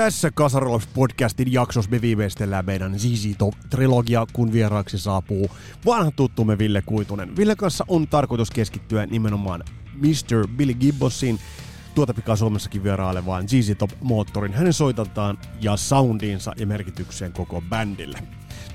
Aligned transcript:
Tässä 0.00 0.30
Kasarilops 0.30 0.86
podcastin 0.86 1.52
jaksossa 1.52 1.90
me 1.90 2.00
viimeistellään 2.00 2.66
meidän 2.66 2.98
ZZ 2.98 3.36
Top-trilogia, 3.38 4.26
kun 4.32 4.52
vieraaksi 4.52 4.98
saapuu 4.98 5.50
vanha 5.86 6.10
tuttumme 6.10 6.58
Ville 6.58 6.82
Kuitunen. 6.82 7.36
Ville 7.36 7.56
kanssa 7.56 7.84
on 7.88 8.08
tarkoitus 8.08 8.50
keskittyä 8.50 9.06
nimenomaan 9.06 9.64
Mr. 9.94 10.48
Billy 10.56 10.74
Gibbonsin 10.74 11.40
tuota 11.94 12.14
pikaa 12.14 12.36
Suomessakin 12.36 12.84
vierailevaan 12.84 13.48
ZZ 13.48 13.72
Top-moottorin, 13.78 14.52
hänen 14.52 14.72
soitantaan 14.72 15.38
ja 15.60 15.76
soundiinsa 15.76 16.52
ja 16.56 16.66
merkitykseen 16.66 17.32
koko 17.32 17.62
bändille. 17.68 18.18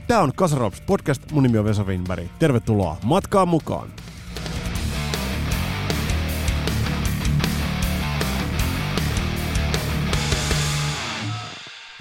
Tämä 0.08 0.22
on 0.22 0.34
Kasarilops 0.36 0.82
podcast, 0.82 1.32
mun 1.32 1.44
nimi 1.44 1.58
on 1.58 1.66
Vesa 1.66 1.84
Winberg. 1.84 2.28
Tervetuloa 2.40 2.98
matkaan 3.04 3.48
mukaan! 3.48 3.88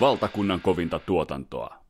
Valtakunnan 0.01 0.61
kovinta 0.61 0.99
tuotantoa. 0.99 1.85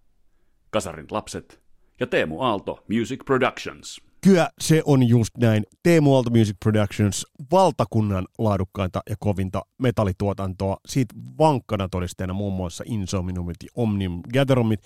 Kasarin 0.71 1.07
lapset 1.11 1.61
ja 2.01 2.07
Teemu 2.07 2.41
Aalto 2.41 2.85
Music 2.89 3.25
Productions. 3.25 4.01
Kyllä 4.21 4.51
se 4.61 4.83
on 4.85 5.09
just 5.09 5.37
näin. 5.39 5.65
Teemu 5.83 6.15
Aalto 6.15 6.31
Music 6.31 6.57
Productions, 6.65 7.27
valtakunnan 7.53 8.27
laadukkainta 8.39 9.01
ja 9.11 9.17
kovinta 9.19 9.63
metallituotantoa. 9.79 10.77
Siitä 10.87 11.15
vankkana 11.39 11.89
todisteena 11.89 12.35
muun 12.35 12.53
muassa 12.53 12.85
Insomniumit 12.87 13.57
ja 13.63 13.69
Omnium 13.75 14.21
Gatherumit 14.35 14.81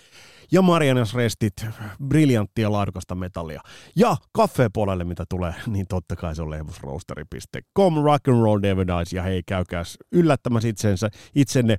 ja 0.52 0.62
Marianas 0.62 1.14
Restit, 1.14 1.66
briljanttia 2.08 2.72
laadukasta 2.72 3.14
metallia. 3.14 3.60
Ja 3.96 4.16
kaffeepuolelle 4.32 5.04
mitä 5.04 5.24
tulee, 5.28 5.54
niin 5.66 5.86
totta 5.88 6.16
kai 6.16 6.36
se 6.36 6.42
on 6.42 6.50
lehmusroasteri.com, 6.50 7.94
rock 7.94 8.28
and 8.28 8.42
roll 8.42 8.62
David 8.62 8.88
Ice, 9.02 9.16
ja 9.16 9.22
hei 9.22 9.42
käykääs 9.46 9.98
yllättämässä 10.12 10.68
itsensä, 10.68 11.10
itsenne 11.34 11.76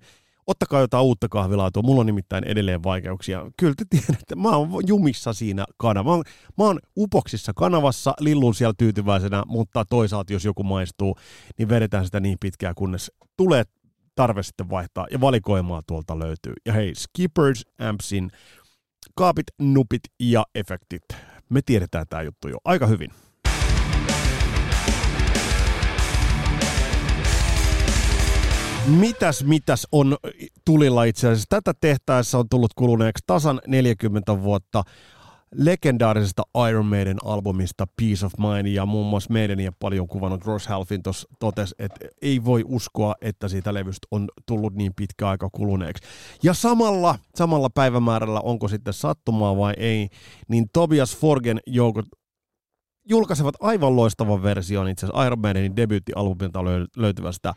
ottakaa 0.50 0.82
jotain 0.82 1.04
uutta 1.04 1.28
kahvilaatua, 1.30 1.84
mulla 1.84 2.00
on 2.00 2.06
nimittäin 2.06 2.44
edelleen 2.44 2.84
vaikeuksia. 2.84 3.52
Kyllä 3.58 3.74
te 3.78 3.86
tiedätte, 3.90 4.36
mä 4.36 4.50
oon 4.50 4.70
jumissa 4.88 5.34
siinä 5.34 5.66
kanavassa. 5.78 6.10
Mä 6.10 6.14
oon, 6.14 6.24
mä 6.58 6.64
oon 6.64 6.80
upoksissa 6.98 7.52
kanavassa, 7.56 8.14
lillun 8.20 8.56
siellä 8.56 8.74
tyytyväisenä, 8.78 9.44
mutta 9.48 9.86
toisaalta 9.86 10.34
jos 10.34 10.46
joku 10.46 10.64
maistuu, 10.64 11.16
niin 11.58 11.70
vedetään 11.70 12.06
sitä 12.06 12.20
niin 12.20 12.38
pitkään, 12.40 12.76
kunnes 12.76 13.12
tulee 13.38 13.64
tarve 14.16 14.44
sitten 14.44 14.70
vaihtaa, 14.70 15.08
ja 15.12 15.22
valikoimaa 15.22 15.82
tuolta 15.88 16.20
löytyy. 16.20 16.54
Ja 16.66 16.74
hei, 16.74 16.96
Skippers, 16.96 17.66
Ampsin, 17.80 18.32
kaapit, 19.16 19.48
nupit 19.60 20.02
ja 20.20 20.46
efektit. 20.56 21.04
Me 21.50 21.62
tiedetään 21.66 22.06
tämä 22.10 22.22
juttu 22.22 22.48
jo 22.48 22.58
aika 22.66 22.88
hyvin. 22.88 23.12
Mitäs, 28.88 29.44
mitäs 29.44 29.88
on 29.92 30.18
tulilla 30.66 31.04
itse 31.04 31.28
asiassa? 31.28 31.46
Tätä 31.50 31.74
tehtäessä 31.82 32.38
on 32.38 32.50
tullut 32.50 32.74
kuluneeksi 32.74 33.24
tasan 33.28 33.62
40 33.68 34.42
vuotta 34.42 34.84
legendaarisesta 35.56 36.44
Iron 36.70 36.86
Maiden 36.86 37.18
albumista 37.24 37.88
Peace 37.98 38.26
of 38.26 38.34
Mind 38.38 38.68
ja 38.68 38.86
muun 38.86 39.08
muassa 39.08 39.34
meidän 39.34 39.60
ja 39.60 39.72
paljon 39.80 40.08
kuvannut 40.08 40.46
Ross 40.46 40.68
Halfin 40.68 41.04
tuossa 41.04 41.28
totesi, 41.40 41.76
että 41.80 42.06
ei 42.22 42.46
voi 42.46 42.64
uskoa, 42.68 43.16
että 43.22 43.48
siitä 43.48 43.74
levystä 43.74 44.08
on 44.12 44.28
tullut 44.46 44.74
niin 44.76 44.94
pitkä 44.96 45.30
aika 45.30 45.50
kuluneeksi. 45.52 46.04
Ja 46.44 46.54
samalla, 46.54 47.16
samalla 47.36 47.70
päivämäärällä, 47.70 48.40
onko 48.40 48.68
sitten 48.68 48.94
sattumaa 48.94 49.58
vai 49.58 49.74
ei, 49.78 50.10
niin 50.48 50.66
Tobias 50.74 51.18
Forgen 51.18 51.60
joukot 51.68 52.06
julkaisevat 53.10 53.56
aivan 53.60 53.96
loistavan 53.96 54.44
version 54.44 54.90
itse 54.90 55.06
asiassa 55.06 55.26
Iron 55.26 55.40
Maidenin 55.40 55.76
debyyttialbumilta 55.76 56.60
löytyvästä 56.96 57.54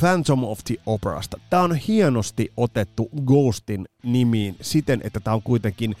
Phantom 0.00 0.44
of 0.44 0.58
the 0.64 0.74
Operasta. 0.86 1.40
Tämä 1.50 1.62
on 1.62 1.74
hienosti 1.74 2.52
otettu 2.56 3.10
Ghostin 3.26 3.88
nimiin 4.02 4.56
siten, 4.60 5.00
että 5.04 5.20
tämä 5.20 5.34
on 5.34 5.42
kuitenkin 5.42 5.94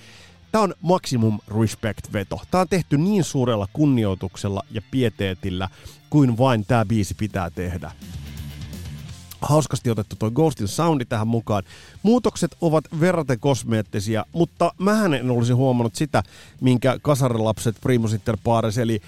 Tämä 0.52 0.64
on 0.64 0.74
maximum 0.80 1.38
respect-veto. 1.60 2.40
Tämä 2.50 2.60
on 2.60 2.68
tehty 2.68 2.98
niin 2.98 3.24
suurella 3.24 3.68
kunnioituksella 3.72 4.62
ja 4.70 4.82
pieteetillä 4.90 5.68
kuin 6.10 6.38
vain 6.38 6.66
tämä 6.66 6.84
biisi 6.84 7.14
pitää 7.14 7.50
tehdä 7.50 7.92
hauskasti 9.40 9.90
otettu 9.90 10.16
toi 10.18 10.30
Ghostin 10.30 10.68
soundi 10.68 11.04
tähän 11.04 11.28
mukaan. 11.28 11.62
Muutokset 12.02 12.56
ovat 12.60 12.84
verraten 13.00 13.40
kosmeettisia, 13.40 14.24
mutta 14.32 14.72
mähän 14.78 15.14
en 15.14 15.30
olisi 15.30 15.52
huomannut 15.52 15.94
sitä, 15.94 16.22
minkä 16.60 16.98
kasarilapset 17.02 17.76
Primus 17.80 18.12
Inter 18.12 18.36
Pares, 18.44 18.78
eli 18.78 19.02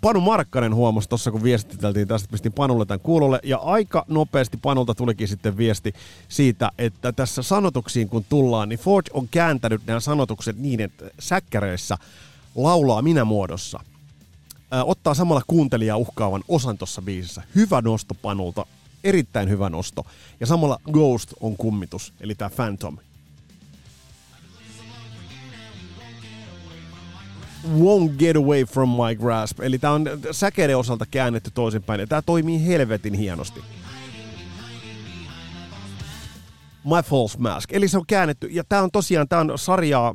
Panu 0.00 0.20
Markkanen 0.20 0.74
huomasi 0.74 1.08
tuossa, 1.08 1.30
kun 1.30 1.42
viestiteltiin 1.42 2.08
tästä, 2.08 2.28
pistin 2.32 2.52
Panulle 2.52 2.86
tämän 2.86 3.00
kuulolle, 3.00 3.40
ja 3.42 3.58
aika 3.58 4.04
nopeasti 4.08 4.56
Panulta 4.56 4.94
tulikin 4.94 5.28
sitten 5.28 5.56
viesti 5.56 5.94
siitä, 6.28 6.70
että 6.78 7.12
tässä 7.12 7.42
sanotuksiin 7.42 8.08
kun 8.08 8.24
tullaan, 8.28 8.68
niin 8.68 8.78
Ford 8.78 9.06
on 9.12 9.28
kääntänyt 9.28 9.82
nämä 9.86 10.00
sanotukset 10.00 10.58
niin, 10.58 10.80
että 10.80 11.10
säkkäreissä 11.18 11.98
laulaa 12.54 13.02
minä 13.02 13.24
muodossa. 13.24 13.80
Ottaa 14.84 15.14
samalla 15.14 15.42
kuuntelijaa 15.46 15.96
uhkaavan 15.96 16.44
osan 16.48 16.78
tuossa 16.78 17.02
biisissä. 17.02 17.42
Hyvä 17.54 17.80
nosto 17.80 18.14
Panulta 18.14 18.66
erittäin 19.04 19.48
hyvä 19.48 19.70
nosto. 19.70 20.06
Ja 20.40 20.46
samalla 20.46 20.80
Ghost 20.92 21.34
on 21.40 21.56
kummitus, 21.56 22.12
eli 22.20 22.34
tämä 22.34 22.50
Phantom. 22.50 22.98
Won't 27.64 28.16
get 28.18 28.36
away 28.36 28.64
from 28.64 28.88
my 28.88 29.14
grasp. 29.14 29.60
Eli 29.60 29.78
tämä 29.78 29.92
on 29.92 30.04
säkeiden 30.30 30.76
osalta 30.76 31.06
käännetty 31.10 31.50
toisinpäin, 31.50 32.00
ja 32.00 32.06
tämä 32.06 32.22
toimii 32.22 32.66
helvetin 32.66 33.14
hienosti. 33.14 33.60
My 36.84 37.02
False 37.04 37.38
Mask. 37.38 37.72
Eli 37.72 37.88
se 37.88 37.98
on 37.98 38.06
käännetty, 38.06 38.46
ja 38.46 38.64
tämä 38.64 38.82
on 38.82 38.90
tosiaan, 38.90 39.28
tämä 39.28 39.40
on 39.40 39.58
sarjaa 39.58 40.14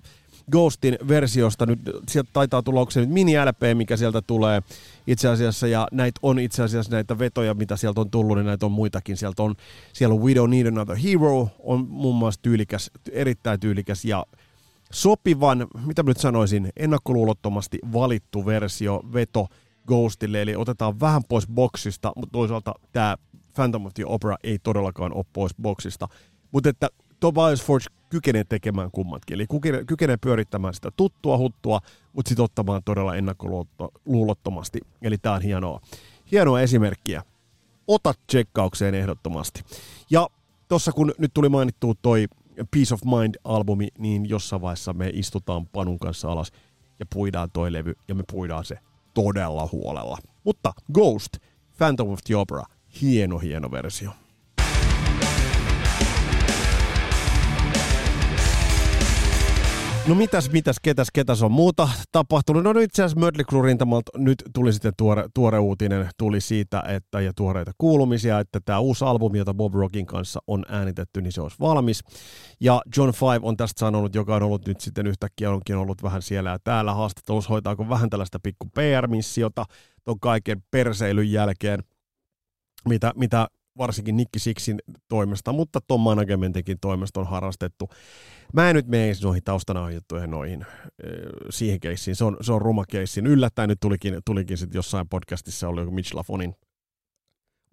Ghostin 0.51 0.97
versiosta. 1.07 1.65
Nyt 1.65 1.79
sieltä 2.09 2.29
taitaa 2.33 2.63
tulla, 2.63 2.79
onko 2.79 2.91
se 2.91 2.99
nyt 2.99 3.09
mini-LP, 3.09 3.61
mikä 3.77 3.97
sieltä 3.97 4.21
tulee 4.21 4.61
itse 5.07 5.27
asiassa, 5.27 5.67
ja 5.67 5.87
näitä 5.91 6.19
on 6.23 6.39
itse 6.39 6.63
asiassa 6.63 6.91
näitä 6.91 7.19
vetoja, 7.19 7.53
mitä 7.53 7.77
sieltä 7.77 8.01
on 8.01 8.09
tullut, 8.09 8.37
niin 8.37 8.45
näitä 8.45 8.65
on 8.65 8.71
muitakin. 8.71 9.17
Sieltä 9.17 9.43
on, 9.43 9.55
siellä 9.93 10.15
on 10.15 10.21
We 10.21 10.33
Don't 10.33 10.49
Need 10.49 10.65
Another 10.65 10.95
Hero, 10.95 11.49
on 11.59 11.87
muun 11.89 12.15
muassa 12.15 12.41
tyylikäs, 12.41 12.91
erittäin 13.11 13.59
tyylikäs, 13.59 14.05
ja 14.05 14.25
sopivan, 14.93 15.67
mitä 15.85 16.03
mä 16.03 16.09
nyt 16.09 16.17
sanoisin, 16.17 16.69
ennakkoluulottomasti 16.77 17.79
valittu 17.93 18.45
versio, 18.45 19.01
veto 19.13 19.47
Ghostille, 19.87 20.41
eli 20.41 20.55
otetaan 20.55 20.99
vähän 20.99 21.23
pois 21.29 21.47
boksista, 21.47 22.11
mutta 22.15 22.31
toisaalta 22.31 22.73
tämä 22.91 23.17
Phantom 23.53 23.85
of 23.85 23.93
the 23.93 24.05
Opera 24.05 24.37
ei 24.43 24.59
todellakaan 24.59 25.13
ole 25.13 25.25
pois 25.33 25.55
boksista. 25.61 26.07
Mutta 26.51 26.69
että 26.69 26.89
Tobias 27.19 27.63
Forge 27.63 27.85
kykenee 28.13 28.43
tekemään 28.43 28.91
kummatkin. 28.91 29.35
Eli 29.35 29.47
kykenee, 29.47 29.85
kykenee 29.85 30.17
pyörittämään 30.17 30.73
sitä 30.73 30.91
tuttua 30.97 31.37
huttua, 31.37 31.79
mutta 32.13 32.29
sitten 32.29 32.43
ottamaan 32.43 32.81
todella 32.85 33.15
ennakkoluulottomasti. 33.15 34.79
Eli 35.01 35.17
tämä 35.17 35.35
on 35.35 35.41
hienoa. 35.41 35.81
Hienoa 36.31 36.61
esimerkkiä. 36.61 37.23
Ota 37.87 38.13
tsekkaukseen 38.27 38.95
ehdottomasti. 38.95 39.63
Ja 40.09 40.27
tuossa 40.67 40.91
kun 40.91 41.13
nyt 41.17 41.33
tuli 41.33 41.49
mainittu 41.49 41.95
toi 42.01 42.27
Peace 42.71 42.93
of 42.93 43.01
Mind-albumi, 43.03 43.87
niin 43.97 44.29
jossain 44.29 44.61
vaiheessa 44.61 44.93
me 44.93 45.11
istutaan 45.13 45.67
Panun 45.67 45.99
kanssa 45.99 46.31
alas 46.31 46.51
ja 46.99 47.05
puidaan 47.13 47.51
toi 47.51 47.73
levy, 47.73 47.93
ja 48.07 48.15
me 48.15 48.23
puidaan 48.31 48.65
se 48.65 48.77
todella 49.13 49.69
huolella. 49.71 50.17
Mutta 50.43 50.73
Ghost, 50.93 51.37
Phantom 51.77 52.09
of 52.09 52.19
the 52.25 52.35
Opera, 52.35 52.63
hieno 53.01 53.39
hieno 53.39 53.71
versio. 53.71 54.11
No 60.07 60.15
mitäs, 60.15 60.51
mitäs, 60.51 60.75
ketäs, 60.81 61.07
ketäs 61.13 61.43
on 61.43 61.51
muuta 61.51 61.89
tapahtunut? 62.11 62.63
No 62.63 62.79
itse 62.79 63.03
asiassa 63.03 63.19
Mötley 63.19 63.45
Crue 63.45 63.65
rintamalta 63.67 64.11
nyt 64.17 64.43
tuli 64.53 64.73
sitten 64.73 64.93
tuore, 64.97 65.25
tuore 65.33 65.59
uutinen, 65.59 66.09
tuli 66.17 66.41
siitä, 66.41 66.83
että 66.87 67.21
ja 67.21 67.31
tuoreita 67.35 67.71
kuulumisia, 67.77 68.39
että 68.39 68.59
tämä 68.65 68.79
uusi 68.79 69.05
albumi, 69.05 69.37
jota 69.37 69.53
Bob 69.53 69.73
Rockin 69.73 70.05
kanssa 70.05 70.39
on 70.47 70.65
äänitetty, 70.69 71.21
niin 71.21 71.31
se 71.31 71.41
olisi 71.41 71.59
valmis. 71.59 72.03
Ja 72.61 72.81
John 72.97 73.11
Five 73.13 73.39
on 73.41 73.57
tästä 73.57 73.79
sanonut, 73.79 74.15
joka 74.15 74.35
on 74.35 74.43
ollut 74.43 74.67
nyt 74.67 74.81
sitten 74.81 75.07
yhtäkkiä 75.07 75.51
onkin 75.51 75.75
ollut 75.75 76.03
vähän 76.03 76.21
siellä 76.21 76.49
ja 76.49 76.59
täällä 76.63 76.93
haastattelussa, 76.93 77.49
hoitaako 77.49 77.89
vähän 77.89 78.09
tällaista 78.09 78.39
pikku 78.39 78.65
PR-missiota 78.65 79.65
ton 80.03 80.19
kaiken 80.19 80.63
perseilyn 80.71 81.31
jälkeen, 81.31 81.83
mitä, 82.89 83.11
mitä 83.15 83.47
varsinkin 83.77 84.17
Nicky 84.17 84.39
Sixin 84.39 84.79
toimesta, 85.09 85.53
mutta 85.53 85.81
Tom 85.81 86.01
Managementinkin 86.01 86.77
toimesta 86.81 87.19
on 87.19 87.27
harrastettu. 87.27 87.89
Mä 88.53 88.69
en 88.69 88.75
nyt 88.75 88.87
mene 88.87 89.13
noihin 89.23 89.43
taustanauhijuttuihin 89.43 90.31
noihin 90.31 90.65
siihen 91.49 91.79
keissiin. 91.79 92.15
Se 92.15 92.23
on, 92.23 92.37
se 92.41 92.53
on 92.53 92.61
ruma. 92.61 92.83
Yllättäen 93.25 93.69
nyt 93.69 93.79
tulikin, 93.79 94.17
tulikin 94.25 94.57
sitten 94.57 94.77
jossain 94.77 95.09
podcastissa 95.09 95.69
oli 95.69 95.81
joku 95.81 95.91
Mitch 95.91 96.15
Lafonin 96.15 96.55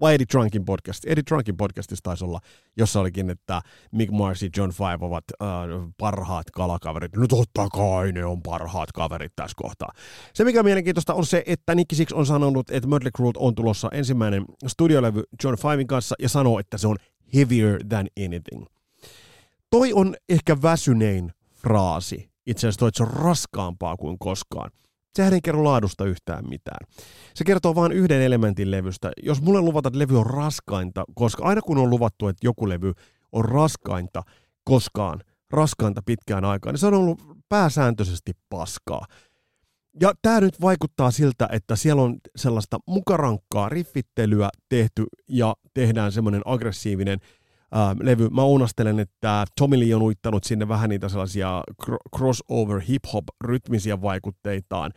vai 0.01 0.15
Eddie 0.15 0.27
Trunkin 0.27 0.65
podcast. 0.65 1.05
Eddie 1.07 1.23
Trunkin 1.23 1.57
podcastissa 1.57 2.03
taisi 2.03 2.25
olla, 2.25 2.41
jossa 2.77 3.01
olikin, 3.01 3.31
että 3.31 3.63
Mick 3.93 4.13
Mars 4.13 4.43
ja 4.43 4.49
John 4.57 4.71
Five 4.71 4.99
ovat 5.01 5.25
äh, 5.43 5.49
parhaat 5.99 6.51
kalakaverit. 6.51 7.17
No 7.17 7.27
totta 7.27 7.69
kai 7.69 8.13
ne 8.13 8.25
on 8.25 8.43
parhaat 8.43 8.93
kaverit 8.93 9.33
tässä 9.37 9.55
kohtaa. 9.57 9.93
Se, 10.35 10.45
mikä 10.45 10.59
on 10.59 10.65
mielenkiintoista, 10.65 11.15
on 11.15 11.27
se, 11.27 11.43
että 11.47 11.75
Nicky 11.75 11.97
Six 11.97 12.13
on 12.13 12.27
sanonut, 12.27 12.71
että 12.71 12.89
Mötley 12.89 13.11
Crue 13.17 13.33
on 13.37 13.55
tulossa 13.55 13.89
ensimmäinen 13.93 14.45
studiolevy 14.67 15.23
John 15.45 15.57
Fivein 15.57 15.87
kanssa 15.87 16.15
ja 16.19 16.29
sanoo, 16.29 16.59
että 16.59 16.79
se 16.79 16.89
on 16.89 16.97
heavier 17.35 17.85
than 17.89 18.07
anything. 18.27 18.65
Toi 19.71 19.93
on 19.93 20.17
ehkä 20.29 20.57
väsynein 20.63 21.33
fraasi. 21.55 22.31
Itse 22.47 22.67
asiassa 22.67 22.79
toi, 22.79 22.89
että 22.89 22.97
se 22.97 23.03
on 23.03 23.25
raskaampaa 23.25 23.97
kuin 23.97 24.19
koskaan. 24.19 24.71
Sehän 25.15 25.33
ei 25.33 25.41
kerro 25.43 25.65
laadusta 25.65 26.05
yhtään 26.05 26.49
mitään. 26.49 26.87
Se 27.35 27.45
kertoo 27.45 27.75
vain 27.75 27.93
yhden 27.93 28.23
elementin 28.23 28.71
levystä. 28.71 29.11
Jos 29.23 29.43
mulle 29.43 29.61
luvataan, 29.61 29.91
että 29.91 29.99
levy 29.99 30.19
on 30.19 30.27
raskainta, 30.27 31.05
koska 31.15 31.45
aina 31.45 31.63
kun 31.63 31.79
on 31.79 31.91
luvattu, 31.91 32.29
että 32.29 32.47
joku 32.47 32.69
levy 32.69 32.93
on 33.33 33.45
raskainta 33.45 34.23
koskaan, 34.65 35.21
raskainta 35.51 36.03
pitkään 36.07 36.45
aikaan, 36.45 36.73
niin 36.73 36.81
se 36.81 36.87
on 36.87 36.95
ollut 36.95 37.23
pääsääntöisesti 37.49 38.33
paskaa. 38.49 39.07
Ja 40.01 40.13
tämä 40.23 40.41
nyt 40.41 40.61
vaikuttaa 40.61 41.11
siltä, 41.11 41.49
että 41.53 41.77
siellä 41.77 42.03
on 42.03 42.17
sellaista 42.37 42.79
mukarankkaa 42.87 43.69
riffittelyä 43.69 44.49
tehty 44.69 45.07
ja 45.29 45.55
tehdään 45.75 46.13
semmoinen 46.13 46.43
aggressiivinen 46.45 47.19
ää, 47.73 47.97
levy. 48.01 48.29
Mä 48.29 48.45
uunastelen, 48.45 49.01
että 49.01 49.45
Tommy 49.59 49.81
Lee 49.81 49.95
on 49.95 50.03
uittanut 50.03 50.45
sinne 50.45 50.69
vähän 50.69 50.91
niitä 50.91 51.09
sellaisia 51.09 51.63
crossover 52.17 52.81
hip-hop 52.81 53.25
rytmisiä 53.45 54.03
vaikutteitaan 54.03 54.93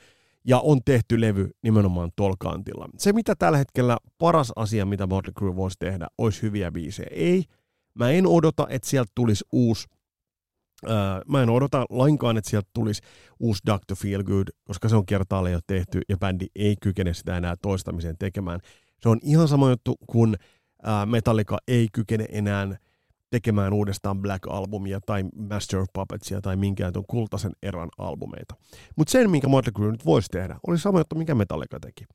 ja 0.47 0.59
on 0.59 0.79
tehty 0.85 1.21
levy 1.21 1.49
nimenomaan 1.63 2.11
tolkantilla. 2.15 2.89
Se, 2.97 3.13
mitä 3.13 3.35
tällä 3.35 3.57
hetkellä 3.57 3.97
paras 4.17 4.51
asia, 4.55 4.85
mitä 4.85 5.07
Motley 5.07 5.33
Crue 5.33 5.55
voisi 5.55 5.79
tehdä, 5.79 6.07
olisi 6.17 6.41
hyviä 6.41 6.71
biisejä. 6.71 7.07
Ei, 7.11 7.43
mä 7.93 8.09
en 8.09 8.27
odota, 8.27 8.67
että 8.69 8.89
sieltä 8.89 9.11
tulisi 9.15 9.45
uusi 9.51 9.87
Öö, 10.89 11.21
mä 11.27 11.43
en 11.43 11.49
odota 11.49 11.85
lainkaan, 11.89 12.37
että 12.37 12.49
sieltä 12.49 12.69
tulisi 12.73 13.01
uusi 13.39 13.61
Dr. 13.65 13.95
Feelgood, 13.95 14.47
koska 14.63 14.89
se 14.89 14.95
on 14.95 15.05
kertaalle 15.05 15.51
jo 15.51 15.59
tehty 15.67 16.01
ja 16.09 16.17
bändi 16.17 16.45
ei 16.55 16.75
kykene 16.81 17.13
sitä 17.13 17.37
enää 17.37 17.55
toistamiseen 17.61 18.15
tekemään. 18.19 18.59
Se 19.01 19.09
on 19.09 19.19
ihan 19.23 19.47
sama 19.47 19.69
juttu 19.69 19.95
kuin 20.07 20.35
Metallica 21.05 21.57
ei 21.67 21.87
kykene 21.93 22.25
enää 22.31 22.77
tekemään 23.29 23.73
uudestaan 23.73 24.21
Black 24.21 24.47
Albumia 24.49 24.99
tai 25.05 25.23
Master 25.49 25.79
of 25.79 25.87
Puppetsia 25.93 26.41
tai 26.41 26.55
minkään 26.55 26.93
tuon 26.93 27.05
kultaisen 27.07 27.51
eran 27.63 27.89
albumeita. 27.97 28.55
Mutta 28.95 29.11
sen, 29.11 29.29
minkä 29.29 29.47
Motley 29.47 29.71
Crue 29.73 29.91
nyt 29.91 30.05
voisi 30.05 30.29
tehdä, 30.31 30.59
oli 30.67 30.77
sama 30.77 30.99
juttu, 30.99 31.15
mikä 31.15 31.35
Metallica 31.35 31.79
teki. 31.79 32.05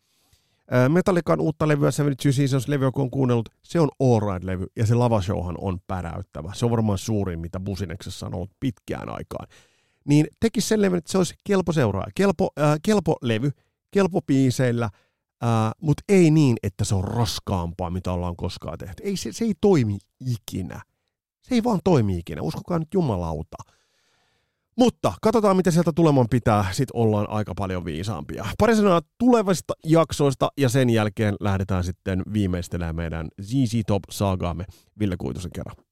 Metallican 0.89 1.41
uutta 1.41 1.69
levyä, 1.69 1.91
Two 2.23 2.33
Seasons-levyä, 2.33 2.91
kun 2.91 3.03
on 3.03 3.11
kuunnellut, 3.11 3.49
se 3.63 3.81
on 3.81 3.89
All 4.01 4.21
Right-levy, 4.21 4.67
ja 4.77 4.87
se 4.87 4.95
lavashowhan 4.95 5.55
on 5.59 5.79
päräyttävä. 5.87 6.53
Se 6.55 6.65
on 6.65 6.71
varmaan 6.71 6.99
suurin, 6.99 7.41
mitä 7.41 7.61
Busineksessa 7.61 8.27
on 8.27 8.35
ollut 8.35 8.51
pitkään 8.61 9.09
aikaan. 9.09 9.47
Niin 10.05 10.27
teki 10.41 10.61
sen 10.61 10.83
levy, 10.83 10.97
että 10.97 11.13
se 11.13 11.19
olisi 11.19 11.35
kelpo 11.45 11.73
seuraaja. 11.73 12.11
Kelpo, 12.15 12.51
äh, 12.61 12.79
kelpo 12.83 13.17
levy, 13.23 13.51
kelpo 13.91 14.23
biiseillä– 14.23 14.91
Mutta 15.83 16.03
ei 16.09 16.31
niin, 16.31 16.57
että 16.63 16.85
se 16.85 16.95
on 16.95 17.05
raskaampaa, 17.05 17.91
mitä 17.91 18.13
ollaan 18.13 18.37
koskaan 18.37 18.79
tehty. 18.79 19.03
Ei, 19.03 19.17
se, 19.17 19.33
se 19.33 19.45
ei 19.45 19.55
toimi 19.61 19.99
ikinä. 20.21 20.83
Se 21.43 21.55
ei 21.55 21.65
vaan 21.65 21.81
toimi 21.85 22.19
ikinä. 22.19 22.43
Uskokaa 22.43 22.79
nyt 22.79 22.95
jumalauta. 22.95 23.57
Mutta 24.77 25.13
katsotaan, 25.23 25.57
mitä 25.57 25.71
sieltä 25.71 25.93
tuleman 25.95 26.27
pitää. 26.31 26.65
Sitten 26.73 26.97
ollaan 26.97 27.31
aika 27.31 27.55
paljon 27.55 27.85
viisaampia. 27.85 28.47
Pari 28.59 28.77
sanaa 28.77 29.03
tulevista 29.19 29.75
jaksoista 29.85 30.49
ja 30.59 30.69
sen 30.69 30.91
jälkeen 30.91 31.35
lähdetään 31.41 31.85
sitten 31.85 32.23
viimeistelemään 32.33 32.97
meidän 32.97 33.29
ZZ 33.43 33.75
Top-saagaamme 33.87 34.65
Ville 34.99 35.17
Kuitusen 35.19 35.51
kerran. 35.55 35.88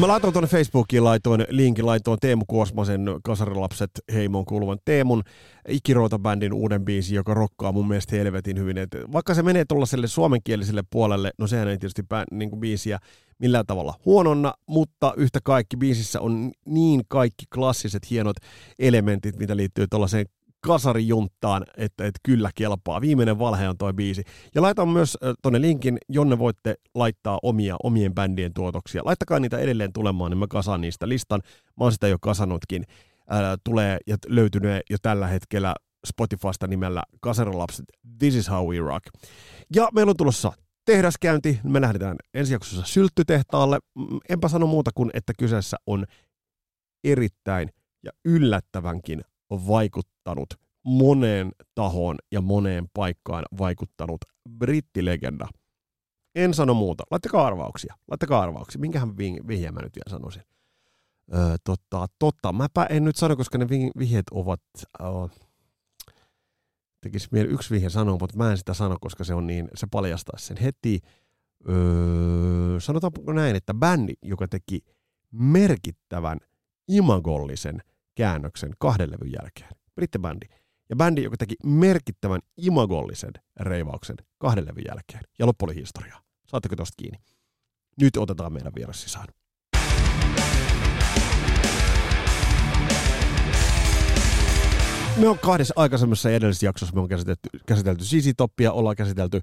Mä 0.00 0.08
laitoin 0.08 0.32
tuonne 0.32 0.48
Facebookiin, 0.48 1.04
laitoin 1.04 1.44
linkin, 1.48 1.86
laitoin 1.86 2.18
Teemu 2.20 2.44
Kuosmasen 2.48 3.06
Kasarilapset 3.24 3.90
heimon 4.12 4.44
kuuluvan 4.44 4.78
Teemun 4.84 5.22
Ikiroota-bändin 5.68 6.52
uuden 6.52 6.84
biisi, 6.84 7.14
joka 7.14 7.34
rokkaa 7.34 7.72
mun 7.72 7.88
mielestä 7.88 8.16
helvetin 8.16 8.58
hyvin. 8.58 8.78
Et 8.78 8.90
vaikka 9.12 9.34
se 9.34 9.42
menee 9.42 9.64
tuollaiselle 9.64 10.06
suomenkieliselle 10.06 10.82
puolelle, 10.90 11.30
no 11.38 11.46
sehän 11.46 11.68
ei 11.68 11.78
tietysti 11.78 12.02
bä, 12.02 12.24
niin 12.30 12.50
kuin 12.50 12.60
biisiä 12.60 12.98
millään 13.38 13.66
tavalla 13.66 13.94
huononna, 14.04 14.54
mutta 14.66 15.14
yhtä 15.16 15.38
kaikki 15.44 15.76
biisissä 15.76 16.20
on 16.20 16.50
niin 16.66 17.02
kaikki 17.08 17.44
klassiset 17.54 18.10
hienot 18.10 18.36
elementit, 18.78 19.38
mitä 19.38 19.56
liittyy 19.56 19.86
tuollaiseen 19.90 20.26
kasarijunttaan, 20.66 21.64
että, 21.76 22.06
että 22.06 22.20
kyllä 22.22 22.50
kelpaa. 22.54 23.00
Viimeinen 23.00 23.38
valhe 23.38 23.68
on 23.68 23.78
toi 23.78 23.92
biisi. 23.92 24.22
Ja 24.54 24.62
laitan 24.62 24.88
myös 24.88 25.18
tonne 25.42 25.60
linkin, 25.60 25.98
jonne 26.08 26.38
voitte 26.38 26.74
laittaa 26.94 27.38
omia, 27.42 27.76
omien 27.82 28.14
bändien 28.14 28.54
tuotoksia. 28.54 29.02
Laittakaa 29.04 29.40
niitä 29.40 29.58
edelleen 29.58 29.92
tulemaan, 29.92 30.30
niin 30.30 30.38
mä 30.38 30.46
kasaan 30.46 30.80
niistä 30.80 31.08
listan. 31.08 31.40
Mä 31.78 31.84
oon 31.84 31.92
sitä 31.92 32.08
jo 32.08 32.16
kasannutkin. 32.20 32.84
Ää, 33.28 33.56
tulee 33.64 33.98
ja 34.06 34.16
löytynee 34.28 34.80
jo 34.90 34.96
tällä 35.02 35.26
hetkellä 35.26 35.74
Spotifysta 36.06 36.66
nimellä 36.66 37.02
Kasarilapset 37.20 37.84
This 38.18 38.34
is 38.34 38.50
how 38.50 38.68
we 38.68 38.78
rock. 38.78 39.04
Ja 39.74 39.88
meillä 39.94 40.10
on 40.10 40.16
tulossa 40.16 40.52
tehdaskäynti. 40.84 41.60
Me 41.64 41.80
lähdetään 41.80 42.16
ensi 42.34 42.52
jaksossa 42.52 42.82
sylttytehtaalle. 42.86 43.78
Mm, 43.98 44.18
enpä 44.28 44.48
sano 44.48 44.66
muuta 44.66 44.90
kuin, 44.94 45.10
että 45.14 45.32
kyseessä 45.38 45.76
on 45.86 46.04
erittäin 47.04 47.68
ja 48.04 48.10
yllättävänkin 48.24 49.24
vaikuttanut 49.66 50.54
moneen 50.84 51.52
tahoon 51.74 52.16
ja 52.32 52.40
moneen 52.40 52.88
paikkaan 52.94 53.44
vaikuttanut 53.58 54.20
brittilegenda. 54.58 55.48
En 56.34 56.54
sano 56.54 56.74
muuta. 56.74 57.04
Laittakaa 57.10 57.46
arvauksia. 57.46 57.94
Laittakaa 58.10 58.42
arvauksia. 58.42 58.80
Minkähän 58.80 59.16
vihjeen 59.18 59.74
mä 59.74 59.80
nyt 59.80 59.96
vielä 59.96 60.10
sanoisin? 60.10 60.42
Öö, 61.34 61.56
totta, 61.64 62.06
totta. 62.18 62.52
Mäpä 62.52 62.86
en 62.90 63.04
nyt 63.04 63.16
sano, 63.16 63.36
koska 63.36 63.58
ne 63.58 63.68
vihjeet 63.98 64.26
ovat... 64.30 64.60
Uh, 65.02 65.30
tekisi 67.00 67.28
mieli 67.30 67.48
yksi 67.48 67.74
vihje 67.74 67.90
sanoa, 67.90 68.16
mutta 68.20 68.36
mä 68.36 68.50
en 68.50 68.58
sitä 68.58 68.74
sano, 68.74 68.96
koska 69.00 69.24
se 69.24 69.34
on 69.34 69.46
niin, 69.46 69.68
se 69.74 69.86
paljastaisi 69.90 70.46
sen 70.46 70.56
heti. 70.56 71.00
Öö, 71.68 72.80
sanotaanko 72.80 73.32
näin, 73.32 73.56
että 73.56 73.74
bändi, 73.74 74.12
joka 74.22 74.48
teki 74.48 74.80
merkittävän 75.32 76.38
imagollisen 76.88 77.82
käännöksen 78.14 78.72
kahden 78.78 79.10
levyn 79.10 79.32
jälkeen. 79.32 79.70
Brittibändi. 79.94 80.46
Ja 80.90 80.96
bändi, 80.96 81.22
joka 81.22 81.36
teki 81.36 81.54
merkittävän 81.64 82.40
imagollisen 82.56 83.32
reivauksen 83.60 84.16
kahden 84.38 84.66
levyn 84.66 84.84
jälkeen. 84.88 85.20
Ja 85.38 85.46
loppu 85.46 85.64
oli 85.64 85.74
historiaa. 85.74 86.20
Saatteko 86.46 86.76
tosta 86.76 86.94
kiinni? 86.96 87.18
Nyt 88.00 88.16
otetaan 88.16 88.52
meidän 88.52 88.72
vieras 88.76 89.02
sisään. 89.02 89.28
Me 95.16 95.28
on 95.28 95.38
kahdessa 95.38 95.74
aikaisemmassa 95.76 96.30
edellisessä 96.30 96.66
jaksossa 96.66 96.94
me 96.94 97.00
on 97.00 97.08
käsitelty, 97.08 97.48
käsitelty 97.66 98.04
Sisi 98.04 98.34
Toppia, 98.34 98.72
ollaan 98.72 98.96
käsitelty 98.96 99.40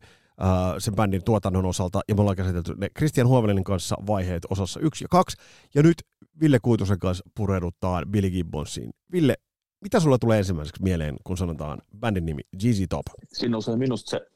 sen 0.77 0.96
bändin 0.96 1.24
tuotannon 1.24 1.65
osalta 1.65 2.01
ja 2.08 2.15
me 2.15 2.22
ollaan 2.22 2.38
käsitelty 2.38 2.75
ne 2.77 2.89
Christian 2.98 3.27
Huovelinin 3.27 3.63
kanssa 3.63 3.96
vaiheet 4.08 4.43
osassa 4.50 4.79
yksi 4.79 5.03
ja 5.03 5.08
kaksi. 5.08 5.38
Ja 5.75 5.84
nyt 5.84 5.98
Ville 6.41 6.60
Kuitusen 6.60 7.00
kanssa 7.00 7.29
pureudutaan 7.36 8.05
Billy 8.12 8.29
Gibbonsiin. 8.29 8.89
Ville, 9.12 9.36
mitä 9.81 10.00
sulla 10.00 10.17
tulee 10.19 10.38
ensimmäiseksi 10.38 10.84
mieleen, 10.84 11.15
kun 11.24 11.38
sanotaan 11.38 11.81
bändin 12.00 12.25
nimi 12.25 12.41
GZ 12.58 12.79
Top? 12.89 13.05
Siinä 13.27 13.58
on 13.58 13.63
se 13.63 13.75
minusta 13.75 14.10
se 14.10 14.27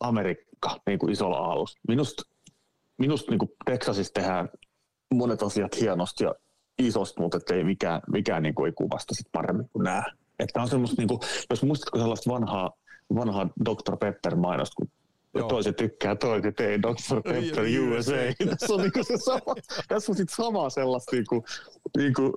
Amerikka 0.00 0.76
niin 0.86 0.98
kuin 0.98 1.12
isolla 1.12 1.36
aallossa. 1.36 1.80
Minusta, 1.88 2.22
minusta 2.98 3.30
niin 3.30 3.50
Texasissa 3.64 4.12
tehdään 4.14 4.48
monet 5.14 5.42
asiat 5.42 5.80
hienosti 5.80 6.24
ja 6.24 6.34
isosti, 6.78 7.20
mutta 7.20 7.54
ei 7.54 7.64
mikään, 7.64 8.00
mikään 8.12 8.42
niin 8.42 8.54
kuin 8.54 8.66
ei 8.66 8.72
kuvasta 8.72 9.14
sit 9.14 9.26
paremmin 9.32 9.68
kuin 9.72 9.84
nämä. 9.84 10.02
Että 10.38 10.60
on 10.60 10.68
semmoista, 10.68 10.96
niin 10.98 11.08
kuin, 11.08 11.20
jos 11.50 11.62
muistatko 11.62 11.98
sellaista 11.98 12.30
vanhaa, 12.30 12.70
vanhaa 13.14 13.48
Dr. 13.64 13.96
Pepper-mainosta, 13.96 14.74
kun 14.76 14.90
Joo. 15.34 15.48
toiset 15.48 15.76
tykkää, 15.76 16.16
toiset 16.16 16.60
ei, 16.60 16.82
Dr. 16.82 17.22
Pepper 17.22 17.64
USA. 17.64 18.12
Tässä 18.50 18.74
on, 18.74 18.80
niinku 18.80 19.04
se 19.04 19.16
sama, 19.16 19.54
tässä 19.88 20.12
on 20.12 20.16
sit 20.16 20.28
sama 20.28 20.70
sellaista 20.70 21.16
niinku, 21.16 21.44
niinku, 21.96 22.32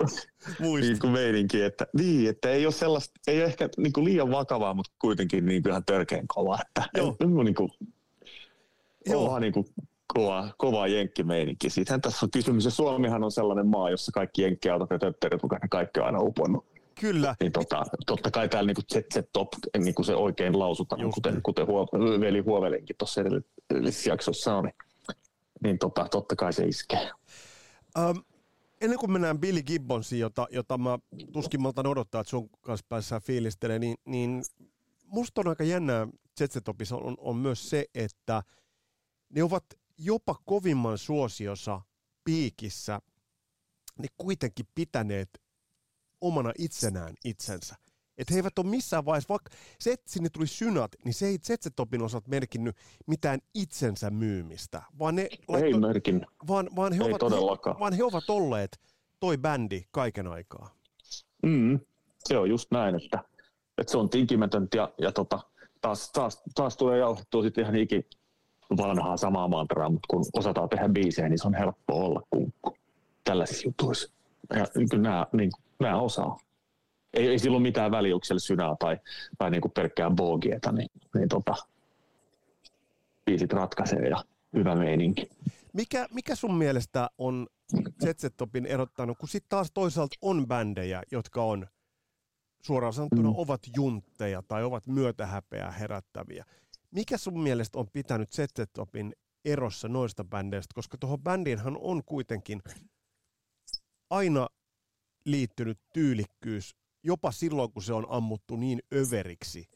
niinku 0.82 1.08
meininki, 1.08 1.62
että, 1.62 1.88
niin, 1.98 2.30
että 2.30 2.50
ei 2.50 2.66
ole 2.66 2.74
sellaista, 2.74 3.20
ei 3.28 3.38
ole 3.38 3.46
ehkä 3.46 3.70
niinku 3.78 4.04
liian 4.04 4.32
vakavaa, 4.32 4.74
mutta 4.74 4.92
kuitenkin 5.00 5.46
niinku 5.46 5.70
ihan 5.70 5.86
törkeän 5.86 6.28
kova. 6.28 6.60
Että, 6.68 6.90
Joo. 6.98 7.16
Niinku, 7.44 7.70
Joo. 9.06 9.26
Onhan 9.26 9.42
niinku 9.42 9.66
kova, 10.08 10.50
kova 10.58 10.88
jenkkimeininki. 10.88 11.70
Siitähän 11.70 12.02
tässä 12.02 12.26
on 12.26 12.32
kysymys. 12.32 12.66
Ja 12.66 12.72
Suomihan 12.72 13.24
on 13.24 13.32
sellainen 13.32 13.68
maa, 13.68 13.90
jossa 13.90 14.12
kaikki 14.12 14.42
jenkkiautot 14.42 14.90
ja 14.90 15.00
tötterit, 15.00 15.42
kun 15.42 15.50
kaikki 15.70 16.00
on 16.00 16.06
aina 16.06 16.20
uponnut 16.22 16.73
Kyllä. 17.00 17.36
Niin 17.40 17.52
tota, 17.52 17.84
totta 18.06 18.32
kai 18.32 18.50
täällä 18.50 18.68
niinku 18.68 18.82
Top, 19.34 19.48
niin 19.78 19.96
kuin 19.96 20.06
se 20.06 20.16
oikein 20.16 20.60
lausutaan, 20.60 21.02
Just 21.02 21.14
kuten, 21.14 21.34
niin. 21.34 21.44
kuten 21.44 21.68
huo, 21.68 21.88
veli 22.20 22.40
Huovelinkin 22.40 22.96
tuossa 22.98 23.22
edellisessä 23.22 24.10
jaksossa 24.10 24.56
on, 24.56 24.64
niin, 24.64 24.76
niin 25.64 25.80
tota, 25.80 26.08
totta 26.12 26.36
kai 26.36 26.54
se 26.54 26.66
iskee. 26.66 27.12
Ähm, 27.98 28.18
ennen 28.82 29.00
kuin 29.00 29.12
mennään 29.12 29.40
Billy 29.40 29.64
Gibbonsiin, 29.64 30.20
jota, 30.20 30.48
jota 30.52 30.78
mä 30.78 31.00
tuskin 31.32 31.62
maltan 31.62 31.88
odottaa, 31.88 32.22
että 32.22 32.32
sun 32.32 32.50
kanssa 32.62 32.86
päässään 32.90 33.22
fiilistelee, 33.22 33.80
niin, 33.80 33.98
niin 34.06 34.44
musta 35.06 35.42
on 35.42 35.48
aika 35.48 35.64
jännää 35.64 36.08
ZZ-topissa 36.42 36.96
on, 36.96 37.16
on 37.18 37.36
myös 37.36 37.70
se, 37.70 37.86
että 37.96 38.44
ne 39.30 39.44
ovat 39.44 39.66
jopa 39.98 40.36
kovimman 40.46 40.98
suosiossa 40.98 41.82
piikissä, 42.24 43.02
ne 44.00 44.08
kuitenkin 44.18 44.66
pitäneet 44.76 45.43
omana 46.24 46.51
itsenään 46.58 47.13
itsensä. 47.25 47.75
Että 48.18 48.34
he 48.34 48.38
eivät 48.39 48.60
ole 48.60 48.68
missään 48.68 49.06
vaiheessa, 49.06 49.30
vaikka 49.30 49.50
se, 49.80 49.92
että 49.92 50.12
sinne 50.12 50.30
tuli 50.30 50.48
synat, 50.48 50.92
niin 51.06 51.13
se 51.13 51.27
ei 51.27 51.38
ZZ-topin 51.38 52.01
osalta 52.01 52.30
merkinnyt 52.30 52.75
mitään 53.08 53.39
itsensä 53.53 54.10
myymistä, 54.10 54.82
vaan 55.00 55.15
ne 55.15 55.22
Ei 55.22 55.38
laittoi- 55.48 55.80
merkin. 55.80 56.25
vaan, 56.48 56.70
vaan, 56.75 56.94
he 56.94 57.03
Ei 57.03 57.10
ovat, 57.10 57.20
todellakaan. 57.20 57.80
vaan 57.80 57.94
he 57.94 58.03
ovat 58.03 58.30
olleet 58.30 58.80
toi 59.20 59.38
bändi 59.38 59.82
kaiken 59.92 60.27
aikaa. 60.27 60.70
Mm, 61.44 61.80
se 62.20 62.38
on 62.38 62.50
just 62.50 62.72
näin, 62.72 62.96
että, 62.96 63.20
että 63.77 63.92
se 63.92 63.98
on 63.98 64.10
tinkimätöntä 64.10 64.77
ja, 64.77 64.94
ja 64.98 65.12
tota, 65.12 65.39
taas, 65.82 66.12
taas, 66.12 66.42
taas 66.56 66.77
tulee 66.77 66.98
jauhettua 67.00 67.44
sitten 67.44 67.63
ihan 67.63 67.75
iki 67.75 68.08
vanhaa 68.77 69.18
samaa 69.18 69.48
mantraa, 69.48 69.89
mutta 69.89 70.08
kun 70.10 70.25
osataan 70.34 70.70
tehdä 70.70 70.89
biisejä, 70.89 71.30
niin 71.30 71.39
se 71.39 71.48
on 71.48 71.53
helppo 71.53 72.06
olla 72.06 72.22
kunkku 72.30 72.75
tällaisissa 73.24 73.68
jutuissa. 73.68 74.12
Ja 74.56 74.65
kyllä 74.89 75.03
nämä, 75.03 75.27
niin, 75.34 75.51
nämä 75.84 76.02
osaa. 76.02 76.38
Ei, 77.13 77.28
ei 77.28 77.40
sillä 77.40 77.56
ole 77.56 77.63
mitään 77.63 77.92
väliä, 77.92 78.16
onko 78.16 78.25
siellä 78.25 78.40
synää 78.40 78.75
tai, 78.80 78.98
tai 79.38 79.52
niin 79.52 79.62
kuin 79.62 79.72
pelkkää 79.72 80.10
boogieta, 80.10 80.72
niin, 80.72 80.90
niin 81.16 81.30
tota, 81.30 81.56
biisit 83.25 83.54
ratkaisee 83.54 84.10
ja 84.10 84.24
hyvä 84.54 84.75
meininki. 84.75 85.30
Mikä, 85.74 86.08
mikä 86.13 86.36
sun 86.36 86.56
mielestä 86.56 87.10
on 87.18 87.48
ZZ-topin 88.04 88.66
erottanut, 88.66 89.18
kun 89.18 89.30
sitten 89.30 89.50
taas 89.50 89.72
toisaalta 89.74 90.16
on 90.22 90.48
bändejä, 90.48 91.04
jotka 91.12 91.44
on 91.44 91.68
suoraan 92.62 92.94
sanottuna 92.94 93.30
mm. 93.30 93.36
ovat 93.38 93.62
juntteja 93.75 94.44
tai 94.48 94.63
ovat 94.63 94.88
myötähäpeää 94.88 95.72
herättäviä. 95.72 96.46
Mikä 96.92 97.18
sun 97.18 97.40
mielestä 97.40 97.80
on 97.80 97.88
pitänyt 97.94 98.30
ZZ-topin 98.32 99.13
erossa 99.46 99.88
noista 99.88 100.24
bändeistä, 100.24 100.75
koska 100.75 100.98
tuohon 100.98 101.24
bändiinhan 101.24 101.78
on 101.82 102.04
kuitenkin 102.06 102.62
aina 104.10 104.48
liittynyt 105.25 105.80
tyylikkyys, 105.94 106.75
jopa 107.03 107.32
silloin 107.32 107.72
kun 107.72 107.84
se 107.84 107.94
on 107.94 108.06
ammuttu 108.10 108.56
niin 108.56 108.80
överiksi, 108.96 109.70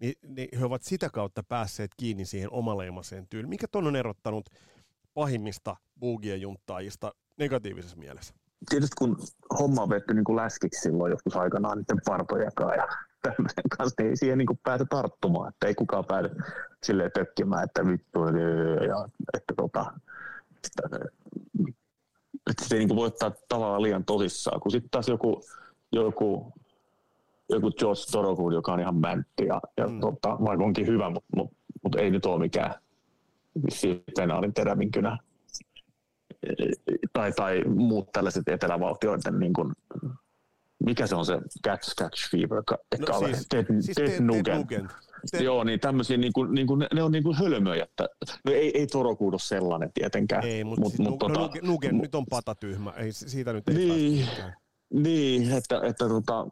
niin, 0.00 0.14
niin 0.26 0.48
he 0.58 0.64
ovat 0.64 0.82
sitä 0.82 1.10
kautta 1.10 1.42
päässeet 1.42 1.90
kiinni 1.96 2.24
siihen 2.24 2.52
omaleimaseen 2.52 3.28
tyyliin. 3.28 3.48
Mikä 3.48 3.68
ton 3.68 3.86
on 3.86 3.96
erottanut 3.96 4.50
pahimmista 5.14 5.76
boogien 6.00 6.40
junttaajista 6.40 7.12
negatiivisessa 7.38 7.96
mielessä? 7.96 8.34
tietysti 8.70 8.94
kun 8.98 9.18
homma 9.58 9.82
on 9.82 9.90
vetty 9.90 10.14
niin 10.14 10.24
kuin 10.24 10.36
läskiksi 10.36 10.80
silloin 10.80 11.10
joskus 11.10 11.36
aikanaan 11.36 11.78
niiden 11.78 12.00
partojakaan 12.06 12.76
ja 12.76 12.88
tämmöisen 13.22 13.64
kanssa, 13.78 13.94
niin 13.98 14.10
ei 14.10 14.16
siihen 14.16 14.38
niin 14.38 14.46
kuin 14.46 14.60
pääse 14.62 14.84
tarttumaan, 14.90 15.48
että 15.48 15.66
ei 15.66 15.74
kukaan 15.74 16.04
päädy 16.04 16.30
silleen 16.82 17.10
tökkimään, 17.14 17.64
että 17.64 17.86
vittu, 17.86 18.18
ja 18.88 19.08
että 19.34 19.54
tota, 19.56 19.92
että, 22.50 22.64
sitä 22.64 22.74
ei 22.74 22.78
niin 22.78 22.88
kuin 22.88 22.96
voi 22.96 23.06
ottaa 23.06 23.32
tavallaan 23.48 23.82
liian 23.82 24.04
tosissaan, 24.04 24.60
kun 24.60 24.72
sitten 24.72 24.90
taas 24.90 25.08
joku, 25.08 25.40
joku, 25.92 26.52
joku 27.48 27.70
George 27.70 28.00
Thorogood, 28.10 28.52
joka 28.52 28.72
on 28.72 28.80
ihan 28.80 28.96
mäntti 28.96 29.46
ja, 29.46 29.60
ja 29.76 29.88
mm. 29.88 30.00
tota, 30.00 30.28
vaikka 30.28 30.64
onkin 30.64 30.86
hyvä, 30.86 31.10
mutta 31.10 31.36
mut, 31.36 31.50
mut 31.82 31.94
ei 31.94 32.10
nyt 32.10 32.26
ole 32.26 32.38
mikään 32.38 32.74
vissiin 33.66 34.04
penaalin 34.16 34.54
terävinkynä 34.54 35.18
tai, 37.12 37.32
tai 37.32 37.64
muut 37.64 38.12
tällaiset 38.12 38.48
etelävaltioiden, 38.48 39.38
niin 39.38 39.52
kuin, 39.52 39.72
mikä 40.84 41.06
se 41.06 41.14
on 41.14 41.26
se 41.26 41.38
catch, 41.66 41.94
catch 41.94 42.30
fever, 42.30 42.62
ka, 42.66 42.78
No, 42.98 43.06
kaveri, 43.06 43.34
siis, 43.34 43.46
Ted, 43.48 43.66
siis 43.80 43.94
Ted, 43.96 44.08
Ted 44.08 44.20
Nugent. 44.20 44.58
Nugent. 44.58 44.92
Ted- 45.36 45.42
Joo, 45.42 45.64
niin 45.64 45.80
tämmöisiä, 45.80 46.16
niin 46.16 46.32
kuin, 46.32 46.54
niin 46.54 46.66
kuin, 46.66 46.86
ne, 46.94 47.02
on 47.02 47.12
niin 47.12 47.24
kuin 47.24 47.36
hölmöjä, 47.36 47.84
että 47.84 48.08
no 48.44 48.52
ei, 48.52 48.78
ei 48.78 48.86
Torokuud 48.86 49.32
ole 49.34 49.40
sellainen 49.40 49.92
tietenkään. 49.92 50.44
Ei, 50.44 50.64
mutta 50.64 50.80
mut, 50.80 50.98
mut, 50.98 51.10
mut, 51.10 51.20
no, 51.20 51.28
tota, 51.28 51.40
Nugen, 51.40 51.64
Nugen 51.64 51.98
nyt 51.98 52.14
on 52.14 52.26
patatyhmä, 52.30 52.90
ei, 52.90 53.12
siitä 53.12 53.52
nyt 53.52 53.68
ei 53.68 53.74
Niin. 53.74 54.26
Niin, 54.94 55.52
että, 55.52 55.80
että 55.84 56.08
tota, 56.08 56.46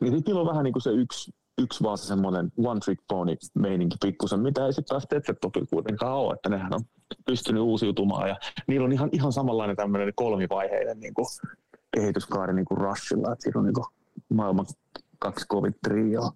niin 0.00 0.22
niillä 0.26 0.40
on 0.40 0.46
vähän 0.46 0.64
niin 0.64 0.72
kuin 0.72 0.82
se 0.82 0.90
yksi, 0.90 1.32
yksi 1.58 1.84
vaan 1.84 1.98
se 1.98 2.06
semmoinen 2.06 2.52
one 2.56 2.80
trick 2.80 3.02
pony 3.08 3.36
meininki 3.54 3.96
pikkusen, 4.00 4.40
mitä 4.40 4.66
ei 4.66 4.72
sitten 4.72 4.88
taas 4.88 5.06
Tetsetopilla 5.08 5.66
kuitenkaan 5.70 6.16
ole, 6.16 6.34
että 6.34 6.48
nehän 6.48 6.74
on 6.74 6.80
pystynyt 7.26 7.62
uusiutumaan 7.62 8.28
ja 8.28 8.36
niillä 8.66 8.84
on 8.84 8.92
ihan, 8.92 9.08
ihan 9.12 9.32
samanlainen 9.32 9.76
tämmöinen 9.76 10.12
kolmivaiheinen 10.16 11.00
niin 11.00 11.14
kuin 11.14 11.26
kehityskaari 11.96 12.54
niin 12.54 12.64
kuin 12.64 12.78
Rushilla, 12.78 13.32
että 13.32 13.42
siinä 13.42 13.58
on 13.58 13.64
niin 13.64 13.74
kuin 13.74 13.86
maailman 14.28 14.66
kaksi 15.18 15.44
kovin 15.48 15.74
trio, 15.84 16.30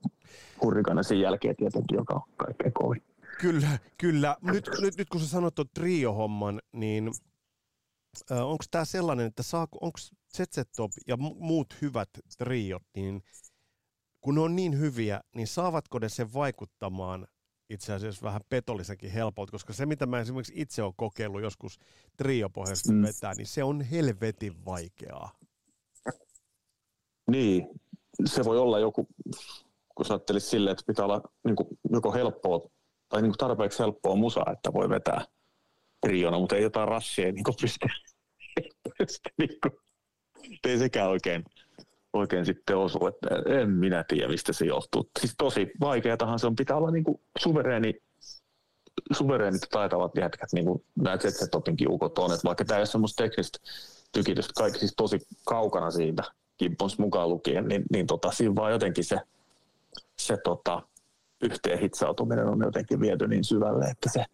Hurrikana 0.62 1.03
sen 1.03 1.21
jälkeen 1.21 1.57
tietenkin, 1.57 1.97
joka 1.97 2.15
on 2.15 2.23
kaikkein 2.37 2.73
kovin. 2.73 3.03
Kyllä, 3.41 3.79
kyllä. 3.99 4.37
Nyt, 4.43 4.71
nyt, 4.81 4.97
nyt 4.97 5.09
kun 5.09 5.21
sä 5.21 5.27
sanot 5.29 5.55
tuon 5.55 5.69
trio-homman, 5.75 6.61
niin 6.73 7.11
onko 8.31 8.65
tämä 8.71 8.85
sellainen, 8.85 9.27
että 9.27 9.43
saako, 9.43 9.79
onko 9.81 9.99
ZZ 10.37 10.59
Top 10.77 10.91
ja 11.07 11.17
mu- 11.17 11.37
muut 11.39 11.77
hyvät 11.83 12.09
triot, 12.39 12.83
niin 12.97 13.23
kun 14.21 14.35
ne 14.35 14.41
on 14.41 14.57
niin 14.57 14.79
hyviä, 14.79 15.21
niin 15.35 15.47
saavatko 15.47 15.99
ne 15.99 16.09
sen 16.09 16.35
vaikuttamaan 16.35 17.27
itse 17.71 17.93
asiassa 17.93 18.23
vähän 18.23 18.41
petollisenkin 18.49 19.11
helpolta, 19.11 19.51
koska 19.53 19.73
se, 19.73 19.87
mitä 19.87 20.07
mä 20.07 20.21
esimerkiksi 20.21 20.53
itse 20.57 20.83
olen 20.83 20.95
kokeillut 20.97 21.43
joskus 21.43 21.79
triopohjasta 22.17 22.93
Mm. 22.93 23.03
vetää, 23.03 23.35
niin 23.35 23.47
se 23.47 23.65
on 23.65 23.81
helvetin 23.81 24.65
vaikeaa. 24.65 25.33
Niin, 27.31 27.67
se 28.25 28.45
voi 28.45 28.59
olla 28.59 28.79
joku, 28.79 29.07
kun 29.95 30.07
sä 30.07 30.15
ajattelisit 30.15 30.49
silleen, 30.49 30.73
että 30.73 30.85
pitää 30.87 31.05
olla 31.05 31.21
niin 31.45 31.57
kuin, 31.57 31.69
joko 31.91 32.13
helppoa 32.13 32.61
tai 33.09 33.23
niin 33.23 33.31
kuin 33.31 33.39
tarpeeksi 33.39 33.79
helppoa 33.79 34.17
musaa, 34.17 34.53
että 34.53 34.73
voi 34.73 34.89
vetää 34.89 35.25
triona, 36.07 36.39
mutta 36.39 36.57
ei 36.57 36.63
jotain 36.63 36.89
rassia 36.89 37.33
niin 37.33 37.45
kuin 37.45 37.55
pysty, 37.61 37.87
niin 39.39 39.59
kuin, 39.63 39.73
ei 40.65 40.79
sekään 40.79 41.09
oikein, 41.09 41.45
oikein 42.13 42.47
sitten 42.47 42.77
osu, 42.77 43.07
että 43.07 43.29
en 43.61 43.71
minä 43.71 44.05
tiedä, 44.09 44.29
mistä 44.29 44.53
se 44.53 44.65
johtuu. 44.65 45.11
Siis 45.21 45.35
tosi 45.39 45.71
vaikeatahan 45.81 46.39
se 46.39 46.47
on, 46.47 46.57
pitää 46.57 46.77
olla 46.77 46.91
niin 46.91 47.05
kuin 47.05 47.21
suvereeni, 47.39 47.95
suvereenit 49.13 49.63
taitavat 49.71 50.17
jätkät, 50.17 50.53
niin 50.53 50.65
kuin 50.65 50.85
nämä 50.97 51.17
ZZ-topinkin 51.17 51.89
ukot 51.89 52.19
on, 52.19 52.33
että 52.33 52.45
vaikka 52.45 52.65
tämä 52.65 52.79
ei 52.79 52.81
ole 52.81 52.87
semmoista 52.87 53.23
teknistä 53.23 53.59
tykitystä, 54.13 54.53
kaikki 54.57 54.79
siis 54.79 54.95
tosi 54.97 55.19
kaukana 55.47 55.91
siitä, 55.91 56.23
Gibbons 56.59 56.99
mukaan 56.99 57.29
lukien, 57.29 57.69
niin, 57.69 57.83
niin 57.93 58.07
tota, 58.07 58.31
siinä 58.31 58.55
vaan 58.55 58.73
jotenkin 58.73 59.05
se, 59.05 59.21
se 60.26 60.37
tota, 60.37 60.83
yhteen 61.43 61.79
hitsautuminen 61.79 62.47
on 62.47 62.61
jotenkin 62.64 63.00
viety 63.00 63.29
niin 63.29 63.45
syvälle, 63.45 63.85
että 63.85 64.09
se, 64.12 64.25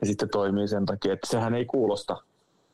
se 0.00 0.06
sitten 0.06 0.28
toimii 0.28 0.68
sen 0.68 0.86
takia, 0.86 1.12
että 1.12 1.26
sehän 1.26 1.54
ei 1.54 1.64
kuulosta 1.64 2.16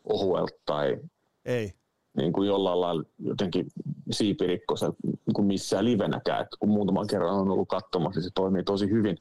ohuelta 0.04 0.54
tai 0.66 0.98
Ei. 1.44 1.72
niin 2.16 2.32
kuin 2.32 2.48
jollain 2.48 2.80
lailla 2.80 3.04
jotenkin 3.18 3.66
siipirikkoiselta 4.10 4.96
niin 5.04 5.34
kuin 5.34 5.46
missään 5.46 5.84
livenäkään, 5.84 6.42
että 6.42 6.56
kun 6.60 6.68
muutaman 6.68 7.06
kerran 7.06 7.34
on 7.34 7.50
ollut 7.50 7.68
katsomassa, 7.68 8.18
niin 8.18 8.24
se 8.24 8.30
toimii 8.34 8.62
tosi 8.62 8.90
hyvin 8.90 9.18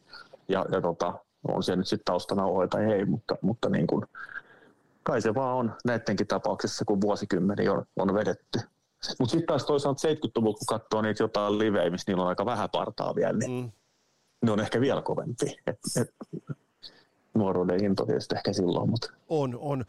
ja, 0.47 0.65
ja 0.71 0.81
tota, 0.81 1.13
on 1.47 1.63
se 1.63 1.75
nyt 1.75 1.87
sitten 1.87 2.05
taustana 2.05 2.45
ohi 2.45 2.67
tai 2.67 2.93
ei, 2.93 3.05
mutta, 3.05 3.35
mutta 3.41 3.69
niin 3.69 3.87
kuin, 3.87 4.05
kai 5.03 5.21
se 5.21 5.35
vaan 5.35 5.57
on 5.57 5.73
näidenkin 5.85 6.27
tapauksessa, 6.27 6.85
kun 6.85 7.01
vuosikymmeni 7.01 7.69
on, 7.69 7.85
on 7.95 8.13
vedetty. 8.13 8.59
Mutta 9.19 9.31
sitten 9.31 9.47
taas 9.47 9.65
toisaalta 9.65 10.07
70-luvulla, 10.07 10.57
kun 10.57 10.65
katsoo 10.79 11.01
niitä 11.01 11.23
jotain 11.23 11.59
livejä, 11.59 11.89
missä 11.89 12.11
niillä 12.11 12.23
on 12.23 12.29
aika 12.29 12.45
vähän 12.45 12.69
partaa 12.71 13.15
vielä, 13.15 13.37
niin 13.37 13.51
Mm. 13.63 13.71
ne 14.45 14.51
on 14.51 14.59
ehkä 14.59 14.81
vielä 14.81 15.01
kovempi. 15.01 15.45
Et, 15.67 15.79
et, 16.01 16.15
nuoruuden 17.33 17.83
into 17.83 18.05
tietysti 18.05 18.35
ehkä 18.35 18.53
silloin, 18.53 18.89
mutta 18.89 19.11
On, 19.29 19.57
on. 19.59 19.85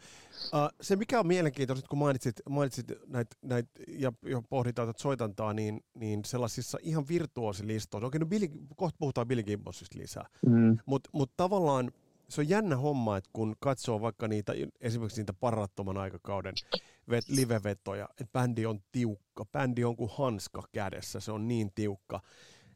Uh, 0.53 0.69
se 0.81 0.95
mikä 0.95 1.19
on 1.19 1.27
mielenkiintoista, 1.27 1.87
kun 1.87 1.99
mainitsit, 1.99 2.35
mainitsit 2.49 2.85
näitä 3.07 3.35
näit, 3.41 3.65
ja, 3.87 4.13
ja 4.25 4.41
pohditaan 4.49 4.87
tätä 4.87 5.01
soitantaa, 5.01 5.53
niin, 5.53 5.83
niin 5.93 6.25
sellaisissa 6.25 6.77
ihan 6.81 7.07
virtuosilistoissa, 7.07 8.07
okei, 8.07 8.19
no 8.19 8.25
Billy, 8.25 8.47
kohta 8.75 8.97
puhutaan 8.99 9.27
Billy 9.27 9.43
Gibbonsista 9.43 9.99
lisää, 9.99 10.25
mm, 10.45 10.77
mutta 10.85 11.09
mut 11.13 11.31
tavallaan 11.37 11.91
se 12.29 12.41
on 12.41 12.49
jännä 12.49 12.75
homma, 12.77 13.17
että 13.17 13.29
kun 13.33 13.55
katsoo 13.59 14.01
vaikka 14.01 14.27
niitä, 14.27 14.53
esimerkiksi 14.81 15.21
niitä 15.21 15.33
parattoman 15.33 15.97
aikakauden 15.97 16.53
livevetoja, 17.27 18.09
että 18.11 18.39
bändi 18.39 18.65
on 18.65 18.79
tiukka, 18.91 19.45
bändi 19.45 19.83
on 19.83 19.95
kuin 19.95 20.11
hanska 20.17 20.63
kädessä, 20.71 21.19
se 21.19 21.31
on 21.31 21.47
niin 21.47 21.71
tiukka, 21.75 22.19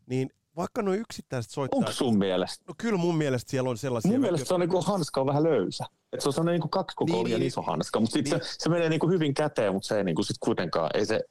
niin 0.06 0.30
vaikka 0.56 0.82
nuo 0.82 0.94
yksittäiset 0.94 1.52
onko 1.58 1.72
soittajat, 1.72 1.98
sun 1.98 2.18
mielestä? 2.18 2.66
no 2.68 2.74
kyllä 2.78 2.98
mun 2.98 3.18
mielestä 3.18 3.52
siellä 3.52 3.70
on 3.70 3.78
sellaisia, 3.78 4.12
Mun 4.12 4.22
mielestä 4.22 4.48
se 4.48 4.54
on 4.54 4.60
niinku 4.60 4.82
hanska 4.82 5.22
on 5.22 5.28
vähän 5.28 5.44
löysä. 5.44 5.86
Et 6.14 6.22
se 6.22 6.30
on 6.30 6.34
sellainen 6.34 6.54
niinku 6.54 6.68
kaksi 6.68 6.96
koko 6.96 7.14
Niin, 7.14 7.26
niin, 7.26 7.40
niin, 7.40 7.48
iso 7.48 7.62
hanska, 7.62 8.00
mutta 8.00 8.18
niin. 8.18 8.24
niin, 8.32 8.44
se, 8.44 8.56
se 8.60 8.70
menee 8.70 8.90
niinku 8.90 9.10
hyvin 9.10 9.34
käteen, 9.34 9.74
mutta 9.74 9.88
se 9.88 9.98
ei 9.98 10.04
niinku 10.04 10.24
sit 10.24 10.38
kuitenkaan, 10.40 10.90
ei 10.94 11.06
se, 11.06 11.22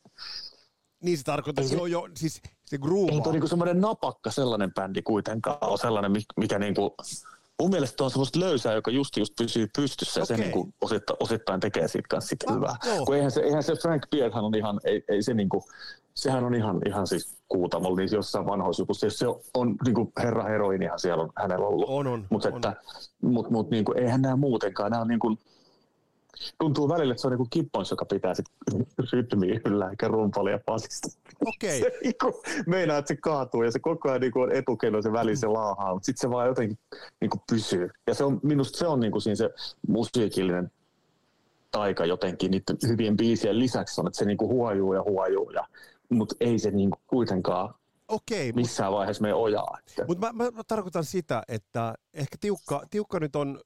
Niin 1.03 1.19
se 1.19 1.25
tarkoittaa, 1.25 1.65
että 1.65 1.77
joo, 1.77 1.87
joo, 1.87 2.09
siis 2.17 2.43
se 2.65 2.79
groove. 2.79 3.13
Ei 3.13 3.21
tuo 3.21 3.33
niinku 3.33 3.49
semmoinen 3.49 3.81
napakka 3.81 4.31
sellainen 4.31 4.75
bändi 4.75 5.03
kuitenkaan 5.03 5.59
ole 5.61 5.79
sellainen, 5.79 6.13
mikä 6.37 6.59
niinku, 6.59 6.95
mun 7.63 7.71
mielestä 7.71 8.05
on 8.05 8.11
semmoista 8.11 8.41
löysää, 8.41 8.75
joka 8.75 8.91
just 8.91 9.17
just 9.17 9.33
pysyy 9.39 9.69
pystyssä 9.77 10.21
ja 10.21 10.25
se 10.27 10.35
Okei. 10.35 10.45
niinku 10.47 10.69
osittain, 10.81 11.17
osittain 11.21 11.61
tekee 11.61 11.89
siitä 11.89 12.07
kanssa 12.11 12.29
sit 12.29 12.43
Ah, 12.47 12.55
hyvää. 12.57 12.77
joo. 12.87 13.05
Kun 13.07 13.17
eihän 13.17 13.31
se, 13.31 13.41
eihän 13.41 13.63
se 13.63 13.75
Frank 13.83 14.03
Beardhan 14.11 14.45
on 14.45 14.55
ihan, 14.55 14.81
ei, 14.85 15.05
ei 15.09 15.23
se 15.23 15.35
niinku, 15.35 15.65
sehän 16.15 16.45
on 16.45 16.55
ihan, 16.55 16.81
ihan 16.87 17.07
siis 17.07 17.39
kuutamolla, 17.49 17.97
niin 17.97 18.09
jossain 18.13 18.47
vanhoissa 18.47 18.81
jutussa, 18.83 19.11
se 19.11 19.27
on 19.55 19.77
niinku 19.85 20.13
herra 20.23 20.45
heroinihan 20.45 20.99
siellä 20.99 21.23
on 21.23 21.31
hänellä 21.37 21.67
ollut. 21.67 21.89
On, 21.89 22.07
on, 22.07 22.27
Mutta 22.31 22.49
on. 22.49 22.55
että, 22.55 22.75
mut, 23.23 23.51
mut, 23.51 23.71
niinku, 23.71 23.93
eihän 23.97 24.23
nämä 24.23 24.37
muutenkaan, 24.37 24.91
nämä 24.91 25.01
on 25.03 25.09
niinku, 25.09 25.39
tuntuu 26.59 26.89
välillä, 26.89 27.13
että 27.13 27.21
se 27.21 27.27
on 27.27 27.31
niinku 27.31 27.49
Gibbons, 27.53 27.91
joka 27.91 28.05
pitää 28.05 28.35
sit 28.35 28.47
rytmiä 29.13 29.61
yllä, 29.65 29.91
eikä 29.91 30.09
rumpali 30.09 30.51
ja 30.51 30.59
basista. 30.67 31.09
Okei. 31.47 31.81
Se 31.81 31.93
niinku, 32.03 32.43
meinaa, 32.67 32.99
että 32.99 33.09
se 33.09 33.17
kaatuu 33.17 33.63
ja 33.63 33.71
se 33.71 33.79
koko 33.79 34.09
ajan 34.09 34.21
niinku 34.21 34.41
on 34.41 34.53
etukello 34.53 35.03
se 35.03 35.13
väliin 35.13 35.37
se 35.37 35.47
laahaa, 35.47 35.95
mutta 35.95 36.07
sitten 36.07 36.21
se 36.21 36.31
vaan 36.31 36.49
jotenkin 36.49 36.79
niinku 37.21 37.43
pysyy. 37.51 37.91
Ja 38.07 38.15
se 38.15 38.25
on, 38.25 38.41
minusta 38.43 38.79
se 38.79 38.87
on 38.87 39.01
niinku 39.01 39.21
siinä 39.21 39.37
se 39.37 39.51
musiikillinen 39.89 40.71
taika 41.71 42.07
jotenkin 42.07 42.51
niiden 42.51 42.77
hyvien 42.89 43.17
biisien 43.17 43.59
lisäksi 43.59 44.01
on, 44.01 44.07
että 44.07 44.19
se 44.19 44.25
niinku 44.25 44.49
huojuu 44.49 44.95
ja 44.95 45.03
huojuu, 45.03 45.51
ja, 45.51 45.69
mutta 46.09 46.35
ei 46.41 46.59
se 46.59 46.71
niinku 46.71 46.99
kuitenkaan 47.07 47.75
Okei, 48.09 48.53
missään 48.53 48.93
vaiheessa 48.93 49.23
mene 49.23 49.35
ojaa. 49.35 49.79
Mutta 50.09 50.27
mä, 50.27 50.45
mä, 50.45 50.51
mä 50.51 50.63
tarkoitan 50.69 51.05
sitä, 51.05 51.43
että 51.49 51.95
ehkä 52.15 52.37
tiukka, 52.41 52.83
tiukka 52.91 53.21
nyt 53.21 53.37
on, 53.37 53.61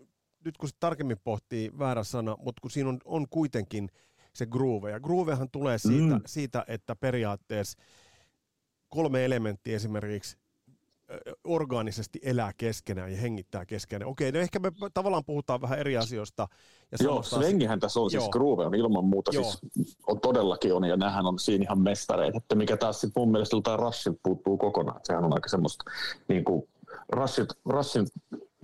nyt 0.44 0.56
kun 0.56 0.68
se 0.68 0.74
tarkemmin 0.80 1.18
pohtii 1.24 1.70
väärä 1.78 2.04
sana, 2.04 2.36
mutta 2.38 2.60
kun 2.60 2.70
siinä 2.70 2.88
on, 2.88 2.98
on 3.04 3.26
kuitenkin 3.30 3.88
se 4.32 4.46
groove. 4.46 4.90
Ja 4.90 5.00
groovehan 5.00 5.50
tulee 5.50 5.78
siitä, 5.78 6.06
mm. 6.06 6.12
Mm. 6.12 6.22
siitä, 6.26 6.64
että 6.68 6.96
periaatteessa 6.96 7.78
kolme 8.88 9.24
elementtiä 9.24 9.76
esimerkiksi 9.76 10.36
orgaanisesti 11.44 12.18
elää 12.22 12.52
keskenään 12.56 13.12
ja 13.12 13.18
hengittää 13.18 13.66
keskenään. 13.66 14.10
Okei, 14.10 14.32
no 14.32 14.38
ehkä 14.38 14.58
me 14.58 14.72
tavallaan 14.94 15.24
puhutaan 15.24 15.60
vähän 15.60 15.78
eri 15.78 15.96
asioista. 15.96 16.48
Ja 16.92 16.98
Joo, 17.00 17.22
Svengihän 17.22 17.80
tässä 17.80 18.00
on, 18.00 18.10
Joo. 18.12 18.20
siis 18.20 18.30
Groove 18.30 18.66
on 18.66 18.74
ilman 18.74 19.04
muuta, 19.04 19.30
Joo. 19.34 19.44
siis 19.44 19.96
on 20.06 20.20
todellakin 20.20 20.74
on, 20.74 20.84
ja 20.84 20.96
nämähän 20.96 21.26
on 21.26 21.38
siinä 21.38 21.62
ihan 21.62 21.80
mestareita, 21.80 22.38
että 22.38 22.54
mikä 22.54 22.76
taas 22.76 23.00
sit 23.00 23.10
mun 23.16 23.30
mielestä 23.30 23.56
joltain 23.56 23.78
Rushilta 23.78 24.20
puuttuu 24.22 24.56
kokonaan, 24.56 25.00
sehän 25.04 25.24
on 25.24 25.34
aika 25.34 25.48
semmoista, 25.48 25.84
niin 26.28 26.44
kuin 26.44 26.68
Rushin, 27.12 27.46
Rushin 27.64 28.06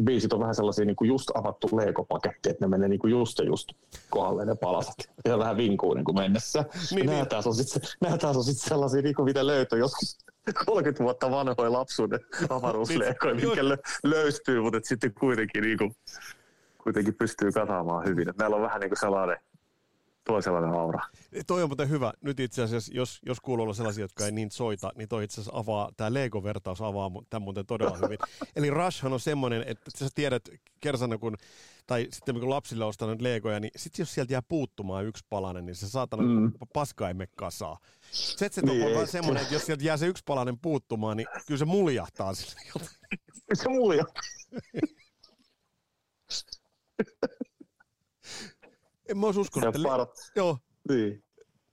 biisit 0.02 0.32
on 0.32 0.40
vähän 0.40 0.54
sellaisia 0.54 0.84
niin 0.84 0.96
kuin 0.96 1.08
just 1.08 1.30
avattu 1.34 1.66
Lego-paketti, 1.66 2.50
että 2.50 2.64
ne 2.64 2.66
menee 2.68 2.88
niin 2.88 2.98
kuin 2.98 3.10
just 3.10 3.38
ja 3.38 3.44
just 3.44 3.68
kohdalle 4.10 4.44
ne 4.44 4.54
palaset, 4.54 5.10
ja 5.24 5.38
vähän 5.38 5.56
vinkuu 5.56 5.94
niin 5.94 6.04
kuin 6.04 6.18
mennessä. 6.18 6.64
Niin, 6.90 7.06
nämä, 7.06 7.18
niin. 7.18 7.28
taas 7.28 7.46
on 7.46 7.54
sit, 7.54 7.82
nämä 8.00 8.18
taas 8.18 8.36
on 8.36 8.44
sit 8.44 8.58
sellaisia, 8.58 9.02
niin 9.02 9.14
kuin 9.14 9.24
mitä 9.24 9.46
löytyy 9.46 9.78
joskus 9.78 10.18
30 10.66 11.04
vuotta 11.04 11.30
vanhoja 11.30 11.72
lapsuuden 11.72 12.20
avaruusleikoja, 12.48 13.34
Niin, 13.34 13.48
mikä 13.48 13.62
lö- 13.62 13.98
löystyy, 14.04 14.60
mutta 14.60 14.78
sitten 14.82 15.14
kuitenkin 15.14 15.62
niin 15.62 15.78
kuin, 15.78 15.96
kuitenkin 16.82 17.14
pystyy 17.14 17.52
kasaamaan 17.52 18.04
hyvin. 18.06 18.28
Et 18.28 18.36
Näillä 18.36 18.56
on 18.56 18.62
vähän 18.62 18.80
niin 18.80 18.90
kuin 18.90 19.00
sellainen 19.00 19.36
toisenlainen 20.24 20.74
aura. 20.74 21.06
Toi 21.46 21.62
on 21.62 21.68
muuten 21.68 21.88
hyvä. 21.88 22.12
Nyt 22.20 22.40
itse 22.40 22.62
asiassa, 22.62 22.92
jos, 22.94 23.18
jos 23.26 23.40
kuuluu 23.40 23.62
olla 23.62 23.74
sellaisia, 23.74 24.04
jotka 24.04 24.24
ei 24.24 24.32
niin 24.32 24.50
soita, 24.50 24.92
niin 24.94 25.08
toi 25.08 25.24
itse 25.24 25.40
asiassa 25.40 25.58
avaa, 25.58 25.90
tämä 25.96 26.14
Lego-vertaus 26.14 26.80
avaa 26.80 27.10
tämän 27.30 27.42
muuten 27.42 27.66
todella 27.66 27.96
hyvin. 27.96 28.18
Eli 28.56 28.70
Rushhan 28.70 29.12
on 29.12 29.20
semmoinen, 29.20 29.64
että 29.66 29.90
sä 29.94 30.08
tiedät 30.14 30.48
kersana, 30.80 31.18
kun, 31.18 31.36
tai 31.86 32.08
sitten 32.12 32.40
kun 32.40 32.50
lapsille 32.50 32.84
ostaa 32.84 33.08
nyt 33.08 33.22
Legoja, 33.22 33.60
niin 33.60 33.70
sitten 33.76 34.02
jos 34.02 34.14
sieltä 34.14 34.32
jää 34.32 34.42
puuttumaan 34.42 35.04
yksi 35.04 35.24
palanen, 35.30 35.66
niin 35.66 35.76
se 35.76 35.88
saatana 35.88 36.22
mm. 36.22 36.52
Paska 36.72 37.08
ei 37.08 37.14
mene 37.14 37.28
kasaan. 37.36 37.76
Setset 38.10 38.64
on 38.64 38.68
Niin, 38.68 38.78
niin, 38.78 38.88
ei. 38.88 38.94
vähän 38.94 39.08
semmoinen, 39.08 39.42
että 39.42 39.54
jos 39.54 39.66
sieltä 39.66 39.84
jää 39.84 39.96
se 39.96 40.06
yksi 40.06 40.22
palanen 40.26 40.58
puuttumaan, 40.58 41.16
niin 41.16 41.26
kyllä 41.46 41.58
se 41.58 41.64
muljahtaa 41.64 42.34
sille. 42.34 42.60
Se 43.54 43.68
mulja. 43.68 44.04
En 49.08 49.18
mä 49.18 49.26
olisi 49.26 49.40
uskonut, 49.40 49.76
että... 49.76 49.88
Part, 49.88 50.10
joo, 50.36 50.58
niin. 50.88 51.24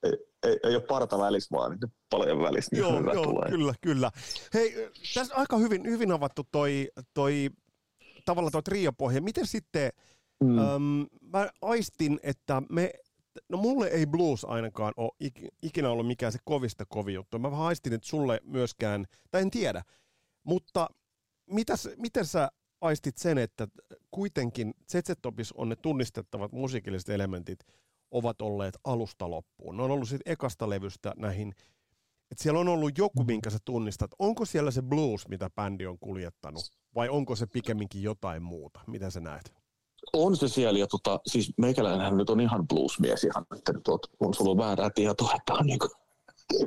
ei, 0.03 0.17
ei, 0.43 0.59
ei, 0.63 0.75
ole 0.75 0.83
parta 0.87 1.19
välissä, 1.19 1.57
vaan 1.57 1.71
niin 1.71 1.93
paljon 2.09 2.39
välissä, 2.39 2.69
niin 2.71 2.79
Joo, 2.79 2.99
hyvä 2.99 3.13
joo 3.13 3.23
tulee. 3.23 3.49
kyllä, 3.49 3.73
kyllä. 3.81 4.11
Hei, 4.53 4.91
tässä 5.13 5.35
aika 5.35 5.57
hyvin, 5.57 5.85
hyvin 5.85 6.11
avattu 6.11 6.47
toi, 6.51 6.91
toi 7.13 7.49
tavallaan 8.25 8.51
toi 8.51 8.63
triopohja. 8.63 9.21
Miten 9.21 9.47
sitten, 9.47 9.91
mm. 10.43 10.57
Äm, 10.59 11.05
mä 11.21 11.49
aistin, 11.61 12.19
että 12.23 12.61
me, 12.69 12.93
no 13.49 13.57
mulle 13.57 13.87
ei 13.87 14.05
blues 14.05 14.45
ainakaan 14.45 14.93
ole 14.97 15.11
ik, 15.19 15.33
ikinä 15.61 15.89
ollut 15.89 16.07
mikään 16.07 16.31
se 16.31 16.39
kovista 16.45 16.85
kovin 16.89 17.15
juttu. 17.15 17.39
Mä 17.39 17.51
vähän 17.51 17.65
aistin, 17.65 17.93
että 17.93 18.07
sulle 18.07 18.41
myöskään, 18.43 19.05
tai 19.31 19.41
en 19.41 19.51
tiedä, 19.51 19.83
mutta 20.43 20.89
mitäs, 21.49 21.89
miten 21.97 22.25
sä 22.25 22.51
aistit 22.81 23.17
sen, 23.17 23.37
että 23.37 23.67
kuitenkin 24.11 24.73
Zetsetopis 24.91 25.51
on 25.53 25.69
ne 25.69 25.75
tunnistettavat 25.75 26.51
musiikilliset 26.51 27.09
elementit 27.09 27.59
ovat 28.11 28.41
olleet 28.41 28.77
alusta 28.83 29.29
loppuun. 29.29 29.77
Ne 29.77 29.83
on 29.83 29.91
ollut 29.91 30.09
siitä 30.09 30.31
ekasta 30.31 30.69
levystä 30.69 31.13
näihin 31.17 31.55
että 32.31 32.43
siellä 32.43 32.59
on 32.59 32.67
ollut 32.67 32.97
joku, 32.97 33.23
minkä 33.23 33.49
sä 33.49 33.57
tunnistat. 33.65 34.11
Onko 34.19 34.45
siellä 34.45 34.71
se 34.71 34.81
blues, 34.81 35.27
mitä 35.27 35.49
bändi 35.55 35.85
on 35.85 35.99
kuljettanut, 35.99 36.63
vai 36.95 37.09
onko 37.09 37.35
se 37.35 37.45
pikemminkin 37.45 38.03
jotain 38.03 38.43
muuta? 38.43 38.79
Mitä 38.87 39.09
sä 39.09 39.19
näet? 39.19 39.53
On 40.13 40.37
se 40.37 40.47
siellä, 40.47 40.79
ja 40.79 40.87
tota, 40.87 41.19
siis 41.25 41.53
meikäläinenhän 41.57 42.17
nyt 42.17 42.29
on 42.29 42.41
ihan 42.41 42.67
bluesmies 42.67 43.23
ihan, 43.23 43.45
että 43.57 43.73
nyt 43.73 43.87
oot, 43.87 44.07
on 44.19 44.33
sulla 44.33 44.57
väärää 44.57 44.89
tietoa, 44.89 45.33
että 45.35 45.53
on 45.53 45.65
niinku 45.65 45.87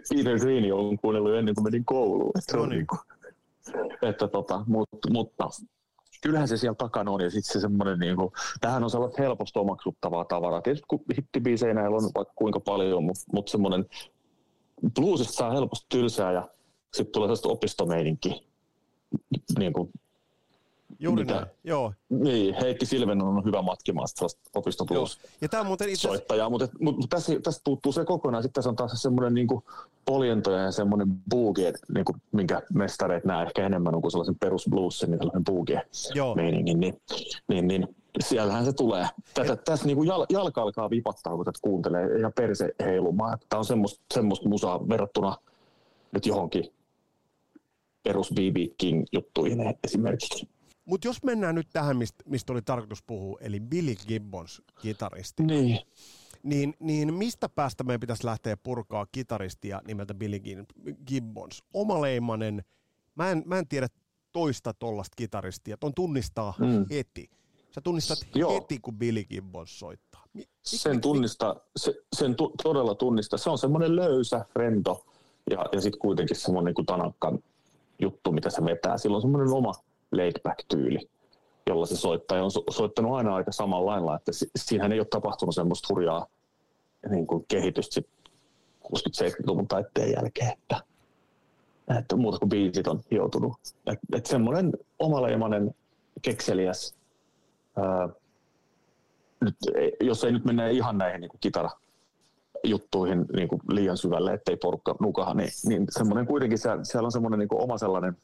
Peter 0.09 0.39
Green 0.39 0.75
on 0.75 0.99
kuunnellut 0.99 1.35
ennen 1.35 1.55
kuin 1.55 1.65
menin 1.65 1.85
kouluun. 1.85 2.33
Että, 2.39 2.57
No 2.57 2.63
on 2.63 2.69
niin. 2.69 2.77
niinku, 2.79 2.97
että 4.03 4.29
tota, 4.29 4.65
mutta, 4.67 5.11
mutta 5.11 5.51
kyllähän 6.25 6.49
se 6.49 6.57
siellä 6.57 6.75
takana 6.75 7.11
on, 7.11 7.21
ja 7.21 7.31
sitten 7.31 7.53
se 7.53 7.61
semmoinen, 7.61 7.99
niinku, 7.99 8.33
tämähän 8.61 8.85
on 8.85 8.91
sellaista 8.91 9.23
helposti 9.23 9.59
omaksuttavaa 9.59 10.25
tavaraa. 10.25 10.63
Tietysti 10.63 10.87
kun 10.89 11.05
hittibiisejä 11.17 11.75
näillä 11.75 11.97
on 11.97 12.11
vaikka 12.15 12.35
kuinka 12.37 12.61
paljon, 12.61 13.05
mutta, 13.05 13.25
mutta 13.33 13.51
semmoinen 13.51 13.87
bluesista 14.95 15.33
saa 15.33 15.53
helposti 15.53 15.87
tylsää, 15.89 16.33
ja 16.33 16.49
sitten 16.93 17.13
tulee 17.13 17.27
sellaista 17.27 17.49
opistomeininki, 17.49 18.49
niin 19.59 19.73
kuin 19.73 19.91
Juuri 20.99 21.25
Mitä? 21.25 21.35
näin. 21.35 21.47
Joo, 21.65 21.93
niin, 22.09 22.55
Heikki 22.55 22.87
Silven 22.87 23.23
on 23.23 23.45
hyvä 23.45 23.63
matkimaan 23.63 24.09
opistoblues 24.55 25.19
Ja 25.41 25.49
tämä 25.49 25.61
on 25.61 25.67
muuten 25.67 25.89
itse 25.89 26.09
soittajaa, 26.09 26.51
mutta, 26.51 26.69
mutta, 26.81 27.07
tässä, 27.11 27.33
tästä 27.43 27.61
puuttuu 27.65 27.93
se 27.93 28.05
kokonaan. 28.05 28.43
Sitten 28.43 28.55
tässä 28.55 28.71
on 28.71 28.77
taas 28.77 29.03
semmoinen 29.03 29.35
niin 29.35 29.49
poljentoja 30.05 30.59
ja 30.59 30.73
semmoinen 30.73 31.09
boogie, 31.31 31.73
niin 31.95 32.05
kuin, 32.05 32.23
minkä 32.33 32.63
mestareet 32.75 33.25
näe 33.25 33.47
ehkä 33.47 33.67
enemmän 33.67 33.95
on 33.95 34.03
kuin 34.03 34.11
sellaisen 34.13 34.39
perusbluesin, 34.39 35.11
niin 35.11 35.19
sellainen 35.19 35.45
boogie 35.45 35.83
joo, 36.15 36.35
meiningin, 36.35 36.81
niin, 36.81 37.01
niin, 37.49 37.69
niin 37.69 37.89
siellähän 38.21 38.65
se 38.65 38.73
tulee. 38.73 39.07
Tätä, 39.35 39.57
tässä 39.57 39.87
niin 39.87 39.97
kuin 39.97 40.09
jal, 40.09 40.27
jalka 40.29 40.63
alkaa 40.63 40.91
vipattaa, 40.91 41.37
kun 41.37 41.45
tätä 41.45 41.59
kuuntelee 41.63 42.19
ja 42.19 42.31
perse 42.31 42.75
heilumaan. 42.85 43.39
Tämä 43.49 43.59
on 43.59 43.65
semmoista, 43.65 44.05
semmoista 44.15 44.49
musaa 44.49 44.89
verrattuna 44.89 45.37
nyt 46.13 46.27
johonkin 46.27 46.65
perus 48.03 48.33
B.B. 48.33 48.57
King 48.79 49.05
juttuihin 49.13 49.75
esimerkiksi. 49.85 50.49
Mutta 50.85 51.09
jos 51.09 51.23
mennään 51.23 51.55
nyt 51.55 51.69
tähän, 51.73 51.97
mistä, 51.97 52.25
mistä 52.27 52.53
oli 52.53 52.63
tarkoitus 52.63 53.03
puhua, 53.03 53.39
eli 53.41 53.61
Billy 53.61 53.95
Gibbons, 54.09 54.63
kitaristi, 54.83 55.43
Niin. 55.43 55.79
niin, 56.43 56.75
niin 56.81 57.15
mistä 57.15 57.49
päästä 57.49 57.85
meidän 57.85 58.01
pitäisi 58.01 58.25
lähteä 58.27 58.57
purkaa 58.57 59.07
kitaristia 59.13 59.83
nimeltä 59.87 60.15
Billy 60.15 60.39
Gib- 60.39 60.95
Gibbons? 61.07 61.63
Omaleimanen, 61.75 62.65
mä 63.15 63.31
en, 63.31 63.43
mä 63.47 63.59
en 63.59 63.69
tiedä 63.69 63.89
toista 64.33 64.75
tollasta 64.75 65.15
kitaristia, 65.17 65.77
ton 65.77 65.95
tunnistaa 65.95 66.55
mm. 66.59 66.87
Heti. 66.91 67.31
Sä 67.75 67.81
tunnistat 67.81 68.19
Joo. 68.35 68.55
heti, 68.55 68.79
kun 68.79 68.99
Billy 68.99 69.25
Gibbons 69.25 69.79
soittaa. 69.79 70.25
Mi- 70.33 70.49
sen 70.63 71.01
tunnista, 71.01 71.57
se, 71.77 71.95
sen 72.17 72.35
tu, 72.35 72.53
todella 72.63 72.95
tunnista. 72.95 73.39
Se 73.39 73.51
on 73.51 73.59
semmoinen 73.59 73.97
löysä, 73.97 74.45
rento 74.57 75.07
ja, 75.51 75.67
ja 75.73 75.81
sitten 75.81 76.01
kuitenkin 76.01 76.37
semmoinen 76.37 76.75
niin 76.77 76.87
tanakkan 76.87 77.39
juttu, 77.99 78.33
mitä 78.33 78.51
se 78.51 78.65
vetää. 78.65 78.99
Sillä 78.99 79.17
on 79.17 79.23
semmoinen 79.23 79.53
oma 79.53 79.73
laid-back-tyyli, 80.17 80.99
jolla 81.67 81.87
se 81.87 81.97
soittaa. 81.97 82.39
Ja 82.39 82.45
on 82.45 82.51
so, 82.51 82.65
soittanut 82.71 83.17
aina 83.17 83.35
aika 83.35 83.53
samalla 83.53 83.91
lailla, 83.91 84.17
että 84.17 84.33
si, 84.33 84.47
siinähän 84.57 84.93
ei 84.93 85.01
ole 85.01 85.07
tapahtunut 85.11 85.55
semmoista 85.55 85.95
hurjaa 85.95 86.27
niin 87.11 87.27
kuin 87.27 87.45
kehitystä 87.49 87.95
sit 87.95 88.07
60-70-luvun 88.85 89.69
taitteen 89.69 90.13
jälkeen, 90.13 90.53
että, 90.53 90.81
että 91.99 92.17
muuta 92.17 92.39
kuin 92.39 92.49
biisit 92.49 92.87
on 92.87 93.01
joutunut. 93.11 93.53
Että 93.87 94.17
et 94.17 94.27
semmoinen 94.27 94.73
omaleimainen, 94.99 95.75
kekseliäs, 96.23 96.95
ää, 97.77 98.09
nyt, 99.41 99.57
jos 100.01 100.25
ei 100.25 100.33
nyt 100.33 100.45
mennä 100.45 100.69
ihan 100.69 100.99
näihin 100.99 101.21
niin 101.21 101.31
kitara 101.41 101.71
juttuihin 102.65 103.25
niin 103.37 103.49
kuin 103.49 103.61
liian 103.69 103.97
syvälle, 103.97 104.33
ettei 104.33 104.57
porukka 104.57 104.95
nukaha, 105.01 105.35
niin, 105.35 105.51
niin 105.67 105.87
semmoinen 105.91 106.27
kuitenkin, 106.27 106.59
siellä, 106.59 106.85
siellä 106.85 107.07
on 107.07 107.13
semmoinen 107.13 107.39
niin 107.39 107.49
kuin 107.49 107.63
oma 107.63 107.79
sellainen, 107.79 108.17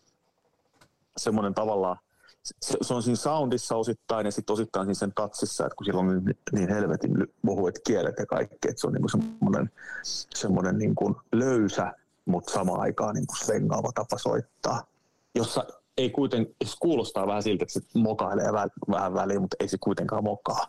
semmoinen 1.17 1.55
tavallaan 1.55 1.97
se, 2.43 2.77
se, 2.83 2.95
on 2.95 3.03
siinä 3.03 3.17
soundissa 3.17 3.77
osittain 3.77 4.27
ja 4.27 4.33
sitten 4.33 4.53
osittain 4.53 4.87
siinä 4.87 4.95
sen 4.95 5.13
tatsissa, 5.15 5.67
että 5.67 5.77
kun 5.77 5.85
sillä 5.85 6.01
on 6.01 6.25
niin, 6.25 6.39
niin 6.53 6.69
helvetin 6.69 7.27
ohuet 7.47 7.81
kielet 7.87 8.15
ja 8.19 8.27
kaikki, 8.27 8.69
että 8.69 8.81
se 8.81 8.87
on 8.87 8.93
niin 8.93 9.11
semmoinen, 9.11 9.71
semmoinen 10.35 10.79
niin 10.79 10.95
kuin 10.95 11.15
löysä, 11.33 11.93
mutta 12.25 12.53
samaan 12.53 12.81
aikaan 12.81 13.15
niin 13.15 13.27
kuin 13.27 13.39
svengaava 13.39 13.93
tapa 13.95 14.19
soittaa, 14.19 14.83
jossa 15.35 15.67
ei 15.97 16.11
kuitenkaan, 16.11 16.57
se 16.65 16.77
kuulostaa 16.81 17.27
vähän 17.27 17.43
siltä, 17.43 17.63
että 17.63 17.73
se 17.73 17.81
mokailee 17.95 18.53
vähän, 18.53 18.71
vähän 18.91 19.15
väliin, 19.15 19.41
mutta 19.41 19.57
ei 19.61 19.69
se 19.69 19.79
kuitenkaan 19.81 20.25
mokaa. 20.25 20.67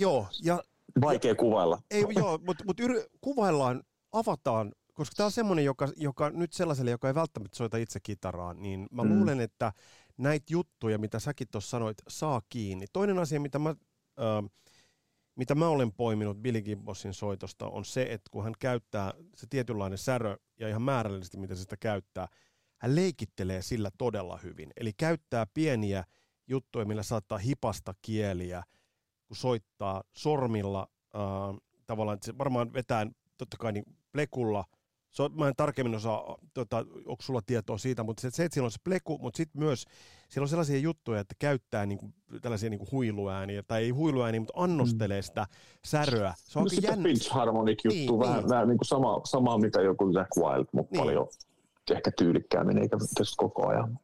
Joo, 0.00 0.26
ja... 0.42 0.62
Vaikea 1.00 1.34
kuvailla. 1.34 1.78
Ei, 1.90 2.04
joo, 2.16 2.38
mutta 2.46 2.64
mut 2.64 2.80
yr, 2.80 2.92
kuvaillaan, 3.20 3.82
avataan 4.12 4.72
koska 5.00 5.14
tämä 5.16 5.24
on 5.24 5.32
semmoinen, 5.32 5.64
joka, 5.64 5.88
joka 5.96 6.30
nyt 6.30 6.52
sellaiselle, 6.52 6.90
joka 6.90 7.08
ei 7.08 7.14
välttämättä 7.14 7.56
soita 7.56 7.76
itse 7.76 8.00
kitaraa, 8.00 8.54
niin 8.54 8.86
mä 8.90 9.04
mm. 9.04 9.18
luulen, 9.18 9.40
että 9.40 9.72
näitä 10.16 10.46
juttuja, 10.52 10.98
mitä 10.98 11.18
säkin 11.18 11.48
tuossa 11.50 11.70
sanoit, 11.70 11.98
saa 12.08 12.42
kiinni. 12.48 12.86
Toinen 12.92 13.18
asia, 13.18 13.40
mitä 13.40 13.58
mä, 13.58 13.70
äh, 13.70 14.50
mitä 15.36 15.54
mä 15.54 15.68
olen 15.68 15.92
poiminut 15.92 16.42
Billy 16.42 16.62
Gibbonsin 16.62 17.14
soitosta, 17.14 17.66
on 17.66 17.84
se, 17.84 18.02
että 18.02 18.30
kun 18.30 18.44
hän 18.44 18.52
käyttää 18.58 19.12
se 19.34 19.46
tietynlainen 19.50 19.98
särö, 19.98 20.36
ja 20.58 20.68
ihan 20.68 20.82
määrällisesti, 20.82 21.38
mitä 21.38 21.54
se 21.54 21.60
sitä 21.60 21.76
käyttää, 21.76 22.28
hän 22.78 22.96
leikittelee 22.96 23.62
sillä 23.62 23.90
todella 23.98 24.38
hyvin. 24.42 24.70
Eli 24.76 24.92
käyttää 24.92 25.46
pieniä 25.54 26.04
juttuja, 26.46 26.84
millä 26.84 27.02
saattaa 27.02 27.38
hipasta 27.38 27.94
kieliä, 28.02 28.62
kun 29.26 29.36
soittaa 29.36 30.02
sormilla, 30.12 30.88
äh, 31.14 31.56
tavallaan, 31.86 32.14
että 32.14 32.26
se 32.26 32.38
varmaan 32.38 32.72
vetää 32.72 33.06
totta 33.36 33.56
kai 33.56 33.72
niin 33.72 33.84
plekulla– 34.12 34.64
So, 35.10 35.28
mä 35.28 35.48
en 35.48 35.54
tarkemmin 35.56 35.94
osaa, 35.94 36.38
tota, 36.54 36.78
onko 37.06 37.22
sulla 37.22 37.42
tietoa 37.46 37.78
siitä, 37.78 38.02
mutta 38.02 38.20
se, 38.20 38.30
se 38.30 38.44
että 38.44 38.54
siellä 38.54 38.66
on 38.66 38.70
se 38.70 38.78
pleku, 38.84 39.18
mutta 39.18 39.36
sitten 39.36 39.62
myös 39.62 39.84
siellä 40.28 40.44
on 40.44 40.48
sellaisia 40.48 40.78
juttuja, 40.78 41.20
että 41.20 41.34
käyttää 41.38 41.86
niinku, 41.86 42.10
tällaisia 42.42 42.70
niinku 42.70 42.86
huiluääniä, 42.92 43.62
tai 43.62 43.82
ei 43.82 43.90
huiluääniä, 43.90 44.40
mutta 44.40 44.62
annostelee 44.62 45.22
sitä 45.22 45.46
säröä. 45.84 46.34
Se 46.36 46.58
on 46.58 46.62
no 46.62 46.68
sitä 46.68 46.86
jännä. 46.86 47.02
pitch 47.02 47.30
harmonic 47.30 47.84
juttu, 47.84 47.98
niin, 47.98 48.20
vähän, 48.20 48.38
niin. 48.38 48.48
vähän 48.48 48.68
niin 48.68 48.78
kuin 48.78 49.22
sama, 49.24 49.58
mitä 49.58 49.82
joku 49.82 50.12
Zack 50.12 50.30
Wild, 50.36 50.66
mutta 50.72 50.92
niin. 50.92 51.00
paljon 51.00 51.28
ehkä 51.90 52.10
tyylikkäämmin, 52.18 52.78
eikä 52.78 52.96
tässä 53.14 53.36
koko 53.36 53.68
ajan. 53.68 53.98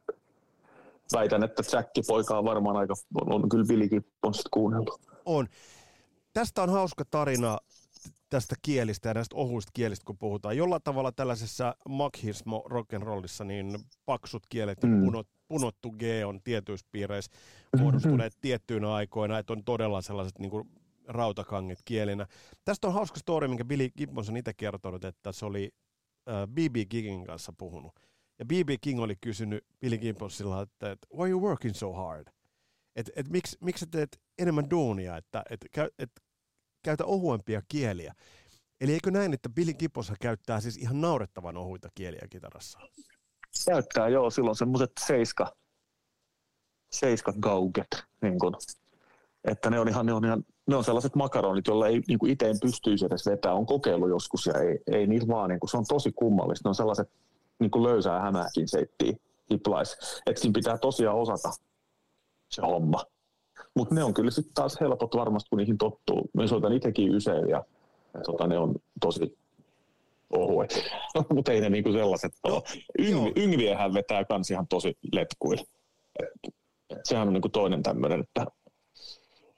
Väitän, 1.13 1.43
että 1.43 1.63
Jacki 1.73 2.01
poika 2.07 2.37
on 2.37 2.45
varmaan 2.45 2.77
aika, 2.77 2.93
on, 3.21 3.33
on 3.33 3.49
kyllä 3.49 3.65
Billy 3.67 3.89
Gibbonsit 3.89 4.45
kuunnellut. 4.51 5.01
On. 5.25 5.47
Tästä 6.33 6.63
on 6.63 6.69
hauska 6.69 7.03
tarina 7.11 7.57
tästä 8.29 8.55
kielistä 8.61 9.09
ja 9.09 9.13
näistä 9.13 9.35
ohuista 9.35 9.71
kielistä, 9.73 10.05
kun 10.05 10.17
puhutaan. 10.17 10.57
Jollain 10.57 10.81
tavalla 10.83 11.11
tällaisessa 11.11 11.75
makhismo 11.89 12.65
rock'n'rollissa, 12.69 13.43
niin 13.43 13.79
paksut 14.05 14.43
kielet 14.49 14.83
ja 14.83 14.89
mm. 14.89 15.05
punot, 15.05 15.27
punottu 15.47 15.91
G 15.91 16.01
on 16.25 16.41
tietyissä 16.43 16.87
piireissä 16.91 17.31
muodostuneet 17.77 18.33
mm-hmm. 18.33 18.41
tiettyinä 18.47 18.93
aikoina, 18.93 19.39
että 19.39 19.53
on 19.53 19.63
todella 19.63 20.01
sellaiset 20.01 20.39
niin 20.39 20.51
kuin 20.51 20.69
rautakanget 21.07 21.79
kielinä. 21.85 22.27
Tästä 22.65 22.87
on 22.87 22.93
hauska 22.93 23.19
story, 23.19 23.47
minkä 23.47 23.65
Billy 23.65 23.89
Gibbons 23.89 24.29
on 24.29 24.37
itse 24.37 24.53
kertonut, 24.53 25.05
että 25.05 25.31
se 25.31 25.45
oli 25.45 25.71
äh, 26.29 26.47
B.B. 26.47 26.75
Kingin 26.89 27.25
kanssa 27.25 27.53
puhunut. 27.57 27.99
Ja 28.39 28.45
B.B. 28.45 28.69
King 28.81 28.99
oli 28.99 29.15
kysynyt 29.21 29.65
Billy 29.79 29.97
Gibbonsilla, 29.97 30.61
että, 30.61 30.91
että 30.91 31.07
why 31.13 31.21
are 31.21 31.29
you 31.29 31.41
working 31.41 31.75
so 31.75 31.93
hard? 31.93 32.27
Että 32.95 33.11
et, 33.15 33.29
miksi, 33.29 33.57
miksi 33.61 33.87
teet 33.87 34.21
enemmän 34.37 34.69
duunia, 34.69 35.17
että 35.17 35.43
et, 35.49 35.59
et, 35.99 36.11
käytä 36.83 37.05
ohuempia 37.05 37.61
kieliä. 37.67 38.13
Eli 38.81 38.93
eikö 38.93 39.11
näin, 39.11 39.33
että 39.33 39.49
Billy 39.49 39.73
Gibbons 39.73 40.11
käyttää 40.19 40.61
siis 40.61 40.77
ihan 40.77 41.01
naurettavan 41.01 41.57
ohuita 41.57 41.89
kieliä 41.95 42.27
kitarassa? 42.29 42.79
Käyttää, 43.65 44.07
joo. 44.07 44.29
Silloin 44.29 44.55
semmoiset 44.55 44.91
seiska, 45.07 45.55
seiska 46.91 47.33
gauget, 47.39 48.03
niin 48.21 48.39
kun, 48.39 48.57
että 49.43 49.69
ne 49.69 49.79
on 49.79 49.87
ihan, 49.87 50.05
ne 50.05 50.13
on 50.13 50.25
ihan 50.25 50.43
ne 50.67 50.75
on 50.75 50.83
sellaiset 50.83 51.15
makaronit, 51.15 51.67
joilla 51.67 51.87
ei 51.87 52.01
niin 52.07 52.27
itse 52.27 52.53
pystyisi 52.61 53.05
edes 53.05 53.25
vetää. 53.25 53.53
On 53.53 53.65
kokeillut 53.65 54.09
joskus 54.09 54.45
ja 54.45 54.53
ei, 54.53 54.79
ei 54.91 55.07
niitä 55.07 55.27
vaan, 55.27 55.49
niin 55.49 55.59
kuin, 55.59 55.69
se 55.69 55.77
on 55.77 55.85
tosi 55.87 56.11
kummallista. 56.11 56.67
Ne 56.67 56.69
on 56.69 56.75
sellaiset 56.75 57.09
niin 57.59 57.83
löysää 57.83 58.21
hämääkin 58.21 58.67
seittiä 58.67 59.13
hiplais. 59.51 60.21
Että 60.25 60.41
siinä 60.41 60.53
pitää 60.53 60.77
tosiaan 60.77 61.17
osata 61.17 61.49
se 62.51 62.61
homma. 62.61 63.03
Mutta 63.77 63.95
ne 63.95 64.03
on 64.03 64.13
kyllä 64.13 64.31
sitten 64.31 64.53
taas 64.53 64.79
helpot 64.79 65.15
varmasti, 65.15 65.49
kun 65.49 65.57
niihin 65.57 65.77
tottuu. 65.77 66.29
Mä 66.33 66.47
soitan 66.47 66.73
itsekin 66.73 67.15
usein 67.15 67.49
ja, 67.49 67.63
ja 68.13 68.21
tota, 68.25 68.47
ne 68.47 68.57
on 68.57 68.75
tosi 69.01 69.37
ohuet. 70.29 70.83
Mutta 71.35 71.51
ei 71.51 71.61
ne 71.61 71.69
niinku 71.69 71.91
sellaiset 71.91 72.33
no, 72.47 72.53
ole. 72.53 72.63
Yng, 72.99 73.31
yngviehän 73.35 73.93
vetää 73.93 74.25
kans 74.25 74.51
ihan 74.51 74.67
tosi 74.67 74.97
letkuilla. 75.13 75.63
Et, 76.19 76.53
et 76.89 76.99
sehän 77.03 77.27
on 77.27 77.33
niinku 77.33 77.49
toinen 77.49 77.83
tämmöinen, 77.83 78.19
että 78.19 78.45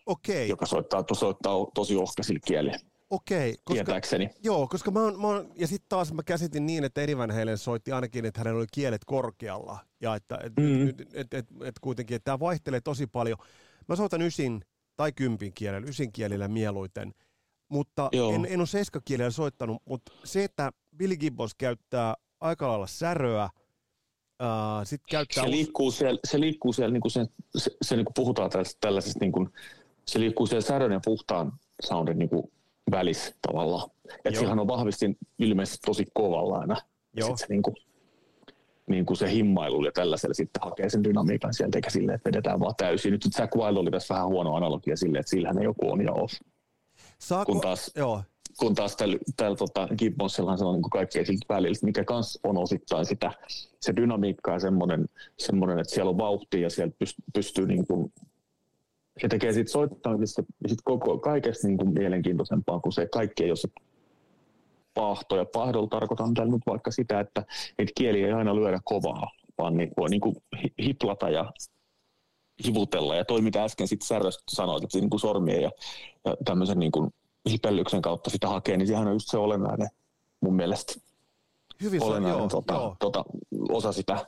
okay. 0.05 0.45
joka 0.45 0.65
soittaa, 0.65 1.03
soittaa 1.13 1.55
tosi 1.73 1.95
ohkaisilla 1.95 2.39
kielillä. 2.45 2.77
Okei. 3.09 3.51
Koska, 3.51 3.73
Tietääkseni. 3.73 4.29
Joo, 4.43 4.67
koska 4.67 4.91
mä 4.91 5.03
oon, 5.03 5.21
mä 5.21 5.27
oon, 5.27 5.51
ja 5.55 5.67
sitten 5.67 5.89
taas 5.89 6.13
mä 6.13 6.23
käsitin 6.23 6.65
niin, 6.65 6.83
että 6.83 7.01
Eddie 7.01 7.17
Van 7.17 7.31
Halen 7.31 7.57
soitti 7.57 7.91
ainakin, 7.91 8.25
että 8.25 8.39
hänellä 8.39 8.57
oli 8.57 8.67
kielet 8.73 9.05
korkealla. 9.05 9.79
Ja 10.01 10.15
että 10.15 10.39
et, 10.43 10.53
mm. 10.59 10.89
et, 10.89 11.01
et, 11.13 11.33
et, 11.33 11.45
et 11.63 11.75
kuitenkin, 11.81 12.15
että 12.15 12.25
tämä 12.25 12.39
vaihtelee 12.39 12.81
tosi 12.81 13.07
paljon. 13.07 13.37
Mä 13.89 13.95
soitan 13.95 14.21
ysin 14.21 14.61
tai 14.95 15.11
kympin 15.11 15.53
kielellä, 15.53 15.87
ysin 15.87 16.11
kielellä 16.11 16.47
mieluiten, 16.47 17.11
mutta 17.69 18.09
en, 18.11 18.47
en 18.49 18.59
ole 18.59 18.67
seiskakielellä 18.67 19.31
soittanut, 19.31 19.81
mutta 19.85 20.11
se, 20.23 20.43
että 20.43 20.71
Billy 20.97 21.17
Gibbons 21.17 21.55
käyttää 21.55 22.13
aika 22.41 22.67
lailla 22.67 22.87
säröä, 22.87 23.49
Uh, 24.43 24.87
sit 24.87 25.01
käyttää 25.09 25.43
se, 25.43 25.51
liikkuu 25.51 25.91
siellä, 25.91 26.19
se 26.27 26.39
liikkuu 26.39 26.73
siellä, 26.73 26.93
niin 26.93 27.01
kuin 27.01 27.11
se, 27.11 27.25
se, 27.57 27.71
se 27.81 27.95
niin 27.95 28.05
kuin 28.05 28.13
puhutaan 28.13 28.49
tällaisesta, 28.49 28.77
tällaisesta 28.81 29.19
niin 29.21 29.31
kuin, 29.31 29.49
se 30.05 30.19
liikkuu 30.19 30.47
siellä 30.47 30.61
särön 30.61 30.91
ja 30.91 30.99
puhtaan 31.05 31.51
soundin 31.83 32.19
niin 32.19 32.29
kuin 32.29 32.51
välissä 32.91 33.35
tavallaan. 33.47 33.89
Että 34.25 34.39
sehän 34.39 34.59
on 34.59 34.67
vahvistin 34.67 35.17
ilmeisesti 35.39 35.77
tosi 35.85 36.05
kovalla 36.13 36.57
aina. 36.57 36.75
Joo. 37.13 37.27
Sitten 37.27 37.47
se 37.47 37.53
niin 37.53 37.61
kuin, 37.61 37.75
niin 38.89 39.05
kuin 39.05 39.17
se 39.17 39.31
himmailu 39.31 39.85
ja 39.85 39.91
tällaisella 39.91 40.33
sitten 40.33 40.61
hakee 40.63 40.89
sen 40.89 41.03
dynamiikan 41.03 41.53
sieltä, 41.53 41.77
eikä 41.77 41.89
silleen, 41.89 42.15
että 42.15 42.29
vedetään 42.29 42.59
vaan 42.59 42.75
täysin. 42.77 43.11
Nyt 43.11 43.27
Jack 43.39 43.55
Wild 43.55 43.77
oli 43.77 43.91
tässä 43.91 44.13
vähän 44.13 44.27
huono 44.27 44.55
analogia 44.55 44.95
silleen, 44.95 45.19
että 45.19 45.29
sillähän 45.29 45.63
joku 45.63 45.91
on 45.91 46.03
ja 46.03 46.13
off. 46.13 46.33
Saako, 47.19 47.51
kun 47.51 47.61
taas, 47.61 47.91
joo. 47.95 48.23
kun 48.57 48.75
taas 48.75 48.95
tällä, 48.95 49.17
tällä 49.37 49.55
tota, 49.55 49.87
Gibbonsillahan 49.97 50.57
se 50.57 50.65
on 50.65 50.75
niin 50.75 50.89
kaikkea 50.89 51.25
siltä 51.25 51.45
välillä, 51.49 51.75
mikä 51.83 52.03
kans 52.03 52.39
on 52.43 52.57
osittain 52.57 53.05
sitä, 53.05 53.31
se 53.81 53.95
dynamiikka 53.95 54.51
ja 54.51 54.59
semmoinen, 54.59 55.09
semmoinen, 55.37 55.79
että 55.79 55.93
siellä 55.93 56.09
on 56.09 56.17
vauhtia 56.17 56.61
ja 56.61 56.69
siellä 56.69 56.93
pystyy, 56.99 57.23
pystyy 57.33 57.67
niin 57.67 57.87
kuin, 57.87 58.13
se 59.21 59.27
tekee 59.27 59.53
siitä 59.53 59.71
soittamisesta 59.71 60.43
sit 60.67 60.79
koko, 60.83 61.17
kaikesta 61.17 61.67
niin 61.67 61.77
kuin 61.77 61.93
mielenkiintoisempaa, 61.93 62.79
kun 62.79 62.93
se 62.93 63.07
kaikki 63.11 63.43
ei 63.43 63.51
ole 63.51 63.55
se 63.55 63.67
paahto. 64.99 65.35
Ja 65.35 65.45
paahdolla 65.45 65.87
tarkoitan 65.87 66.33
tällä 66.33 66.51
nyt 66.51 66.61
vaikka 66.67 66.91
sitä, 66.91 67.19
että 67.19 67.45
niitä 67.77 67.91
kieli 67.95 68.23
ei 68.23 68.31
aina 68.31 68.55
lyödä 68.55 68.79
kovaa, 68.83 69.31
vaan 69.57 69.77
niin 69.77 69.91
kuin, 69.95 70.09
niin 70.09 70.21
kuin 70.21 70.35
hiplata 70.83 71.29
ja 71.29 71.51
hivutella. 72.65 73.15
Ja 73.15 73.25
toi, 73.25 73.41
mitä 73.41 73.63
äsken 73.63 73.87
sitten 73.87 74.07
Säröstä 74.07 74.43
sanoit, 74.49 74.83
että 74.83 74.97
niin 74.97 75.09
kuin 75.09 75.19
sormien 75.19 75.61
ja, 75.61 75.71
ja 76.25 76.35
tämmöisen 76.45 76.79
niin 76.79 76.91
kuin 76.91 77.11
hipellyksen 77.49 78.01
kautta 78.01 78.29
sitä 78.29 78.47
hakee, 78.47 78.77
niin 78.77 78.87
sehän 78.87 79.07
on 79.07 79.13
just 79.13 79.29
se 79.29 79.37
olennainen 79.37 79.89
mun 80.41 80.55
mielestä. 80.55 80.93
Hyvin 81.81 82.03
olennainen 82.03 82.39
joo, 82.39 82.47
tota, 82.47 82.73
joo. 82.73 82.95
Tota, 82.99 83.25
osa 83.69 83.91
sitä 83.91 84.25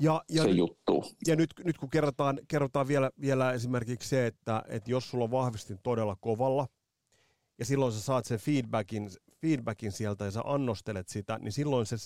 ja, 0.00 0.24
ja 0.28 0.42
se 0.42 0.50
juttu. 0.50 1.04
Ja 1.26 1.36
nyt, 1.36 1.50
nyt 1.64 1.78
kun 1.78 1.90
kerrotaan, 1.90 2.40
kerrotaan 2.48 2.88
vielä, 2.88 3.10
vielä 3.20 3.52
esimerkiksi 3.52 4.08
se, 4.08 4.26
että, 4.26 4.62
että 4.68 4.90
jos 4.90 5.10
sulla 5.10 5.24
on 5.24 5.30
vahvistin 5.30 5.78
todella 5.82 6.16
kovalla, 6.20 6.66
ja 7.58 7.64
silloin 7.64 7.92
sä 7.92 8.00
saat 8.00 8.24
sen 8.24 8.38
feedbackin, 8.38 9.10
feedbackin 9.46 9.92
sieltä 9.92 10.24
ja 10.24 10.30
sä 10.30 10.40
annostelet 10.44 11.08
sitä, 11.08 11.38
niin 11.38 11.52
silloin 11.52 11.86
se 11.86 11.96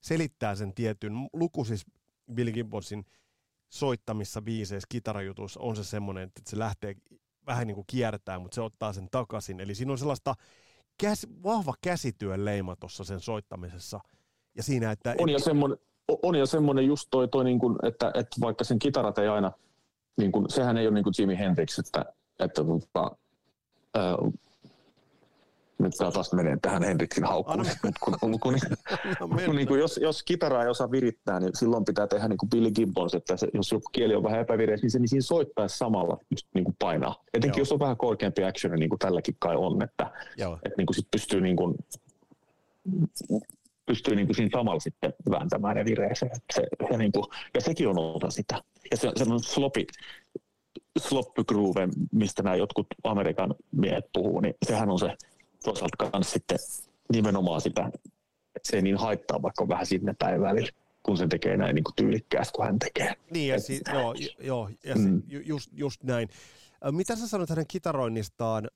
selittää 0.00 0.54
sen 0.54 0.74
tietyn, 0.74 1.12
luku 1.32 1.64
siis 1.64 1.86
Bill 2.34 2.52
Gibbonsin 2.52 3.04
soittamissa 3.68 4.42
biiseissä, 4.42 4.86
kitarajutuissa 4.88 5.60
on 5.60 5.76
se 5.76 5.84
semmoinen, 5.84 6.22
että 6.22 6.40
se 6.46 6.58
lähtee 6.58 6.94
vähän 7.46 7.66
niin 7.66 7.74
kuin 7.74 7.86
kiertää, 7.86 8.38
mutta 8.38 8.54
se 8.54 8.60
ottaa 8.60 8.92
sen 8.92 9.08
takaisin. 9.10 9.60
Eli 9.60 9.74
siinä 9.74 9.92
on 9.92 9.98
sellaista 9.98 10.34
käs, 11.00 11.26
vahva 11.42 11.74
käsityön 11.82 12.44
leima 12.44 12.76
tuossa 12.76 13.04
sen 13.04 13.20
soittamisessa. 13.20 14.00
Ja 14.54 14.62
siinä, 14.62 14.90
että... 14.90 15.14
On 15.18 15.28
ja 15.28 15.38
semmoinen, 15.38 15.78
on 16.22 16.34
ja 16.34 16.46
semmoinen 16.46 16.86
just 16.86 17.08
toi, 17.10 17.28
toi 17.28 17.44
niin 17.44 17.58
kuin, 17.58 17.76
että, 17.82 18.10
että, 18.14 18.40
vaikka 18.40 18.64
sen 18.64 18.78
kitarat 18.78 19.18
ei 19.18 19.28
aina, 19.28 19.52
niin 20.16 20.32
kuin, 20.32 20.50
sehän 20.50 20.76
ei 20.76 20.86
ole 20.86 20.94
niin 20.94 21.04
kuin 21.04 21.14
Jimi 21.18 21.38
Hendrix, 21.38 21.78
että, 21.78 22.04
että 22.38 22.64
tota, 22.64 23.16
nyt 25.78 25.92
tämä 25.98 26.10
taas 26.10 26.32
menee 26.32 26.56
tähän 26.62 26.82
Henriksin 26.82 27.24
haukkuun, 27.24 27.66
kun, 27.82 27.92
kun, 28.00 28.14
kun, 28.20 28.38
kun, 28.40 28.58
kun 29.44 29.56
niin 29.56 29.68
kuin 29.68 29.80
jos, 29.80 29.98
jos 30.02 30.22
kitaraa 30.22 30.62
ei 30.62 30.68
osaa 30.68 30.90
virittää, 30.90 31.40
niin 31.40 31.56
silloin 31.56 31.84
pitää 31.84 32.06
tehdä 32.06 32.28
niin 32.28 32.38
kuin 32.38 32.50
Billy 32.50 32.70
Gibbons, 32.70 33.14
että 33.14 33.36
se, 33.36 33.48
jos 33.54 33.72
joku 33.72 33.88
kieli 33.92 34.14
on 34.14 34.22
vähän 34.22 34.40
epävireys, 34.40 34.82
niin 34.82 34.90
se 34.90 34.98
niin 34.98 35.08
siinä 35.08 35.22
soittaa 35.22 35.68
samalla 35.68 36.18
just 36.30 36.46
niin 36.54 36.64
kuin 36.64 36.76
painaa. 36.78 37.24
Etenkin 37.34 37.58
Joo. 37.58 37.62
jos 37.62 37.72
on 37.72 37.78
vähän 37.78 37.96
korkeampi 37.96 38.44
action, 38.44 38.78
niin 38.78 38.88
kuin 38.88 38.98
tälläkin 38.98 39.36
kai 39.38 39.56
on, 39.56 39.82
että, 39.82 40.10
että 40.38 40.76
niin 40.76 40.86
kuin 40.86 40.94
sit 40.94 41.10
pystyy 41.10 41.40
niin 41.40 41.56
kuin 41.56 41.74
pystyy 43.86 44.16
niin 44.16 44.26
kuin 44.26 44.36
siinä 44.36 44.50
samalla 44.52 44.80
sitten 44.80 45.14
vääntämään 45.30 45.76
ne 45.76 45.84
vireeseen. 45.84 46.36
Se, 46.54 46.62
ja, 46.90 46.98
niin 46.98 47.12
kuin, 47.12 47.24
ja 47.54 47.60
sekin 47.60 47.88
on 47.88 47.98
osa 47.98 48.30
sitä. 48.30 48.62
Ja 48.90 48.96
se, 48.96 49.10
se 49.16 49.24
on 49.32 49.40
sloppy, 49.40 49.86
sloppy 50.98 51.44
groove, 51.44 51.88
mistä 52.12 52.42
nämä 52.42 52.56
jotkut 52.56 52.86
Amerikan 53.04 53.54
miehet 53.72 54.04
puhuu, 54.12 54.40
niin 54.40 54.54
sehän 54.66 54.90
on 54.90 54.98
se 54.98 55.16
toisaalta 55.66 56.18
myös 56.18 56.32
sitten 56.32 56.58
nimenomaan 57.12 57.60
sitä, 57.60 57.90
että 58.56 58.68
se 58.70 58.76
ei 58.76 58.82
niin 58.82 58.96
haittaa, 58.96 59.42
vaikka 59.42 59.68
vähän 59.68 59.86
sinne 59.86 60.14
päin 60.18 60.40
välillä 60.40 60.70
kun 61.02 61.16
se 61.16 61.26
tekee 61.28 61.56
näin 61.56 61.74
niin 61.74 61.84
kuin 61.84 61.94
tyylikkäästi 61.94 62.52
kuin 62.52 62.66
hän 62.66 62.78
tekee. 62.78 63.14
Niin, 63.30 63.48
ja, 63.48 63.60
si- 63.60 63.80
joo, 63.92 64.14
joo, 64.40 64.70
ja 64.84 64.94
mm. 64.94 65.22
si- 65.22 65.42
just, 65.44 65.70
just 65.72 66.02
näin. 66.02 66.28
Mitä 66.90 67.16
sä 67.16 67.28
sanot 67.28 67.50
hänen 67.50 67.66
kitaroinnistaan 67.68 68.68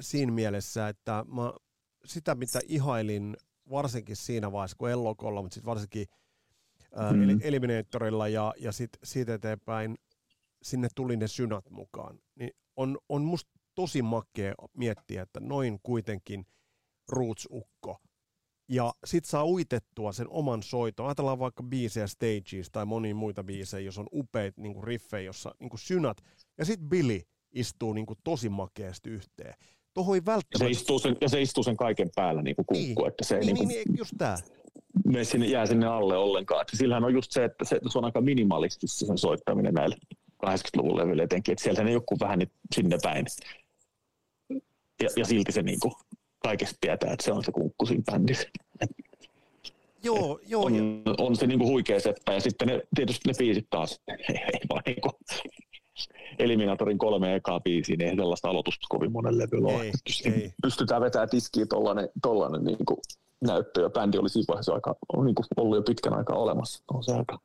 siinä 0.00 0.32
mielessä, 0.32 0.88
että 0.88 1.24
mä 1.28 1.52
sitä, 2.04 2.34
mitä 2.34 2.60
ihailin 2.68 3.36
varsinkin 3.70 4.16
siinä 4.16 4.52
vaiheessa, 4.52 4.76
kun 4.76 4.90
Ellokolla, 4.90 5.42
mutta 5.42 5.54
sitten 5.54 5.66
varsinkin 5.66 6.06
mm. 7.12 7.40
Eliminatorilla 7.42 8.28
ja, 8.28 8.54
ja 8.58 8.72
sit 8.72 8.90
siitä 9.04 9.34
eteenpäin 9.34 9.96
sinne 10.62 10.88
tuli 10.94 11.16
ne 11.16 11.28
synat 11.28 11.70
mukaan, 11.70 12.18
niin 12.34 12.50
on, 12.76 12.98
on 13.08 13.22
musta 13.22 13.50
tosi 13.74 14.02
makea 14.02 14.54
miettiä, 14.76 15.22
että 15.22 15.40
noin 15.40 15.78
kuitenkin 15.82 16.46
Roots-ukko 17.12 17.96
ja 18.68 18.94
sit 19.04 19.24
saa 19.24 19.46
uitettua 19.46 20.12
sen 20.12 20.26
oman 20.30 20.62
soiton. 20.62 21.06
Ajatellaan 21.06 21.38
vaikka 21.38 21.62
biisejä 21.62 22.06
Stages 22.06 22.70
tai 22.72 22.84
monia 22.84 23.14
muita 23.14 23.44
biisejä, 23.44 23.84
jos 23.84 23.98
on 23.98 24.06
upeita 24.12 24.60
niin 24.60 24.84
riffejä, 24.84 25.22
jossa 25.22 25.54
niin 25.60 25.70
synat. 25.74 26.16
Ja 26.58 26.64
sitten 26.64 26.88
Billy 26.88 27.20
istuu 27.52 27.92
niin 27.92 28.06
kuin 28.06 28.18
tosi 28.24 28.48
makeasti 28.48 29.10
yhteen. 29.10 29.54
Tuohon 29.94 30.14
ei 30.14 30.22
välttämättä... 30.26 30.58
Se 30.58 30.70
istuu 30.70 30.98
sen, 30.98 31.16
ja 31.20 31.28
se 31.28 31.42
istuu 31.42 31.64
sen 31.64 31.76
kaiken 31.76 32.10
päällä 32.14 32.42
niin 32.42 32.56
kuin 32.56 32.66
kukku, 32.66 33.02
niin, 33.02 33.08
että 33.08 33.24
se 33.24 33.38
niin, 33.38 33.48
ei 33.48 33.54
niin, 33.54 33.68
niin, 33.68 33.82
niin, 33.88 33.98
just 33.98 34.12
tää. 34.18 34.36
Me 35.04 35.24
sinne, 35.24 35.46
jää 35.46 35.66
sinne 35.66 35.86
alle 35.86 36.16
ollenkaan. 36.16 36.60
Että 36.60 36.76
sillähän 36.76 37.04
on 37.04 37.14
just 37.14 37.32
se, 37.32 37.44
että 37.44 37.64
se, 37.64 37.80
se 37.88 37.98
on 37.98 38.04
aika 38.04 38.20
minimalistista 38.20 39.06
sen 39.06 39.18
soittaminen 39.18 39.74
näille 39.74 39.96
80-luvun 40.46 40.96
levyille 40.96 41.22
etenkin, 41.22 41.52
että 41.52 41.64
siellä 41.64 41.84
ne 41.84 41.92
joku 41.92 42.16
vähän 42.20 42.38
niin 42.38 42.50
sinne 42.74 42.98
päin. 43.02 43.26
Ja, 45.02 45.08
ja 45.16 45.24
silti 45.24 45.52
se 45.52 45.62
niin 45.62 45.80
kuin 45.80 45.94
kaikesta 46.38 46.76
tietää, 46.80 47.12
että 47.12 47.24
se 47.24 47.32
on 47.32 47.44
se 47.44 47.52
kunkku 47.52 47.86
siinä 47.86 48.02
bändissä. 48.12 48.48
Joo, 50.02 50.40
joo. 50.46 50.64
On, 50.64 51.02
on 51.18 51.36
se 51.36 51.46
niinku 51.46 51.66
huikea 51.66 52.00
seppä 52.00 52.32
ja 52.32 52.40
sitten 52.40 52.68
ne, 52.68 52.82
tietysti 52.96 53.28
ne 53.28 53.34
biisit 53.38 53.66
taas, 53.70 54.00
ei, 54.08 54.36
ei 54.36 54.60
vaan 54.68 54.82
niinku 54.86 55.10
Eliminatorin 56.38 56.98
kolme 56.98 57.34
ekaa 57.34 57.60
biisiä, 57.60 57.96
niin 57.96 58.08
ei 58.08 58.16
sellaista 58.16 58.48
aloitusta 58.48 58.86
kovin 58.88 59.12
monen 59.12 59.38
levyllä 59.38 59.68
ole. 59.68 59.84
Ei. 60.24 60.52
Pystytään 60.62 61.02
vetämään 61.02 61.28
tiskiin 61.28 61.68
tollainen, 61.68 62.08
tollainen 62.22 62.64
niinku 62.64 63.00
näyttö 63.40 63.80
ja 63.82 63.90
bändi 63.90 64.18
oli 64.18 64.28
siinä 64.28 64.44
vaiheessa 64.48 64.74
aika, 64.74 64.94
on 65.16 65.24
niinku 65.24 65.42
ollut 65.56 65.76
jo 65.76 65.82
pitkän 65.82 66.14
aikaa 66.14 66.36
olemassa. 66.36 66.84
On 66.92 67.04
se 67.04 67.12
aika, 67.12 67.38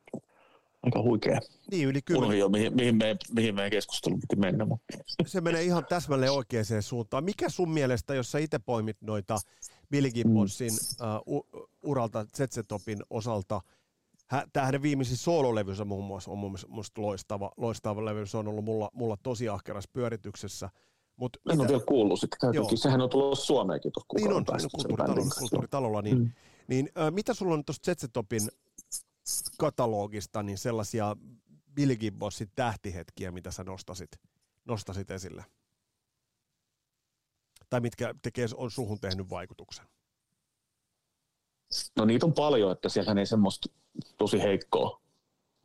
aika 0.84 1.02
huikea. 1.02 1.40
Niin, 1.72 1.88
yli 1.88 2.02
kyllä. 2.02 2.20
Unohdin 2.20 2.40
jo, 2.40 2.50
mihin, 2.50 2.76
mihin, 2.76 2.98
meidän, 2.98 3.18
mihin 3.32 3.56
meidän 3.56 3.72
keskustelu 3.72 4.18
piti 4.18 4.36
mennä. 4.36 4.66
Mutta. 4.66 4.98
Se 5.26 5.42
menee 5.42 5.64
ihan 5.64 5.86
täsmälleen 5.90 6.32
oikeaan 6.32 6.66
suuntaan. 6.82 7.24
Mikä 7.24 7.50
sun 7.50 7.70
mielestä, 7.70 8.16
jos 8.16 8.32
sä 8.32 8.40
itse 8.40 8.60
poimit 8.60 8.98
noita 9.02 9.38
Billy 9.92 10.12
Gibbonsin 10.12 10.72
mm. 10.72 11.34
uh, 11.34 11.46
uralta 11.84 12.26
Zetsetopin 12.36 13.00
osalta, 13.10 13.62
Tämä 14.54 14.66
hänen 14.66 14.82
viimeisin 14.82 15.18
soololevynsä 15.18 15.86
muun 15.86 16.06
muassa 16.06 16.32
on 16.32 16.38
mun 16.38 16.56
mielestä 16.68 17.02
loistava, 17.02 17.52
loistava 17.58 18.06
levy. 18.06 18.26
Se 18.26 18.38
on 18.38 18.48
ollut 18.48 18.66
mulla, 18.66 18.90
mulla 18.94 19.18
tosi 19.24 19.50
ahkerassa 19.50 19.90
pyörityksessä. 19.94 20.70
Mut 21.16 21.38
en 21.38 21.42
mitä... 21.46 21.62
ole 21.62 21.68
vielä 21.68 21.84
kuullut 21.88 22.20
sitä. 22.20 22.38
Sehän 22.76 23.02
on 23.02 23.10
tullut 23.10 23.40
Suomeenkin 23.40 23.92
tuossa 23.92 24.14
Niin 24.16 24.34
on, 24.34 24.46
kulttuuritalolla, 24.72 25.36
kulttuuritalolla. 25.40 26.02
Niin, 26.02 26.18
mm. 26.18 26.32
niin, 26.68 26.90
äh, 26.98 27.12
mitä 27.12 27.34
sulla 27.34 27.54
on 27.54 27.66
tuosta 27.66 27.86
Zetsetopin 27.86 28.42
katalogista 29.58 30.44
niin 30.44 30.58
sellaisia 30.58 31.16
Billy 31.74 31.96
Gibbonsin 31.96 32.52
tähtihetkiä, 32.56 33.32
mitä 33.32 33.52
sä 33.52 33.64
nostasit, 33.64 34.12
nostasit 34.66 35.12
esille? 35.12 35.46
Tai 37.70 37.80
mitkä 37.80 38.16
tekee, 38.22 38.46
on 38.56 38.72
suhun 38.72 39.00
tehnyt 39.00 39.30
vaikutuksen? 39.30 39.86
No 41.96 42.06
niitä 42.06 42.26
on 42.26 42.34
paljon, 42.34 42.72
että 42.72 42.90
siellä 42.90 43.20
ei 43.20 43.26
semmoista 43.26 43.70
tosi 44.18 44.42
heikkoa 44.42 45.02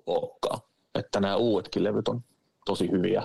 olekaan. 0.06 0.60
Että 0.94 1.20
nämä 1.20 1.36
uudetkin 1.36 1.84
levyt 1.84 2.08
on 2.08 2.24
tosi 2.66 2.90
hyviä. 2.90 3.20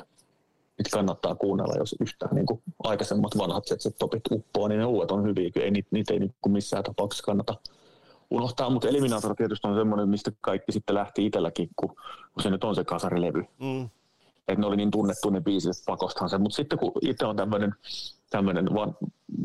Niitä 0.78 0.90
kannattaa 0.92 1.36
kuunnella, 1.36 1.76
jos 1.78 1.96
yhtään 2.02 2.36
niin 2.36 2.46
aikaisemmat 2.84 3.38
vanhat 3.38 3.64
topit 4.00 4.22
uppoa, 4.32 4.68
niin 4.68 4.80
ne 4.80 4.86
uudet 4.86 5.12
on 5.12 5.24
hyviä. 5.24 5.52
Ei, 5.56 5.72
niitä, 5.72 5.90
niitä 5.92 6.14
ei 6.14 6.20
niin 6.20 6.34
missään 6.48 6.84
tapauksessa 6.84 7.24
kannata 7.24 7.56
unohtaa, 8.32 8.70
mutta 8.70 8.88
Eliminator 8.88 9.36
tietysti 9.36 9.68
on 9.68 9.76
semmoinen, 9.76 10.10
mistä 10.10 10.32
kaikki 10.42 10.72
sitten 10.72 10.96
lähti 10.96 11.26
itselläkin, 11.26 11.70
kun, 11.76 11.90
kun 12.34 12.44
se 12.44 12.50
nyt 12.50 12.64
on 12.64 12.76
se 12.76 12.84
kasarilevy. 12.84 13.44
Mm. 13.60 13.90
Että 14.48 14.62
ne 14.62 14.68
oli 14.68 14.78
niin 14.78 14.92
tunnettu 14.92 15.30
ne 15.30 15.42
biisit, 15.42 15.86
pakostahan 15.86 16.30
se. 16.30 16.38
Mutta 16.38 16.56
sitten 16.56 16.80
kun 16.80 16.92
itse 17.02 17.26
on 17.26 17.36
tämmöinen 17.36 17.76
tämmöinen 18.30 18.74
van, 18.74 18.98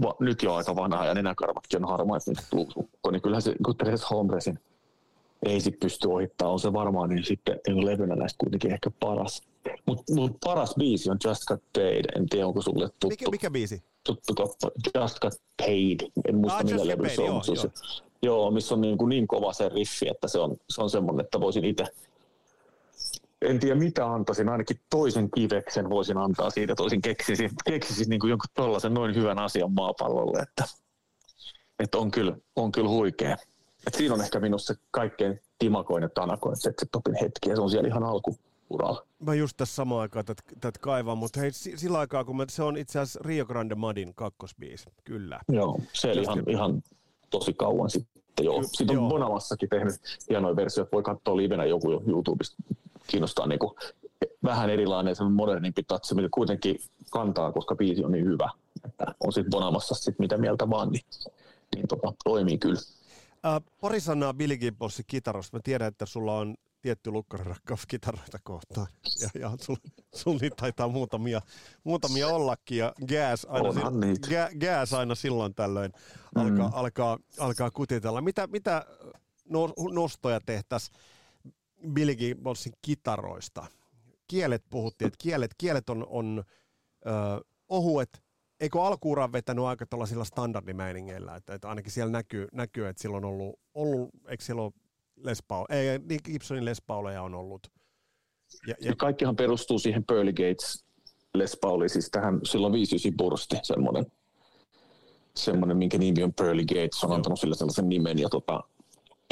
va, 0.03 0.15
nyt 0.21 0.43
jo 0.43 0.55
aika 0.55 0.77
vanha 0.77 1.05
ja 1.05 1.15
nenäkarvatkin 1.15 1.85
on 1.85 1.91
harmaat, 1.91 2.23
niin, 2.27 2.37
bluesukko, 2.51 3.11
niin 3.11 3.23
kyllähän 3.23 3.43
se, 3.43 3.55
kun 3.65 3.77
Teres 3.77 4.11
Holmresin 4.11 4.59
ei 5.47 5.61
sit 5.61 5.81
pysty 5.81 6.09
ohittaa, 6.09 6.49
on 6.49 6.61
se 6.61 6.73
varmaan 6.73 7.09
niin 7.09 7.25
sitten 7.25 7.61
niin 7.67 7.87
levynä 7.87 8.17
näistä 8.17 8.37
kuitenkin 8.39 8.73
ehkä 8.73 8.91
paras. 9.01 9.43
Mutta 9.87 10.15
mut 10.15 10.37
paras 10.45 10.75
biisi 10.79 11.11
on 11.11 11.17
Just 11.25 11.45
Got 11.45 11.63
Paid, 11.73 12.05
en 12.17 12.29
tiedä 12.29 12.47
onko 12.47 12.63
sulle 12.63 12.89
tuttu. 12.89 13.09
Mikä, 13.09 13.31
mikä 13.31 13.51
biisi? 13.51 13.83
Tuttu 14.05 14.35
kappa, 14.35 14.71
Just 14.95 15.19
Got 15.19 15.33
Paid, 15.59 16.01
en 16.29 16.37
muista 16.37 16.59
ah, 16.59 16.65
millä 16.65 16.87
levy 16.87 17.09
se 17.09 17.23
on. 17.23 17.27
Joo, 17.27 17.43
joo. 17.55 17.71
Joo, 18.25 18.51
missä 18.51 18.75
on 18.75 18.81
niin, 18.81 18.99
kuin 18.99 19.09
niin 19.09 19.27
kova 19.27 19.53
se 19.53 19.69
riffi, 19.69 20.09
että 20.09 20.29
se 20.29 20.39
on, 20.39 20.57
se 20.71 20.83
on 20.83 20.91
semmoinen, 20.91 21.25
että 21.25 21.41
voisin 21.41 21.65
itse 21.65 21.85
en 23.45 23.61
tiedä 23.61 23.75
mitä 23.75 24.07
antaisin, 24.07 24.49
ainakin 24.49 24.81
toisen 24.91 25.31
kiveksen 25.31 25.91
voisin 25.91 26.17
antaa 26.19 26.51
siitä, 26.51 26.75
toisin 26.75 27.03
keksisin, 27.03 27.51
keksisin 27.65 28.09
niin 28.09 28.21
kuin 28.21 28.31
jonkun 28.31 28.51
tollaisen 28.55 28.95
noin 28.95 29.15
hyvän 29.15 29.39
asian 29.39 29.73
maapallolle, 29.73 30.39
että, 30.39 30.65
että 31.79 31.99
on, 31.99 32.11
kyllä, 32.11 32.37
on 32.57 32.73
kyllä 32.73 32.89
huikea. 32.89 33.37
Et 33.87 33.95
siinä 33.95 34.15
on 34.15 34.21
ehkä 34.21 34.41
minusta 34.41 34.75
se 34.75 34.81
kaikkein 34.91 35.41
timakoin 35.59 36.03
ja 36.03 36.09
tanakoin 36.09 36.57
se, 36.57 36.73
se 36.79 36.87
topin 36.93 37.15
hetki, 37.15 37.51
ja 37.51 37.57
se 37.57 37.63
on 37.63 37.71
siellä 37.71 37.89
ihan 37.89 38.03
alkuuralla. 38.03 39.07
Mä 39.19 39.35
just 39.35 39.57
tässä 39.57 39.75
samaan 39.75 40.01
aikaan 40.01 40.25
tätä 40.61 40.79
kaivan, 40.81 41.19
mutta 41.19 41.41
hei, 41.41 41.53
sillä 41.53 41.99
aikaa, 41.99 42.25
kun 42.25 42.37
mä, 42.37 42.45
se 42.49 42.63
on 42.63 42.77
itse 42.77 42.99
asiassa 42.99 43.21
Rio 43.25 43.47
Grande 43.47 43.75
Madin 43.75 44.15
kakkosbiisi, 44.15 44.87
kyllä. 45.05 45.41
Joo, 45.49 45.79
se 45.93 46.11
oli 46.11 46.23
ihan, 46.23 46.43
ihan 46.49 46.83
tosi 47.31 47.53
kauan 47.53 47.91
sitten. 47.91 48.14
Joo. 48.43 48.63
Sitten 48.63 48.99
on 48.99 49.09
Bonamassakin 49.09 49.69
tehnyt 49.69 49.95
hienoja 50.29 50.57
versioita, 50.57 50.93
voi 50.93 51.03
katsoa 51.03 51.37
livenä 51.37 51.65
joku 51.65 51.91
jo 51.91 52.03
YouTubesta 52.07 52.57
kiinnostaa 53.07 53.47
niin 53.47 53.59
kuin 53.59 53.75
vähän 54.45 54.71
erilainen, 54.71 55.17
se 55.17 55.25
modernimpi 55.25 55.83
tatsi, 55.83 56.15
mikä 56.15 56.29
kuitenkin 56.31 56.79
kantaa, 57.11 57.53
koska 57.53 57.75
biisi 57.75 58.05
on 58.05 58.13
niin 58.13 58.25
hyvä. 58.25 58.51
Että 58.85 59.15
on 59.21 59.33
sitten 59.33 59.51
Bonamassa 59.51 59.95
sit 59.95 60.19
mitä 60.19 60.39
mieltä 60.39 60.71
vaan, 60.71 60.91
niin, 60.91 61.05
niin 61.75 61.89
tota, 61.89 62.13
toimii 62.25 62.59
kyllä. 62.59 62.81
Ää, 63.43 63.61
pari 63.81 64.01
sanaa 64.01 64.35
Billy 64.35 64.57
Gibbonsin 64.57 65.05
kitarosta. 65.09 65.57
Mä 65.57 65.61
tiedän, 65.65 65.89
että 65.89 66.07
sulla 66.07 66.39
on 66.39 66.55
tietty 66.85 67.11
lukkarakkaus 67.11 67.87
kitaroita 67.87 68.39
kohtaan. 68.43 68.87
Ja, 69.21 69.29
ja 69.41 69.51
sulla 69.61 69.79
sul 70.15 70.39
niitä 70.41 70.57
taitaa 70.57 70.89
muutamia, 70.89 71.41
muutamia 71.85 72.29
ollakin. 72.29 72.79
Ja 72.79 72.93
gas 73.09 73.47
aina, 73.51 73.73
si- 73.73 74.31
ga, 74.31 74.49
gas 74.61 74.93
aina 74.93 75.15
silloin 75.15 75.55
tällöin 75.55 75.93
alkaa, 76.35 76.69
mm. 76.69 76.75
alkaa, 76.75 77.19
alkaa 77.39 77.71
kutitella. 77.71 78.21
Mitä, 78.21 78.47
mitä 78.47 78.87
no, 79.49 79.75
nostoja 79.93 80.41
tehtäisiin 80.47 80.99
Billy 81.93 82.15
Gibbonsin 82.15 82.73
kitaroista. 82.83 83.67
Kielet 84.27 84.65
puhuttiin, 84.71 85.07
että 85.07 85.19
kielet, 85.23 85.51
kielet 85.59 85.91
on, 85.91 86.07
on 86.09 86.45
ö, 87.07 87.45
ohuet, 87.69 88.23
eikö 88.61 88.83
alkuuran 88.83 89.33
vetänyt 89.33 89.65
aika 89.65 89.87
tuollaisilla 89.87 90.25
standardimäiningeillä, 90.25 91.37
että, 91.37 91.55
että 91.55 91.69
ainakin 91.69 91.93
siellä 91.93 92.13
näkyy, 92.13 92.49
näkyy, 92.53 92.89
että 92.89 93.03
sillä 93.03 93.17
on 93.17 93.25
ollut, 93.25 93.61
ollut 93.75 94.11
eikö 94.29 94.45
siellä 94.45 94.63
ole 94.63 94.73
Les 95.17 95.43
Paul, 95.49 95.67
ei, 95.69 95.99
niin 95.99 96.21
Gibsonin 96.25 96.65
Les 96.65 96.83
Pauleja 96.83 97.23
on 97.23 97.35
ollut. 97.35 97.67
Ja, 98.67 98.75
ja... 98.81 98.97
Kaikkihan 98.97 99.37
perustuu 99.37 99.79
siihen 99.79 100.05
Pearly 100.05 100.33
Gates 100.33 100.85
Les 101.35 101.59
Pauliin, 101.61 101.91
siis 101.91 102.11
tähän 102.11 102.41
silloin 102.45 102.73
59 102.73 103.17
bursti, 103.17 103.57
semmoinen, 103.63 104.07
semmoinen, 105.37 105.77
minkä 105.77 105.99
nimi 105.99 106.23
on 106.23 106.35
Pearly 106.35 106.65
Gates, 106.65 107.05
on 107.05 107.13
antanut 107.13 107.41
sille 107.41 107.55
sellaisen 107.55 107.89
nimen, 107.89 108.19
ja 108.19 108.29
tota, 108.29 108.61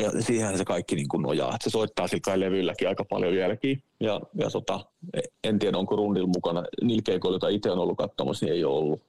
ja 0.02 0.22
siihen 0.22 0.58
se 0.58 0.64
kaikki 0.64 0.96
niin 0.96 1.08
kuin 1.08 1.22
nojaa. 1.22 1.56
Se 1.60 1.70
soittaa 1.70 2.08
sillä 2.08 2.20
kai 2.24 2.40
levylläkin 2.40 2.88
aika 2.88 3.04
paljon 3.04 3.36
jälkiä. 3.36 3.76
Ja, 4.00 4.20
ja 4.34 4.50
tota, 4.50 4.80
en 5.44 5.58
tiedä, 5.58 5.78
onko 5.78 5.96
rundilla 5.96 6.28
mukana. 6.34 6.64
Niillä 6.82 7.02
keikoilla, 7.02 7.34
joita 7.34 7.48
itse 7.48 7.70
on 7.70 7.78
ollut 7.78 7.98
katsomassa, 7.98 8.46
niin 8.46 8.54
ei 8.54 8.64
ole 8.64 8.78
ollut. 8.78 9.02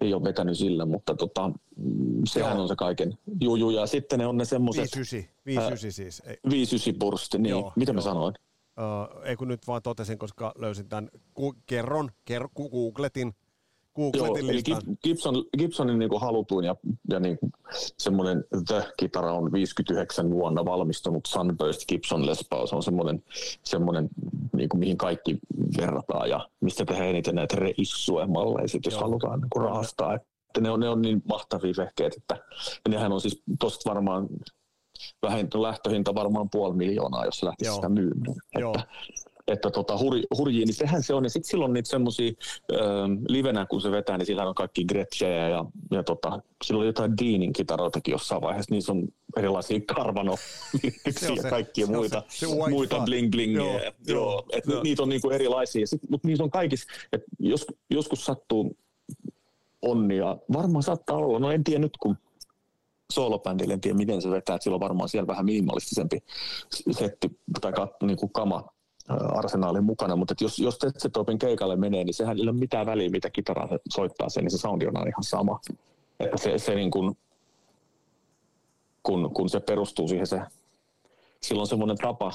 Ei 0.00 0.14
ole 0.14 0.24
vetänyt 0.24 0.58
sillä, 0.58 0.86
mutta 0.86 1.14
tota, 1.14 1.48
mm, 1.76 2.22
sehän 2.26 2.52
Joo. 2.52 2.62
on 2.62 2.68
se 2.68 2.76
kaiken 2.76 3.18
juju. 3.40 3.70
Ja 3.70 3.86
sitten 3.86 4.18
ne 4.18 4.26
on 4.26 4.36
ne 4.36 4.44
semmoiset... 4.44 4.82
59, 4.96 5.30
59 5.46 5.92
siis. 5.92 6.22
59 6.50 6.98
bursti, 6.98 7.38
niin. 7.38 7.50
Joo, 7.50 7.72
Mitä 7.76 7.90
jo. 7.90 7.94
mä 7.94 8.00
sanoin? 8.00 8.34
Uh, 8.78 9.22
ei 9.24 9.36
kun 9.36 9.48
nyt 9.48 9.66
vaan 9.66 9.82
totesin, 9.82 10.18
koska 10.18 10.52
löysin 10.58 10.88
tämän, 10.88 11.10
ku, 11.34 11.54
kerron, 11.66 12.10
ker, 12.24 12.48
googletin, 12.56 13.34
Googletin 13.96 14.46
listan. 14.46 14.82
Gibson, 15.02 15.44
Gibsonin 15.58 15.98
niin 15.98 16.20
halutuin 16.20 16.64
ja, 16.64 16.76
ja 17.10 17.20
niin 17.20 17.38
semmoinen 17.98 18.44
The-kitara 18.66 19.32
on 19.32 19.52
59 19.52 20.30
vuonna 20.30 20.64
valmistunut 20.64 21.26
Sunburst 21.26 21.86
Gibson 21.88 22.26
Les 22.26 22.46
Paul. 22.50 22.66
Se 22.66 22.76
on 22.76 22.82
semmoinen, 22.82 23.22
semmoinen 23.62 24.08
niin 24.56 24.68
kuin 24.68 24.78
mihin 24.80 24.98
kaikki 24.98 25.38
verrataan 25.80 26.30
ja 26.30 26.48
mistä 26.60 26.84
tehdään 26.84 27.08
eniten 27.08 27.34
näitä 27.34 27.56
reissue-malleja, 27.56 28.80
jos 28.84 28.94
Joo. 28.94 29.00
halutaan 29.00 29.40
niin 29.40 29.50
kuin 29.50 29.64
rahastaa. 29.64 30.14
Että 30.14 30.60
ne 30.60 30.70
on, 30.70 30.80
ne 30.80 30.88
on 30.88 31.02
niin 31.02 31.22
mahtavia 31.28 31.72
vehkeet, 31.78 32.16
että 32.16 32.34
ja 32.84 32.90
nehän 32.90 33.12
on 33.12 33.20
siis 33.20 33.42
tosta 33.60 33.90
varmaan 33.90 34.28
vähintään 35.22 35.62
lähtöhinta 35.62 36.14
varmaan 36.14 36.50
puoli 36.50 36.76
miljoonaa, 36.76 37.24
jos 37.24 37.42
lähtisi 37.42 37.74
sitä 37.74 37.88
myymään. 37.88 38.34
Että, 38.52 38.86
että 39.48 39.70
tota, 39.70 39.98
hur, 39.98 40.14
hurjia, 40.36 40.66
niin 40.66 40.74
sehän 40.74 41.02
se 41.02 41.14
on. 41.14 41.24
Ja 41.24 41.30
sitten 41.30 41.50
silloin 41.50 41.72
niitä 41.72 41.88
semmoisia 41.88 42.32
livenä, 43.28 43.66
kun 43.66 43.80
se 43.80 43.90
vetää, 43.90 44.18
niin 44.18 44.26
sillä 44.26 44.48
on 44.48 44.54
kaikki 44.54 44.84
Gretschejä 44.84 45.48
ja, 45.48 45.64
ja 45.90 46.02
tota, 46.02 46.40
silloin 46.64 46.82
on 46.82 46.86
jotain 46.86 47.16
Deanin 47.16 47.52
kitaroitakin 47.52 48.12
jossain 48.12 48.42
vaiheessa. 48.42 48.74
Niissä 48.74 48.92
on 48.92 49.08
erilaisia 49.36 49.80
karvano 49.94 50.34
ja 51.44 51.50
kaikkia 51.50 51.86
muita, 51.86 52.22
se, 52.28 52.46
se 52.46 52.46
muita 52.70 53.00
bling 53.00 53.30
bling. 53.30 53.56
Joo, 53.56 53.78
joo, 53.78 53.92
joo, 54.06 54.44
et 54.52 54.64
joo. 54.66 54.82
Niitä 54.82 55.02
on 55.02 55.08
niinku 55.08 55.30
erilaisia, 55.30 55.86
sit, 55.86 56.00
mutta 56.10 56.28
niissä 56.28 56.44
on 56.44 56.50
kaikissa, 56.50 56.86
että 57.12 57.26
jos, 57.38 57.66
joskus 57.90 58.24
sattuu 58.24 58.76
onnia, 59.82 60.36
varmaan 60.52 60.82
saattaa 60.82 61.16
olla, 61.16 61.38
no 61.38 61.50
en 61.50 61.64
tiedä 61.64 61.78
nyt 61.78 61.96
kun 61.96 62.16
soolobändille, 63.12 63.74
en 63.74 63.80
tiedä 63.80 63.96
miten 63.96 64.22
se 64.22 64.30
vetää, 64.30 64.56
että 64.56 64.64
sillä 64.64 64.74
on 64.74 64.80
varmaan 64.80 65.08
siellä 65.08 65.26
vähän 65.26 65.44
minimalistisempi 65.44 66.18
setti 66.90 67.40
tai 67.60 67.72
kat, 67.72 67.90
niin 68.02 68.16
kuin 68.16 68.32
kama 68.32 68.75
arsenaalin 69.08 69.84
mukana, 69.84 70.16
mutta 70.16 70.34
jos, 70.40 70.58
jos 70.58 70.78
Tetsetopin 70.78 71.38
keikalle 71.38 71.76
menee, 71.76 72.04
niin 72.04 72.14
sehän 72.14 72.36
ei 72.36 72.42
ole 72.42 72.52
mitään 72.52 72.86
väliä, 72.86 73.10
mitä 73.10 73.30
kitaraa 73.30 73.68
soittaa 73.88 74.28
sen, 74.28 74.44
niin 74.44 74.50
se 74.50 74.58
soundi 74.58 74.86
on 74.86 75.08
ihan 75.08 75.22
sama. 75.22 75.60
Että 76.20 76.36
se, 76.36 76.58
se 76.58 76.74
niin 76.74 76.90
kuin, 76.90 77.16
kun, 79.02 79.30
kun 79.34 79.48
se 79.48 79.60
perustuu 79.60 80.08
siihen, 80.08 80.26
se, 80.26 80.40
silloin 81.42 81.62
on 81.62 81.66
semmoinen 81.66 81.96
tapa 81.96 82.32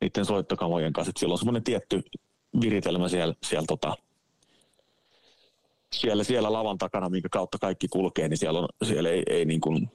niiden 0.00 0.24
soittokamojen 0.24 0.92
kanssa, 0.92 1.10
että 1.10 1.20
silloin 1.20 1.34
on 1.34 1.38
semmoinen 1.38 1.64
tietty 1.64 2.02
viritelmä 2.60 3.08
siellä, 3.08 3.34
siellä, 3.42 3.66
tota, 3.66 3.96
siellä, 5.92 6.24
siellä 6.24 6.52
lavan 6.52 6.78
takana, 6.78 7.08
minkä 7.08 7.28
kautta 7.28 7.58
kaikki 7.58 7.88
kulkee, 7.88 8.28
niin 8.28 8.38
siellä, 8.38 8.58
on, 8.58 8.68
siellä 8.84 9.10
ei, 9.10 9.22
ei 9.26 9.44
niin 9.44 9.60
kuin, 9.60 9.90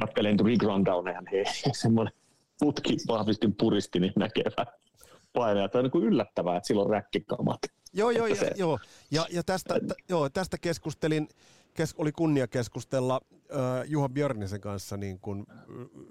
katselen 0.00 0.36
Big 0.44 0.62
Rundown, 0.62 1.08
eihän 1.08 1.26
he, 1.32 1.44
semmoinen 1.72 2.12
putki 2.60 2.96
vahvistin 3.08 3.54
puristi, 3.54 4.00
niin 4.00 4.12
näkee 4.16 4.44
vähän 4.56 4.74
painajat. 5.36 5.72
Tämä 5.72 5.84
on 5.84 5.90
niin 5.94 6.04
yllättävää, 6.04 6.56
että 6.56 6.66
silloin 6.66 6.90
räkkikamat. 6.90 7.58
Joo, 7.92 8.10
joo, 8.10 8.26
ja, 8.26 8.36
joo. 8.56 8.78
Ja, 9.10 9.26
ja 9.30 9.42
tästä, 9.42 9.74
t- 9.74 10.08
joo, 10.10 10.28
tästä 10.30 10.58
keskustelin, 10.58 11.28
kes, 11.74 11.94
oli 11.98 12.12
kunnia 12.12 12.48
keskustella 12.48 13.20
äh, 13.34 13.84
Juha 13.86 14.08
Björnisen 14.08 14.60
kanssa, 14.60 14.96
niin 14.96 15.20
kun 15.20 15.46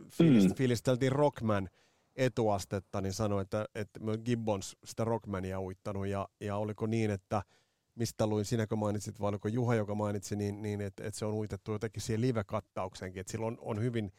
fiilist, 0.09 0.49
mm. 0.49 0.55
fiilisteltiin 0.55 1.11
Rockman 1.11 1.69
etuastetta, 2.15 3.01
niin 3.01 3.13
sanoi, 3.13 3.41
että, 3.41 3.65
että 3.75 3.99
Gibbons 4.25 4.77
sitä 4.85 5.03
Rockmania 5.03 5.61
uittanut, 5.61 6.07
ja, 6.07 6.27
ja 6.41 6.57
oliko 6.57 6.87
niin, 6.87 7.11
että 7.11 7.43
mistä 7.95 8.27
luin, 8.27 8.45
sinäkö 8.45 8.75
mainitsit, 8.75 9.19
vai 9.19 9.29
oliko 9.29 9.47
Juha, 9.47 9.75
joka 9.75 9.95
mainitsi, 9.95 10.35
niin, 10.35 10.61
niin 10.61 10.81
että, 10.81 11.03
että 11.07 11.19
se 11.19 11.25
on 11.25 11.33
uitettu 11.33 11.71
jotenkin 11.71 12.01
siihen 12.01 12.21
live-kattaukseenkin, 12.21 13.19
että 13.19 13.31
sillä 13.31 13.45
on, 13.45 13.57
on 13.61 13.81
hyvin 13.81 14.11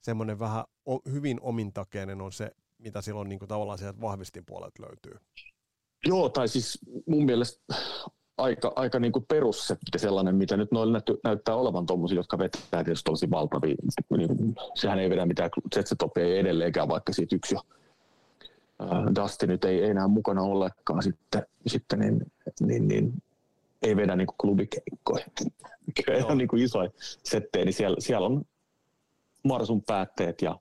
semmoinen 0.00 0.38
vähän 0.38 0.64
o, 0.86 0.98
hyvin 0.98 1.38
omintakeinen 1.40 2.20
on 2.20 2.32
se 2.32 2.50
mitä 2.84 3.00
silloin 3.00 3.28
niin 3.28 3.38
kuin 3.38 3.48
tavallaan 3.48 3.78
sieltä 3.78 4.00
vahvistin 4.00 4.44
puolelta 4.46 4.82
löytyy. 4.82 5.26
Joo, 6.06 6.28
tai 6.28 6.48
siis 6.48 6.78
mun 7.06 7.24
mielestä 7.24 7.74
aika, 8.38 8.72
aika 8.76 8.98
niin 8.98 9.12
kuin 9.12 9.24
perussetti 9.28 9.98
sellainen, 9.98 10.36
mitä 10.36 10.56
nyt 10.56 10.72
noilla 10.72 10.92
näyttää, 10.92 11.16
näyttää 11.24 11.54
olevan 11.56 11.86
tuommoisia, 11.86 12.16
jotka 12.16 12.38
vetää 12.38 12.84
tietysti 12.84 13.10
tosi 13.10 13.30
valtavia. 13.30 13.74
Niin, 14.16 14.54
sehän 14.74 14.98
ei 14.98 15.10
vedä 15.10 15.26
mitään 15.26 15.50
Zetsetopia 15.74 16.24
ei 16.24 16.38
edelleenkään, 16.38 16.88
vaikka 16.88 17.12
siitä 17.12 17.36
yksi 17.36 17.54
jo 17.54 17.60
Dustin 19.22 19.48
nyt 19.48 19.64
ei, 19.64 19.82
ei 19.82 19.90
enää 19.90 20.08
mukana 20.08 20.42
ollenkaan 20.42 21.02
sitten, 21.02 21.46
sitten 21.66 21.98
niin, 21.98 22.20
niin, 22.60 22.88
niin, 22.88 23.22
ei 23.82 23.96
vedä 23.96 24.16
niin 24.16 24.26
kuin 24.26 24.36
klubikeikkoja. 24.40 25.24
Kyllä 26.06 26.26
on 26.26 26.38
niin 26.38 26.48
kuin 26.48 26.62
isoja 26.62 26.90
settejä, 27.22 27.64
niin 27.64 27.72
siellä, 27.72 27.96
siellä 27.98 28.26
on 28.26 28.44
Marsun 29.42 29.82
päätteet 29.82 30.42
ja 30.42 30.58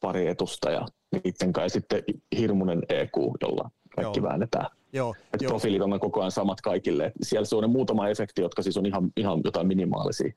pari 0.00 0.26
etusta 0.28 0.70
ja 0.70 0.86
niiden 1.12 1.52
kai 1.52 1.70
sitten 1.70 2.02
hirmuinen 2.38 2.82
EQ, 2.88 3.12
jolla 3.42 3.70
kaikki 3.96 4.18
Joo. 4.18 4.28
väännetään. 4.28 4.66
Joo, 4.92 5.14
Et 5.34 5.42
jo. 5.42 5.48
profiilit 5.48 5.82
on 5.82 6.00
koko 6.00 6.20
ajan 6.20 6.30
samat 6.30 6.60
kaikille. 6.60 7.12
siellä 7.22 7.44
se 7.44 7.56
on 7.56 7.62
ne 7.62 7.68
muutama 7.68 8.08
efekti, 8.08 8.42
jotka 8.42 8.62
siis 8.62 8.76
on 8.76 8.86
ihan, 8.86 9.12
ihan 9.16 9.40
jotain 9.44 9.66
minimaalisia, 9.66 10.32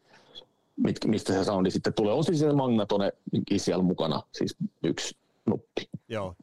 mit, 0.77 0.97
mistä 1.05 1.33
se 1.33 1.43
soundi 1.43 1.71
sitten 1.71 1.93
tulee. 1.93 2.13
On 2.13 2.23
siis 2.23 2.39
se 2.39 2.53
magnatone 2.53 3.11
siellä 3.57 3.83
mukana, 3.83 4.21
siis 4.31 4.55
yksi 4.83 5.17
nuppi. 5.45 5.89
Joo. 6.09 6.35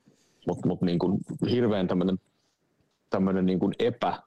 Mutta 0.46 0.68
mut 0.68 0.82
niin 0.82 0.98
kuin 0.98 1.18
hirveän 1.50 1.88
tämmöinen 1.88 2.18
tämmöinen 3.10 3.46
niin 3.46 3.58
kuin 3.58 3.74
epä, 3.78 4.18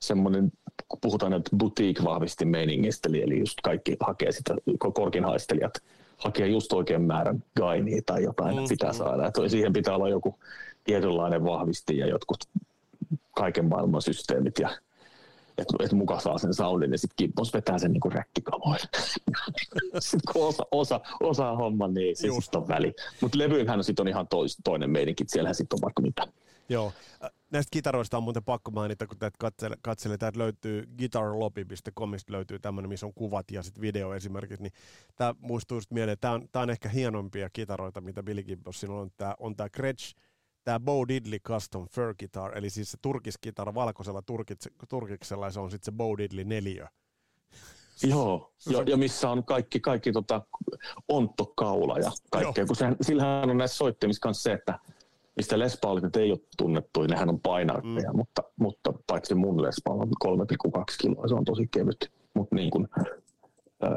semmoinen, 0.00 0.52
kun 0.88 0.98
puhutaan 1.00 1.32
että 1.32 1.56
boutique 1.56 2.04
meiningistä, 2.44 3.08
eli 3.12 3.38
just 3.38 3.60
kaikki 3.62 3.96
hakee 4.00 4.32
sitä, 4.32 4.54
korkinhaistelijat 4.94 5.72
hakea 6.18 6.46
just 6.46 6.72
oikein 6.72 7.02
määrän 7.02 7.44
gainia 7.56 8.02
tai 8.06 8.22
jotain 8.22 8.56
mm, 8.56 8.68
pitää 8.68 8.90
mm. 8.90 8.96
saada. 8.96 9.26
Että 9.26 9.48
siihen 9.48 9.72
pitää 9.72 9.94
olla 9.94 10.08
joku 10.08 10.38
tietynlainen 10.84 11.44
vahvisti 11.44 11.98
ja 11.98 12.06
jotkut 12.06 12.38
kaiken 13.36 13.64
maailman 13.64 14.02
systeemit 14.02 14.58
ja 14.58 14.70
että 15.58 15.74
et 15.80 15.92
muka 15.92 16.20
saa 16.20 16.38
sen 16.38 16.54
soundin 16.54 16.92
ja 16.92 16.98
sitten 16.98 17.14
Gibbons 17.18 17.54
vetää 17.54 17.78
sen 17.78 17.92
niinku 17.92 18.10
räkkikamoille. 18.10 18.88
sitten 19.98 20.32
kun 20.32 20.48
osa, 20.48 20.62
osa, 20.72 21.00
osaa 21.20 21.56
homman, 21.56 21.94
niin 21.94 22.16
se 22.16 22.28
sitten 22.42 22.60
on 22.60 22.68
väli. 22.68 22.94
Mutta 23.20 23.38
levyinhän 23.38 23.84
sitten 23.84 24.02
on 24.02 24.08
ihan 24.08 24.28
tois, 24.28 24.58
toinen 24.64 24.90
meidänkin, 24.90 25.26
siellähän 25.28 25.54
sitten 25.54 25.76
on 25.76 25.82
vaikka 25.82 26.02
mitä. 26.02 26.26
Joo. 26.68 26.92
Näistä 27.50 27.68
kitaroista 27.72 28.16
on 28.16 28.22
muuten 28.22 28.44
pakko 28.44 28.70
mainita, 28.70 29.06
kun 29.06 29.18
täältä 29.18 29.36
katselee, 29.38 29.78
katselee 29.82 30.18
täältä 30.18 30.38
löytyy 30.38 30.84
guitarlobby.comista 30.98 32.32
löytyy 32.32 32.58
tämmöinen, 32.58 32.88
missä 32.88 33.06
on 33.06 33.14
kuvat 33.14 33.50
ja 33.50 33.62
sitten 33.62 33.82
video 33.82 34.14
esimerkiksi, 34.14 34.62
niin 34.62 34.72
tämä 35.16 35.34
muistuu 35.38 35.76
just 35.76 35.90
mieleen, 35.90 36.18
tämä 36.20 36.34
on, 36.34 36.48
tämä 36.52 36.62
on 36.62 36.70
ehkä 36.70 36.88
hienompia 36.88 37.50
kitaroita, 37.52 38.00
mitä 38.00 38.22
Billy 38.22 38.42
Gibbonsilla 38.42 39.00
on. 39.00 39.10
Tämä 39.16 39.34
on 39.38 39.56
tämä 39.56 39.68
Gretsch, 39.68 40.16
tämä 40.64 40.80
Bo 40.80 41.08
Diddley 41.08 41.38
Custom 41.38 41.86
Fur 41.88 42.14
Guitar, 42.18 42.58
eli 42.58 42.70
siis 42.70 42.90
se 42.90 42.98
turkiskitara 43.02 43.74
valkoisella 43.74 44.22
turkiksella, 44.88 45.46
ja 45.46 45.50
se 45.50 45.60
on 45.60 45.70
sitten 45.70 45.92
se 45.92 45.96
Bo 45.96 46.18
Diddley 46.18 46.44
4. 46.44 46.88
Joo, 48.10 48.52
jo, 48.66 48.82
ja 48.82 48.96
missä 48.96 49.30
on 49.30 49.44
kaikki, 49.44 49.80
kaikki 49.80 50.12
tota, 50.12 50.42
onttokaula 51.08 51.98
ja 51.98 52.12
kaikkea, 52.30 52.66
kun 52.66 52.76
sehän, 52.76 52.96
sillähän 53.00 53.50
on 53.50 53.58
näissä 53.58 53.76
soittimissa 53.76 54.20
kanssa 54.20 54.42
se, 54.42 54.52
että 54.52 54.78
mistä 55.38 55.58
Les 55.58 55.78
Paulit 55.82 56.04
nyt 56.04 56.16
ei 56.16 56.30
ole 56.30 56.40
tunnettu, 56.56 57.02
nehän 57.02 57.28
on 57.28 57.40
painavia, 57.40 58.12
mm. 58.12 58.16
mutta, 58.16 58.42
mutta 58.56 58.92
paitsi 59.06 59.34
mun 59.34 59.62
Les 59.62 59.76
Paul 59.84 60.00
on 60.00 60.08
3,2 60.24 60.82
kiloa, 61.00 61.28
se 61.28 61.34
on 61.34 61.44
tosi 61.44 61.68
kevyt. 61.70 62.12
Mutta 62.34 62.56
niin 62.56 62.70
kun, 62.70 62.88
äh, 62.98 63.92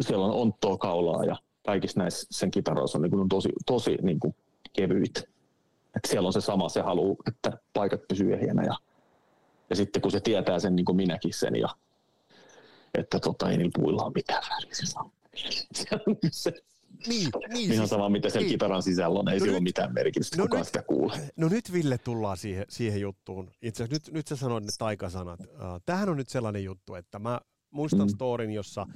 siellä 0.00 0.24
on 0.24 0.32
onttoa 0.32 0.76
kaulaa 0.76 1.24
ja 1.24 1.36
kaikissa 1.66 2.00
näissä 2.00 2.26
sen 2.30 2.50
kitaroissa 2.50 2.98
on, 2.98 3.02
niin 3.02 3.10
kun, 3.10 3.28
tosi, 3.28 3.48
tosi 3.66 3.98
niin 4.02 4.20
kun, 4.20 4.34
kevyit. 4.72 5.18
Et 5.96 6.04
siellä 6.06 6.26
on 6.26 6.32
se 6.32 6.40
sama, 6.40 6.68
se 6.68 6.80
haluaa, 6.80 7.16
että 7.28 7.52
paikat 7.72 8.00
pysyy 8.08 8.34
ehjänä 8.34 8.62
ja, 8.62 8.74
ja 9.70 9.76
sitten 9.76 10.02
kun 10.02 10.10
se 10.10 10.20
tietää 10.20 10.58
sen 10.58 10.76
niin 10.76 10.84
kuin 10.84 10.96
minäkin 10.96 11.34
sen 11.34 11.56
ja 11.56 11.68
että 12.94 13.20
tota, 13.20 13.50
ei 13.50 13.56
niillä 13.56 13.72
puilla 13.74 14.04
ole 14.04 14.12
mitään 14.14 14.42
väliä. 14.50 14.74
Se 15.72 15.86
on 16.06 16.16
se, 16.30 16.52
niin, 17.08 17.30
niin 17.48 17.72
Ihan 17.72 17.76
siis, 17.76 17.90
sama, 17.90 18.08
mitä 18.08 18.28
siellä 18.30 18.44
niin. 18.44 18.52
kitaran 18.52 18.82
sisällä 18.82 19.18
on, 19.18 19.28
ei 19.28 19.34
no 19.34 19.38
sillä 19.38 19.46
nyt, 19.46 19.56
ole 19.56 19.62
mitään 19.62 19.94
merkitystä, 19.94 20.36
no 20.36 20.44
kukaan 20.44 20.60
nyt, 20.60 20.66
sitä 20.66 20.82
kuulee. 20.82 21.28
No 21.36 21.48
nyt 21.48 21.72
Ville 21.72 21.98
tullaan 21.98 22.36
siihen, 22.36 22.64
siihen 22.68 23.00
juttuun. 23.00 23.50
Itse 23.62 23.84
asiassa 23.84 23.94
nyt, 23.94 24.14
nyt 24.14 24.26
sä 24.28 24.36
sanoit 24.36 24.64
ne 24.64 24.70
taikasanat. 24.78 25.40
Uh, 25.40 25.46
tämähän 25.86 26.08
on 26.08 26.16
nyt 26.16 26.28
sellainen 26.28 26.64
juttu, 26.64 26.94
että 26.94 27.18
mä 27.18 27.40
muistan 27.70 28.00
mm. 28.06 28.08
storin, 28.08 28.50
jossa 28.50 28.86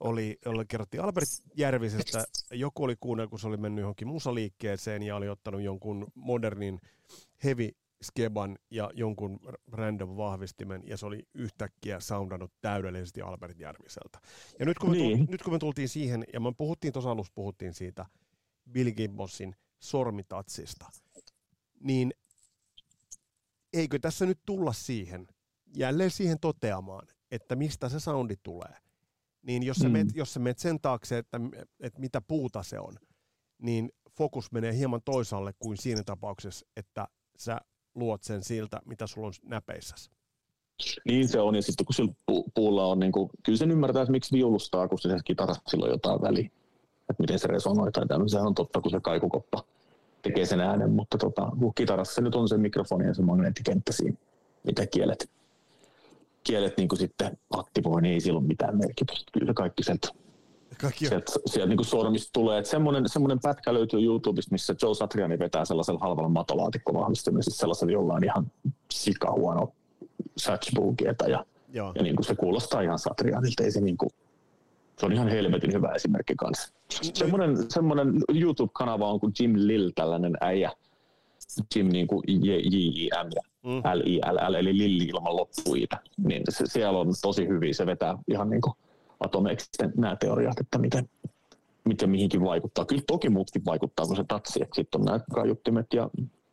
oli, 0.00 0.38
oli 0.46 0.64
kerrottiin 0.68 1.02
Albert 1.02 1.28
Järvisestä, 1.56 2.24
joku 2.50 2.84
oli 2.84 2.96
kuunnellut, 3.00 3.30
kun 3.30 3.38
se 3.38 3.46
oli 3.46 3.56
mennyt 3.56 3.82
johonkin 3.82 4.08
musaliikkeeseen 4.08 5.02
ja 5.02 5.16
oli 5.16 5.28
ottanut 5.28 5.62
jonkun 5.62 6.06
modernin 6.14 6.80
heavy 7.44 7.70
skeban 8.02 8.58
ja 8.70 8.90
jonkun 8.94 9.40
random 9.72 10.16
vahvistimen, 10.16 10.82
ja 10.86 10.96
se 10.96 11.06
oli 11.06 11.22
yhtäkkiä 11.34 12.00
soundannut 12.00 12.52
täydellisesti 12.60 13.22
Albert 13.22 13.58
Järviseltä. 13.58 14.18
Ja 14.58 14.66
nyt 14.66 14.78
kun, 14.78 14.90
me 14.90 14.96
niin. 14.96 15.08
tultiin, 15.08 15.30
nyt 15.30 15.42
kun 15.42 15.52
me 15.52 15.58
tultiin 15.58 15.88
siihen, 15.88 16.24
ja 16.32 16.40
me 16.40 16.52
puhuttiin 16.58 16.92
tuossa 16.92 17.10
alussa, 17.10 17.32
puhuttiin 17.34 17.74
siitä 17.74 18.06
Bill 18.70 18.90
Gibbonsin 18.90 19.56
sormitatsista, 19.80 20.86
niin 21.80 22.14
eikö 23.72 23.98
tässä 23.98 24.26
nyt 24.26 24.38
tulla 24.46 24.72
siihen, 24.72 25.26
jälleen 25.76 26.10
siihen 26.10 26.40
toteamaan, 26.40 27.08
että 27.30 27.56
mistä 27.56 27.88
se 27.88 28.00
soundi 28.00 28.36
tulee. 28.42 28.76
Niin 29.42 29.62
jos 29.62 29.76
sä, 29.76 29.88
mm. 29.88 29.92
meet, 29.92 30.08
jos 30.14 30.34
sä 30.34 30.40
meet 30.40 30.58
sen 30.58 30.80
taakse, 30.80 31.18
että, 31.18 31.40
että 31.80 32.00
mitä 32.00 32.20
puuta 32.20 32.62
se 32.62 32.80
on, 32.80 32.94
niin 33.62 33.92
fokus 34.16 34.52
menee 34.52 34.76
hieman 34.76 35.02
toisaalle 35.04 35.52
kuin 35.58 35.76
siinä 35.76 36.02
tapauksessa, 36.04 36.66
että 36.76 37.08
sä 37.38 37.60
luot 37.98 38.22
sen 38.22 38.42
siltä, 38.44 38.80
mitä 38.84 39.06
sulla 39.06 39.26
on 39.26 39.32
näpeissäsi. 39.44 40.10
Niin 41.04 41.28
se 41.28 41.40
on, 41.40 41.54
ja 41.54 41.62
sitten 41.62 41.86
kun 41.86 41.94
sillä 41.94 42.12
pu- 42.32 42.50
puulla 42.54 42.86
on, 42.86 42.98
niin 42.98 43.12
kuin, 43.12 43.30
kyllä 43.44 43.58
sen 43.58 43.70
ymmärtää, 43.70 44.02
että 44.02 44.12
miksi 44.12 44.36
viulustaa, 44.36 44.88
kun 44.88 44.98
se 44.98 45.16
kitarassa 45.24 45.62
sillä 45.66 45.84
on 45.84 45.90
jotain 45.90 46.22
väliä. 46.22 46.50
Että 47.10 47.22
miten 47.22 47.38
se 47.38 47.48
resonoi 47.48 47.92
tai 47.92 48.06
tämmöinen, 48.06 48.42
on 48.42 48.54
totta, 48.54 48.80
kun 48.80 48.90
se 48.90 49.00
kaikukoppa 49.00 49.64
tekee 50.22 50.46
sen 50.46 50.60
äänen, 50.60 50.90
mutta 50.90 51.18
tota, 51.18 51.52
kun 51.58 51.74
kitarassa 51.74 52.20
nyt 52.20 52.34
on 52.34 52.48
se 52.48 52.56
mikrofoni 52.56 53.06
ja 53.06 53.14
se 53.14 53.22
magneettikenttä 53.22 53.92
siinä, 53.92 54.16
mitä 54.64 54.86
kielet, 54.86 55.30
kielet 56.44 56.76
niin 56.76 56.88
kuin 56.88 56.98
sitten 56.98 57.38
aktivoi, 57.50 58.02
niin 58.02 58.14
ei 58.14 58.20
sillä 58.20 58.38
ole 58.38 58.46
mitään 58.46 58.76
merkitystä. 58.76 59.32
Kyllä 59.38 59.54
kaikki 59.54 59.82
sieltä 59.82 60.08
Kaikki 60.80 61.06
sieltä, 61.06 61.32
sieltä 61.46 61.74
niin 61.74 61.84
sormista 61.84 62.30
tulee. 62.32 62.58
Että 62.58 62.70
semmoinen, 62.70 63.08
semmoinen 63.08 63.38
pätkä 63.42 63.74
löytyy 63.74 64.04
YouTubesta, 64.04 64.52
missä 64.52 64.74
Joe 64.82 64.94
Satriani 64.94 65.38
vetää 65.38 65.64
sellaisella 65.64 66.00
halvalla 66.00 66.28
matolaatikkovahvistimella, 66.28 67.42
siis 67.42 67.58
sellaisella 67.58 67.92
jollain 67.92 68.24
ihan 68.24 68.52
sikahuono 68.90 69.72
Satchboogieta 70.36 71.28
ja, 71.28 71.44
Joo. 71.72 71.92
ja 71.94 72.02
niin 72.02 72.16
kuin 72.16 72.24
se 72.24 72.34
kuulostaa 72.34 72.80
ihan 72.80 72.98
Satrianilta. 72.98 73.62
Ei 73.62 73.70
se, 73.70 73.80
niin 73.80 73.96
kuin, 73.96 74.10
se 74.98 75.06
on 75.06 75.12
ihan 75.12 75.28
helvetin 75.28 75.72
hyvä 75.72 75.92
esimerkki 75.94 76.34
kanssa. 76.34 76.74
Semmoinen, 77.14 77.56
semmoinen 77.70 78.14
YouTube-kanava 78.34 79.10
on 79.10 79.20
kuin 79.20 79.32
Jim 79.40 79.52
Lill, 79.56 79.90
tällainen 79.94 80.34
äijä. 80.40 80.72
Jim 81.76 81.88
niin 81.88 82.06
kuin 82.06 82.22
J-I-M 82.26 83.28
ja 83.34 83.42
Mm. 83.68 83.78
L-I-L-L, 83.78 84.54
eli 84.54 84.78
Lilli 84.78 85.04
ilman 85.04 85.36
loppuita. 85.36 85.96
Niin 86.16 86.42
se, 86.48 86.66
siellä 86.66 86.98
on 86.98 87.06
tosi 87.22 87.48
hyvin, 87.48 87.74
se 87.74 87.86
vetää 87.86 88.18
ihan 88.28 88.50
niin 88.50 88.60
kuin 88.60 88.74
atomeiksi 89.20 89.68
nämä 89.96 90.16
teoriat, 90.16 90.60
että 90.60 90.78
miten, 90.78 91.08
miten 91.84 92.10
mihinkin 92.10 92.40
vaikuttaa. 92.44 92.84
Kyllä 92.84 93.02
toki 93.06 93.28
muutkin 93.28 93.64
vaikuttaa, 93.64 94.06
kun 94.06 94.16
se 94.16 94.24
tatsi, 94.28 94.62
että 94.62 94.74
sitten 94.74 95.00
on 95.00 95.04
nämä 95.04 95.20
kaiuttimet 95.34 95.86
ja 95.94 96.10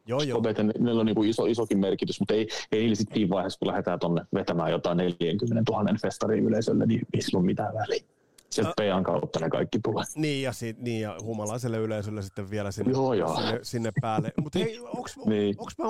Joo, 0.07 0.22
joo. 0.22 0.38
Kobeet, 0.38 0.57
niillä 0.80 0.99
on 0.99 1.05
niin 1.05 1.16
kuin 1.16 1.30
iso, 1.30 1.45
isokin 1.45 1.80
merkitys, 1.80 2.20
mutta 2.20 2.34
ei, 2.34 2.47
ei 2.72 2.80
niillä 2.80 2.95
sitten 2.95 3.16
siinä 3.16 3.30
vaiheessa, 3.30 3.59
kun 3.59 3.68
lähdetään 3.68 3.99
tuonne 3.99 4.26
vetämään 4.34 4.72
jotain 4.72 4.97
40 4.97 5.72
000 5.72 5.86
festarin 6.01 6.43
yleisölle, 6.43 6.86
niin 6.86 7.01
ei 7.13 7.22
sillä 7.22 7.38
ole 7.38 7.45
mitään 7.45 7.74
väliä. 7.74 8.03
Sieltä 8.49 8.74
PAn 8.78 9.03
kautta 9.03 9.39
ne 9.39 9.49
kaikki 9.49 9.80
tulee. 9.80 10.05
Niin 10.16 10.43
ja, 10.43 10.53
si, 10.53 10.76
niin 10.80 11.01
ja 11.01 11.18
humalaiselle 11.24 11.78
yleisölle 11.78 12.22
sitten 12.22 12.49
vielä 12.49 12.72
sinne, 12.72 12.91
Joo, 12.91 13.13
joo. 13.13 13.36
sinne, 13.36 13.59
sinne 13.63 13.91
päälle. 14.01 14.32
Mutta 14.43 14.59
hei, 14.59 14.80
onks, 14.80 15.18
Niin. 15.26 15.55
onks 15.57 15.78
mä, 15.78 15.86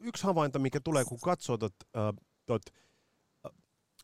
yksi 0.00 0.24
havainto, 0.24 0.58
mikä 0.58 0.80
tulee, 0.80 1.04
kun 1.04 1.18
katsoo 1.22 1.58
tot, 1.58 1.74
äh, 1.96 2.24
tot, 2.46 2.62
äh, 3.46 3.52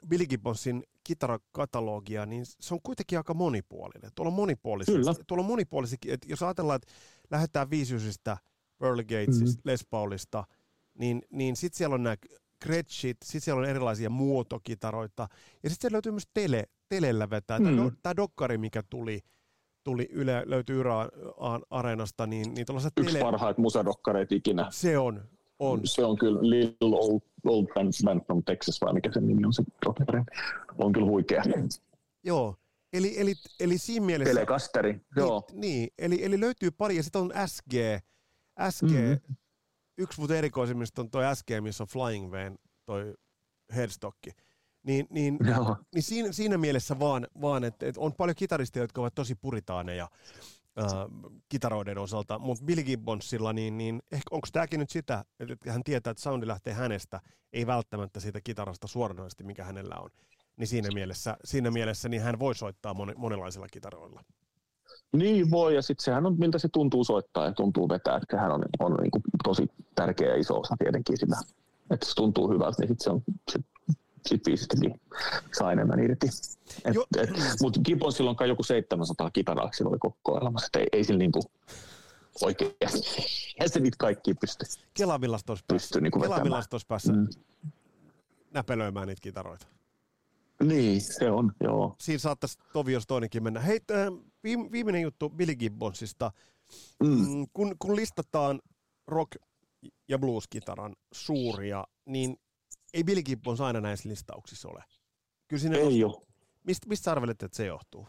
Billy 0.08 0.26
Gibbonsin 0.26 0.82
kitarakatalogia, 1.04 2.26
niin 2.26 2.44
se 2.46 2.74
on 2.74 2.80
kuitenkin 2.82 3.18
aika 3.18 3.34
monipuolinen. 3.34 4.10
Tuolla 4.14 4.28
on 4.30 4.36
monipuolisia, 4.36 4.94
Kyllä. 4.94 5.14
tuolla 5.26 5.42
on 5.42 5.50
monipuolisia, 5.50 5.98
että 6.08 6.26
jos 6.30 6.42
ajatellaan, 6.42 6.76
että 6.76 6.92
lähdetään 7.30 7.70
viisyysistä, 7.70 8.36
Pearl 8.78 8.98
Gatesista, 9.02 9.60
Mhm. 9.60 9.68
Les 9.70 9.86
Paulista, 9.90 10.44
niin, 10.98 11.22
niin 11.30 11.56
sitten 11.56 11.78
siellä 11.78 11.94
on 11.94 12.02
nämä 12.02 12.16
Gretschit, 12.62 13.16
sitten 13.24 13.40
siellä 13.40 13.60
on 13.60 13.68
erilaisia 13.68 14.10
muotokitaroita, 14.10 15.22
ja 15.62 15.70
sitten 15.70 15.80
siellä 15.80 15.94
löytyy 15.94 16.12
myös 16.12 16.28
tele, 16.34 16.64
telellä 16.88 17.30
vetää. 17.30 17.58
Tämä, 17.58 17.70
Mm. 17.70 17.76
do, 17.76 17.90
tämä 18.02 18.16
dokkari, 18.16 18.58
mikä 18.58 18.82
tuli, 18.90 19.20
tuli 19.84 20.08
yle, 20.12 20.42
löytyy 20.46 20.80
Yle 20.80 20.88
Areenasta, 21.70 22.26
niin, 22.26 22.54
niin 22.54 22.66
tuollaisessa 22.66 22.92
Yksi 23.00 23.12
tele, 23.12 23.24
parhaita 23.24 23.60
musadokkareita 23.60 24.34
ikinä. 24.34 24.66
se 24.70 24.98
on, 24.98 25.22
on. 25.58 25.80
Se 25.84 26.04
on 26.04 26.18
kyllä 26.18 26.38
Little 26.42 26.88
Old, 26.96 27.20
old 27.46 27.66
band, 27.74 27.92
band 28.04 28.20
from 28.26 28.42
Texas, 28.44 28.80
vai 28.80 28.92
mikä 28.92 29.12
sen 29.12 29.26
nimi 29.26 29.44
on 29.46 29.52
se 29.52 29.62
rockeri. 29.86 30.20
On 30.78 30.92
kyllä 30.92 31.06
huikea. 31.06 31.42
Joo, 32.24 32.56
eli, 32.92 33.20
eli, 33.20 33.34
eli 33.60 33.78
siinä 33.78 34.06
mielessä... 34.06 34.34
Telecasteri, 34.34 35.00
joo. 35.16 35.44
Niin, 35.52 35.60
niin 35.60 35.90
eli, 35.98 36.24
eli 36.24 36.40
löytyy 36.40 36.70
pari, 36.70 36.96
ja 36.96 37.02
sitten 37.02 37.22
on 37.22 37.32
SG. 37.46 37.72
SG, 38.70 38.82
Mhm. 38.82 38.94
mm-hmm. 38.94 39.36
yksi 39.98 40.20
mut 40.20 40.30
erikoisimmista 40.30 41.02
on 41.02 41.10
toi 41.10 41.36
SG, 41.36 41.48
missä 41.60 41.84
on 41.84 41.88
Flying 41.88 42.32
Van, 42.32 42.58
toi 42.86 43.14
headstocki. 43.76 44.30
Niin, 44.82 45.06
niin, 45.10 45.38
joo. 45.56 45.76
niin 45.94 46.02
siinä, 46.02 46.32
siinä 46.32 46.58
mielessä 46.58 46.98
vaan, 46.98 47.26
vaan 47.40 47.64
että, 47.64 47.86
että 47.86 48.00
on 48.00 48.12
paljon 48.14 48.34
kitaristeja, 48.34 48.84
jotka 48.84 49.00
ovat 49.00 49.14
tosi 49.14 49.34
puritaaneja 49.34 50.08
äh, 50.78 50.86
kitaroiden 51.48 51.98
osalta, 51.98 52.38
mutta 52.38 52.64
Billy 52.64 52.82
Gibbonsilla, 52.82 53.52
niin, 53.52 53.78
niin 53.78 54.02
ehkä 54.12 54.28
onko 54.30 54.48
tämäkin 54.52 54.80
nyt 54.80 54.90
sitä, 54.90 55.24
että 55.40 55.72
hän 55.72 55.84
tietää, 55.84 56.10
että 56.10 56.22
soundi 56.22 56.46
lähtee 56.46 56.72
hänestä, 56.74 57.20
ei 57.52 57.66
välttämättä 57.66 58.20
siitä 58.20 58.40
kitarasta 58.44 58.86
suoranaisesti, 58.86 59.44
mikä 59.44 59.64
hänellä 59.64 59.94
on. 60.00 60.10
Niin 60.56 60.66
siinä 60.68 60.88
mielessä, 60.94 61.36
siinä 61.44 61.70
mielessä 61.70 62.08
niin 62.08 62.22
hän 62.22 62.38
voi 62.38 62.54
soittaa 62.54 62.94
moni, 62.94 63.12
monenlaisilla 63.16 63.66
kitaroilla. 63.70 64.24
Niin 65.12 65.50
voi, 65.50 65.74
ja 65.74 65.82
sitten 65.82 66.04
sehän 66.04 66.26
on, 66.26 66.34
miltä 66.38 66.58
se 66.58 66.68
tuntuu 66.68 67.04
soittaa 67.04 67.44
ja 67.44 67.52
tuntuu 67.52 67.88
vetää, 67.88 68.16
että 68.16 68.36
sehän 68.36 68.50
on, 68.52 68.62
on 68.78 68.94
niin 68.94 69.10
kuin 69.10 69.22
tosi 69.44 69.68
tärkeä 69.94 70.28
ja 70.28 70.36
iso 70.40 70.60
osa 70.60 70.74
tietenkin 70.78 71.18
sitä. 71.18 71.36
Että 71.90 72.06
se 72.06 72.14
tuntuu 72.14 72.50
hyvältä, 72.52 72.76
niin 72.82 72.88
sitten 72.88 73.04
se 73.04 73.10
on, 73.10 73.22
sit, 73.50 73.66
sit 74.26 74.42
biisistä 74.42 74.76
niin 74.80 75.00
saa 75.58 75.72
enemmän 75.72 76.00
irti. 76.00 76.26
Mutta 77.62 77.80
Gibbonsilla 77.84 78.30
on 78.30 78.36
kai 78.36 78.48
joku 78.48 78.62
700 78.62 79.30
kitaraa, 79.30 79.70
sillä 79.72 79.88
oli 79.88 79.98
koko 79.98 80.38
elämässä, 80.40 80.66
että 80.66 80.78
ei, 80.78 80.86
ei 80.92 81.04
sillä 81.04 81.18
niinku 81.18 81.40
oikeasti, 82.42 83.22
ei 83.60 83.68
se 83.68 83.80
niitä 83.80 83.96
kaikkia 83.98 84.34
pysty. 84.40 84.64
Kela 84.94 85.14
olisi 85.14 85.44
päässä, 85.46 85.64
Pysty 85.68 86.00
niinku 86.00 86.18
Kela 86.18 86.28
vetämään. 86.30 86.46
millaista 86.46 86.74
olisi 86.74 86.86
päässä 86.86 87.12
Mm. 87.12 87.28
näpelöimään 88.50 89.08
niitä 89.08 89.20
kitaroita. 89.22 89.66
Niin, 90.64 91.00
se 91.00 91.30
on, 91.30 91.52
joo. 91.60 91.96
Siinä 92.00 92.18
saattaisi 92.18 92.58
tovi 92.72 92.92
jos 92.92 93.06
toinenkin 93.06 93.42
mennä. 93.42 93.60
Hei, 93.60 93.80
äh, 93.90 94.06
viim- 94.46 94.72
viimeinen 94.72 95.02
juttu 95.02 95.30
Billy 95.30 95.54
Gibbonsista. 95.54 96.32
Mm. 97.02 97.08
Mm, 97.08 97.46
kun, 97.52 97.76
kun 97.78 97.96
listataan 97.96 98.60
rock- 99.10 99.46
ja 100.08 100.18
blues-kitaran 100.18 100.96
suuria, 101.12 101.84
niin 102.06 102.36
ei 102.94 103.04
Billy 103.04 103.22
Gibbons 103.22 103.60
aina 103.60 103.80
näissä 103.80 104.08
listauksissa 104.08 104.68
ole. 104.68 104.84
Kyllä 105.48 105.60
sinne 105.60 105.78
Ei 105.78 106.04
ole. 106.04 106.26
mistä, 106.64 106.88
mistä 106.88 107.10
arvelet, 107.12 107.42
että 107.42 107.56
se 107.56 107.66
johtuu? 107.66 108.08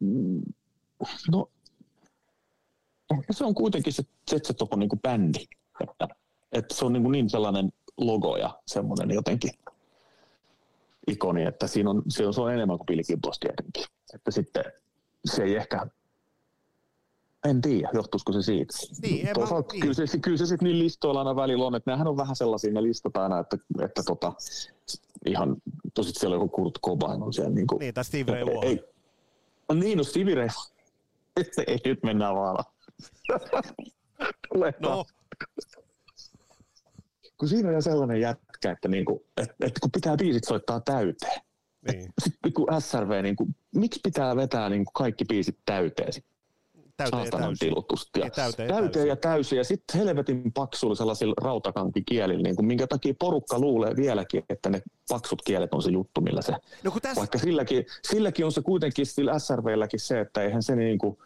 Mm, 0.00 0.42
No, 1.32 1.50
se 3.30 3.44
on 3.44 3.54
kuitenkin 3.54 3.92
se 3.92 4.02
Zetsetop 4.30 4.72
on 4.72 4.78
niin 4.78 4.88
kuin 4.88 5.00
bändi. 5.00 5.46
Että, 5.80 6.08
että 6.52 6.74
se 6.74 6.84
on 6.84 6.92
niin, 6.92 7.02
kuin 7.02 7.12
niin 7.12 7.30
sellainen 7.30 7.72
logo 7.96 8.36
ja 8.36 8.60
semmoinen 8.66 9.10
jotenkin 9.10 9.50
ikoni, 11.10 11.44
että 11.44 11.66
siinä 11.66 11.90
on, 11.90 12.02
se 12.08 12.26
on, 12.26 12.34
se 12.34 12.40
on 12.40 12.52
enemmän 12.52 12.78
kuin 12.78 13.00
Gibbons 13.06 13.38
tietenkin. 13.38 13.84
Että 14.14 14.30
sitten 14.30 14.64
se 15.24 15.42
ei 15.42 15.56
ehkä, 15.56 15.86
en 17.44 17.60
tiedä, 17.60 17.90
johtuisiko 17.94 18.32
se 18.32 18.42
siitä. 18.42 18.74
Niin, 19.02 19.20
en 19.20 19.26
mä- 19.26 19.32
Toisaalta 19.34 19.72
niin. 19.72 19.80
kyllä 19.80 19.94
se, 19.94 20.18
kyllä 20.18 20.36
se 20.36 20.46
sitten 20.46 20.66
niin 20.66 20.78
listoilla 20.78 21.20
aina 21.20 21.36
välillä 21.36 21.66
on, 21.66 21.74
että 21.74 21.90
nehän 21.90 22.06
on 22.08 22.16
vähän 22.16 22.36
sellaisia, 22.36 22.72
ne 22.72 22.82
listat 22.82 23.16
aina, 23.16 23.38
että, 23.38 23.56
että 23.84 24.02
tota, 24.06 24.32
ihan, 25.26 25.56
tosit 25.94 26.16
siellä 26.16 26.36
on 26.36 26.42
joku 26.42 26.56
Kurt 26.62 26.74
Cobain 26.86 27.22
on 27.22 27.32
siellä 27.32 27.50
niin 27.50 27.66
kuin, 27.66 27.78
Niin, 27.78 27.94
tai 27.94 28.04
Steve 28.04 28.32
Ray 28.32 28.46
Vaughan. 28.46 28.64
ei. 28.64 28.84
No 29.68 29.74
niin, 29.74 29.98
no 29.98 30.04
Stevie 30.04 30.34
Ray. 30.34 30.48
ei, 31.66 31.78
nyt 31.84 32.02
mennään 32.02 32.34
vaan. 32.34 32.64
No. 34.80 35.04
Kun 37.40 37.48
siinä 37.48 37.68
on 37.68 37.74
jo 37.74 37.80
sellainen 37.80 38.20
jätkä, 38.20 38.70
että, 38.70 38.88
niinku, 38.88 39.24
että, 39.36 39.54
että 39.60 39.80
kun 39.80 39.90
pitää 39.90 40.16
biisit 40.16 40.44
soittaa 40.44 40.80
täyteen. 40.80 41.40
niin. 41.92 42.08
Sitten 42.24 42.52
kun 42.52 42.66
SRV, 42.78 43.22
niinku, 43.22 43.48
miksi 43.74 44.00
pitää 44.02 44.36
vetää 44.36 44.68
niinku 44.68 44.90
kaikki 44.94 45.24
biisit 45.24 45.58
täyteen? 45.66 46.12
Sit 46.12 46.24
Täyteen 46.96 47.18
ja 47.20 47.24
saatanan 47.24 47.48
täysin. 47.48 47.68
tilutusta. 47.68 48.18
Ja 48.18 48.24
Niin, 48.24 48.32
täyteen 48.32 48.68
ja 48.68 48.74
täyteen 48.74 48.92
täysin. 48.92 49.08
ja 49.08 49.16
täysin. 49.16 49.58
Ja 49.58 49.64
sitten 49.64 50.00
helvetin 50.00 50.52
paksuilla 50.52 50.94
sellaisilla 50.96 51.34
rautakankikielillä, 51.42 52.42
niin 52.42 52.56
kuin, 52.56 52.66
minkä 52.66 52.86
takia 52.86 53.14
porukka 53.18 53.58
luulee 53.58 53.96
vieläkin, 53.96 54.42
että 54.48 54.70
ne 54.70 54.82
paksut 55.08 55.42
kielet 55.42 55.74
on 55.74 55.82
se 55.82 55.90
juttu, 55.90 56.20
millä 56.20 56.42
se 56.42 56.52
No 56.84 56.90
kun 56.90 57.00
tässä, 57.00 57.18
vaikka 57.18 57.38
silläkin, 57.38 57.86
silläkin 58.10 58.44
on 58.44 58.52
se 58.52 58.62
kuitenkin 58.62 59.06
sillä 59.06 59.38
SRVlläkin 59.38 60.00
se, 60.00 60.20
että 60.20 60.42
eihän 60.42 60.62
se 60.62 60.76
niinku, 60.76 61.18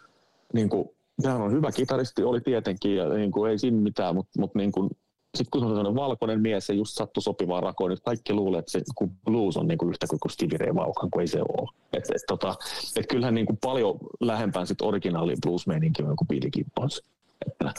niinku 0.53 0.95
hän 1.25 1.41
on 1.41 1.53
hyvä 1.53 1.73
kitaristi, 1.73 2.23
oli 2.23 2.41
tietenkin, 2.41 2.97
ja 2.97 3.09
niinku, 3.09 3.45
ei 3.45 3.59
siinä 3.59 3.81
mitään, 3.81 4.15
mutta 4.15 4.41
mut 4.41 4.55
niinku, 4.55 4.91
sitten 5.35 5.51
kun 5.51 5.61
se 5.61 5.65
on 5.65 5.71
sellainen 5.71 5.95
valkoinen 5.95 6.41
mies 6.41 6.69
ja 6.69 6.75
just 6.75 6.95
sattu 6.95 7.21
sopivaan 7.21 7.63
rakoon, 7.63 7.91
niin 7.91 7.99
kaikki 8.05 8.33
luulee, 8.33 8.59
että 8.59 8.71
se 8.73 8.81
kun 8.95 9.11
blues 9.25 9.57
on 9.57 9.67
niinku 9.69 9.89
yhtä 9.89 10.07
kuin 10.07 10.21
kuin 10.21 10.33
Stevie 10.33 10.59
Ray 10.59 10.75
Vaughan, 10.75 11.11
kun 11.11 11.21
ei 11.21 11.27
se 11.27 11.41
ole. 11.43 11.71
Et, 11.93 12.05
et, 12.11 12.23
tota, 12.29 12.55
et 12.97 13.07
kyllähän 13.07 13.35
niinku 13.35 13.59
paljon 13.63 13.99
lähempään 14.21 14.67
sit 14.67 14.83
originaali 14.83 15.35
blues 15.43 15.67
meininki 15.67 16.03
on 16.03 16.17
kuin 16.17 16.29
Billy 16.29 16.51
Gibbons. 16.51 17.03
Että, 17.47 17.73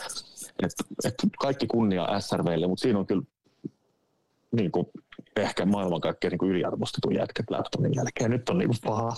et, 0.63 0.71
et 1.05 1.13
kaikki 1.39 1.67
kunnia 1.67 2.19
SRVlle, 2.19 2.67
mutta 2.67 2.81
siinä 2.81 2.99
on 2.99 3.07
kyllä 3.07 3.23
niin 4.51 4.71
kuin, 4.71 4.87
ehkä 5.41 5.65
maailman 5.65 6.01
kaikkein 6.01 6.31
niin 6.41 6.51
yliarvostetun 6.51 7.15
jätkä 7.15 7.43
Claptonin 7.43 7.91
jälkeen. 7.95 8.31
Nyt 8.31 8.49
on 8.49 8.57
niin 8.57 8.69
paha. 8.85 9.09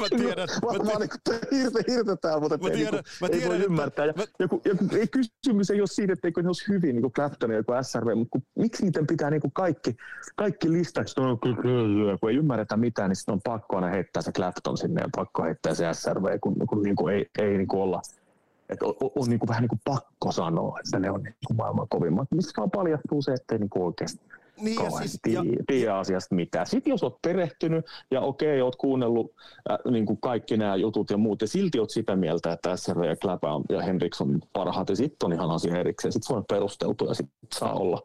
mä 0.00 0.06
tiedän, 0.18 0.48
mä 0.62 0.68
Varmaan 0.68 0.98
tiedän, 0.98 1.40
niin 1.50 1.62
hirte, 1.62 1.92
hirtetään, 1.92 2.40
mutta 2.40 2.58
Mä 2.58 2.68
ei, 2.68 2.76
tiedän, 2.76 2.92
niin 2.94 3.04
mä 3.20 3.28
kuin, 3.28 3.32
ei 3.34 3.38
tiedän, 3.38 3.48
voi 3.48 3.56
että- 3.56 3.66
ymmärtää. 3.66 4.06
Ja 4.06 4.12
mä- 4.16 4.24
joku, 4.38 4.62
joku, 4.64 4.84
ei 4.98 5.06
kysymys 5.08 5.70
ei 5.70 5.80
ole 5.80 5.86
siitä, 5.86 6.12
etteikö 6.12 6.42
ne 6.42 6.48
olisi 6.48 6.68
hyvin 6.68 6.94
niin 6.94 7.02
kuin 7.02 7.12
Clapton 7.12 7.50
ja 7.50 7.56
joku 7.56 7.72
SRV, 7.82 8.16
mutta 8.16 8.30
kun, 8.30 8.42
miksi 8.58 8.84
niiden 8.84 9.06
pitää 9.06 9.30
niin 9.30 9.40
kuin 9.40 9.52
kaikki, 9.52 9.96
kaikki 10.36 10.72
listaksi, 10.72 11.20
no, 11.20 11.36
kun 11.36 11.56
kun 12.20 12.30
ei 12.30 12.36
ymmärretä 12.36 12.76
mitään, 12.76 13.08
niin 13.10 13.16
sitten 13.16 13.32
on 13.32 13.40
pakko 13.44 13.76
aina 13.76 13.88
heittää 13.88 14.22
se 14.22 14.32
Clapton 14.32 14.78
sinne 14.78 15.00
ja 15.00 15.08
pakko 15.16 15.42
heittää 15.42 15.74
se 15.74 15.84
SRV, 15.92 16.38
kun, 16.40 16.54
kun 16.68 16.82
niin 16.82 16.96
kuin 16.96 17.14
ei, 17.14 17.26
ei 17.38 17.56
niin 17.56 17.68
kuin 17.68 17.82
olla 17.82 18.00
että 18.68 18.86
on, 18.86 18.94
on 19.00 19.28
niin 19.28 19.38
kuin 19.38 19.48
vähän 19.48 19.62
niin 19.62 19.68
kuin 19.68 19.80
pakko 19.84 20.32
sanoa, 20.32 20.78
että 20.80 20.98
ne 20.98 21.10
on 21.10 21.22
niin 21.22 21.34
kuin 21.46 21.56
maailman 21.56 21.86
kovimmat, 21.88 22.28
missä 22.34 22.52
vaan 22.56 22.70
paljastuu 22.70 23.22
se, 23.22 23.32
että 23.32 23.54
ei 23.54 23.58
niin 23.58 23.70
kuin 23.70 23.82
oikeasti 23.82 24.20
niin, 24.60 24.84
ja 24.84 24.90
siis, 24.90 25.20
ja, 25.28 25.42
tiedä 25.66 25.96
asiasta 25.96 26.34
mitään. 26.34 26.66
Sitten 26.66 26.90
jos 26.90 27.02
olet 27.02 27.22
perehtynyt 27.22 27.84
ja 28.10 28.20
okei, 28.20 28.62
olet 28.62 28.76
kuunnellut 28.76 29.32
äh, 29.70 29.92
niin 29.92 30.06
kuin 30.06 30.20
kaikki 30.20 30.56
nämä 30.56 30.76
jutut 30.76 31.10
ja 31.10 31.16
muut, 31.16 31.42
ja 31.42 31.48
silti 31.48 31.78
olet 31.78 31.90
sitä 31.90 32.16
mieltä, 32.16 32.52
että 32.52 32.76
SR 32.76 33.04
ja 33.04 33.16
Kläpä 33.16 33.48
ja 33.68 33.82
Henriksson 33.82 34.40
parhaat, 34.52 34.88
ja 34.88 34.96
sitten 34.96 35.26
on 35.26 35.32
ihan 35.32 35.50
asia 35.50 35.78
erikseen. 35.78 36.12
Sitten 36.12 36.26
se 36.26 36.34
on 36.34 36.44
perusteltu 36.48 37.04
ja 37.04 37.14
sitten 37.14 37.38
saa 37.54 37.74
olla 37.74 38.02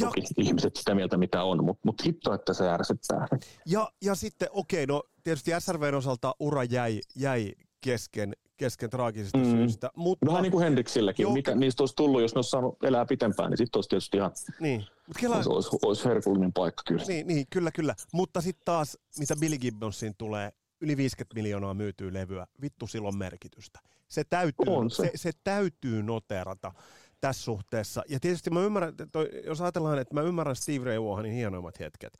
ja, 0.00 0.06
Toki 0.06 0.20
ihmiset 0.36 0.76
sitä 0.76 0.94
mieltä, 0.94 1.16
mitä 1.16 1.42
on, 1.42 1.64
mutta 1.64 1.80
mut 1.84 2.04
hitto, 2.04 2.34
että 2.34 2.52
se 2.52 2.68
ärsyttää. 2.68 3.26
Ja, 3.66 3.90
ja 4.02 4.14
sitten, 4.14 4.48
okei, 4.50 4.84
okay, 4.84 4.94
no 4.94 5.02
tietysti 5.24 5.50
SRVn 5.58 5.94
osalta 5.94 6.34
ura 6.40 6.64
jäi, 6.64 7.00
jäi 7.16 7.52
kesken, 7.80 8.32
kesken 8.56 8.90
traagisista 8.90 9.38
mm. 9.38 9.50
syistä. 9.50 9.90
Mutta, 9.96 10.26
Vähän 10.26 10.42
niin 10.42 10.52
kuin 10.52 10.64
Hendriksilläkin. 10.64 11.24
Joo, 11.24 11.32
Mitä 11.32 11.54
niistä 11.54 11.82
olisi 11.82 11.96
tullut, 11.96 12.22
jos 12.22 12.34
ne 12.34 12.38
olisi 12.38 12.50
saanut 12.50 12.84
elää 12.84 13.06
pitempään, 13.06 13.50
niin 13.50 13.58
sitten 13.58 13.78
olisi 13.78 13.88
tietysti 13.88 14.16
ihan... 14.16 14.32
Niin. 14.60 14.84
Mut 15.06 15.16
kela... 15.20 15.36
olisi, 15.36 15.48
olisi, 15.48 15.78
olisi 15.82 16.04
herkullinen 16.04 16.52
paikka 16.52 16.82
kyllä. 16.86 17.04
Niin, 17.08 17.26
niin 17.26 17.46
kyllä, 17.50 17.70
kyllä. 17.70 17.94
Mutta 18.12 18.40
sitten 18.40 18.64
taas, 18.64 18.98
mitä 19.18 19.36
Billy 19.40 19.58
Gibbonsiin 19.58 20.14
tulee, 20.18 20.52
yli 20.80 20.96
50 20.96 21.34
miljoonaa 21.34 21.74
myytyy 21.74 22.12
levyä, 22.12 22.46
vittu 22.62 22.86
silloin 22.86 23.18
merkitystä. 23.18 23.80
Se 24.08 24.24
täytyy, 24.24 24.74
on 24.74 24.90
se. 24.90 24.96
Se, 24.96 25.10
se 25.14 25.30
täytyy 25.44 26.02
noterata 26.02 26.72
tässä 27.20 27.42
suhteessa. 27.42 28.02
Ja 28.08 28.20
tietysti 28.20 28.50
mä 28.50 28.60
ymmärrän, 28.60 28.94
toi, 29.12 29.30
jos 29.46 29.60
ajatellaan, 29.60 29.98
että 29.98 30.14
mä 30.14 30.20
ymmärrän 30.20 30.56
Steve 30.56 30.84
Ray 30.84 31.02
Vaughanin 31.02 31.32
hienoimmat 31.32 31.80
hetket, 31.80 32.18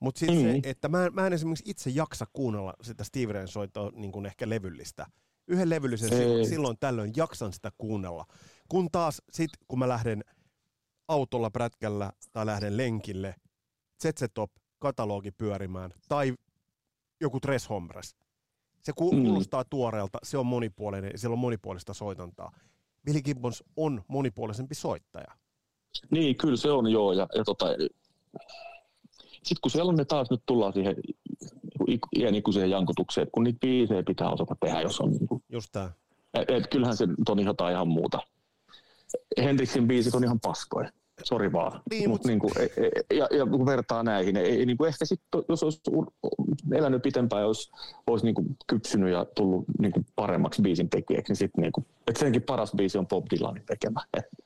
mutta 0.00 0.18
sitten 0.18 0.36
mm-hmm. 0.36 0.62
se, 0.62 0.70
että 0.70 0.88
mä, 0.88 1.10
mä 1.12 1.26
en 1.26 1.32
esimerkiksi 1.32 1.70
itse 1.70 1.90
jaksa 1.90 2.26
kuunnella 2.32 2.74
sitä 2.82 3.04
Steve 3.04 3.32
Rayn 3.32 3.48
soittoa 3.48 3.90
niin 3.94 4.12
kuin 4.12 4.26
ehkä 4.26 4.48
levyllistä. 4.48 5.06
Yhden 5.48 5.70
levyllisen 5.70 6.08
silloin, 6.08 6.46
silloin 6.46 6.76
tällöin 6.80 7.12
jaksan 7.16 7.52
sitä 7.52 7.70
kuunnella. 7.78 8.26
Kun 8.68 8.88
taas 8.92 9.22
sit, 9.30 9.50
kun 9.68 9.78
mä 9.78 9.88
lähden 9.88 10.24
autolla 11.08 11.50
prätkällä 11.50 12.12
tai 12.32 12.46
lähden 12.46 12.76
lenkille, 12.76 13.34
ZZ 14.02 14.24
Top 14.34 14.50
katalogi 14.78 15.30
pyörimään 15.30 15.90
tai 16.08 16.34
joku 17.20 17.40
Tres 17.40 17.68
Hombres. 17.68 18.16
Se 18.82 18.92
mm. 18.92 18.94
kuulostaa 18.94 19.62
mm. 19.62 19.68
tuoreelta, 19.70 20.18
se 20.22 20.38
on 20.38 20.46
monipuolinen, 20.46 21.12
siellä 21.14 21.32
on 21.32 21.38
monipuolista 21.38 21.94
soitantaa. 21.94 22.52
Billy 23.04 23.22
Gibbons 23.22 23.64
on 23.76 24.02
monipuolisempi 24.08 24.74
soittaja. 24.74 25.36
Niin, 26.10 26.36
kyllä 26.36 26.56
se 26.56 26.70
on 26.70 26.92
joo. 26.92 27.12
Ja, 27.12 27.26
ja 27.34 27.44
tota, 27.44 27.66
sitten 29.32 29.60
kun 29.62 29.70
siellä 29.70 29.88
on 29.88 29.96
ne 29.96 30.04
taas 30.04 30.30
nyt 30.30 30.42
tullaan 30.46 30.72
siihen 30.72 30.96
iän 32.18 32.34
ikuiseen 32.34 32.70
jankutukseen, 32.70 33.26
kun 33.32 33.44
niitä 33.44 33.58
biisejä 33.60 34.02
pitää 34.02 34.30
osata 34.30 34.56
tehdä, 34.60 34.80
jos 34.80 35.00
on... 35.00 35.10
Niin 35.10 35.26
kuin, 35.26 35.42
Just 35.48 35.68
tämä. 35.72 35.90
Et, 36.34 36.50
et, 36.50 36.66
kyllähän 36.66 36.96
se 36.96 37.06
on 37.28 37.44
jotain 37.44 37.74
ihan 37.74 37.88
muuta. 37.88 38.18
Hendriksin 39.38 39.88
biisit 39.88 40.14
on 40.14 40.24
ihan 40.24 40.40
paskoja 40.40 40.90
sori 41.22 41.52
vaan. 41.52 41.80
Niin, 41.90 42.10
Mut, 42.10 42.24
niin 42.24 42.38
kuin, 42.38 42.52
e, 42.58 42.62
e, 42.62 43.16
ja, 43.16 43.28
ja 43.30 43.46
kun 43.46 43.66
vertaa 43.66 44.02
näihin, 44.02 44.36
ei, 44.36 44.66
niin 44.66 44.76
kuin 44.76 44.88
ehkä 44.88 45.04
sitten, 45.04 45.42
jos 45.48 45.62
olisi 45.62 45.80
elänyt 46.72 47.02
pitempään 47.02 47.42
ja 47.42 47.46
olisi, 47.46 47.70
olisi 48.06 48.24
niin 48.24 48.34
kuin 48.34 48.56
kypsynyt 48.66 49.12
ja 49.12 49.24
tullut 49.24 49.64
niin 49.78 49.92
kuin 49.92 50.06
paremmaksi 50.16 50.62
biisin 50.62 50.90
tekijäksi, 50.90 51.30
niin 51.30 51.36
sitten 51.36 51.62
niin 51.62 51.72
kuin, 51.72 51.86
että 52.06 52.20
senkin 52.20 52.42
paras 52.42 52.72
biisi 52.76 52.98
on 52.98 53.06
Bob 53.06 53.26
Dylanin 53.30 53.66
tekemä. 53.66 54.00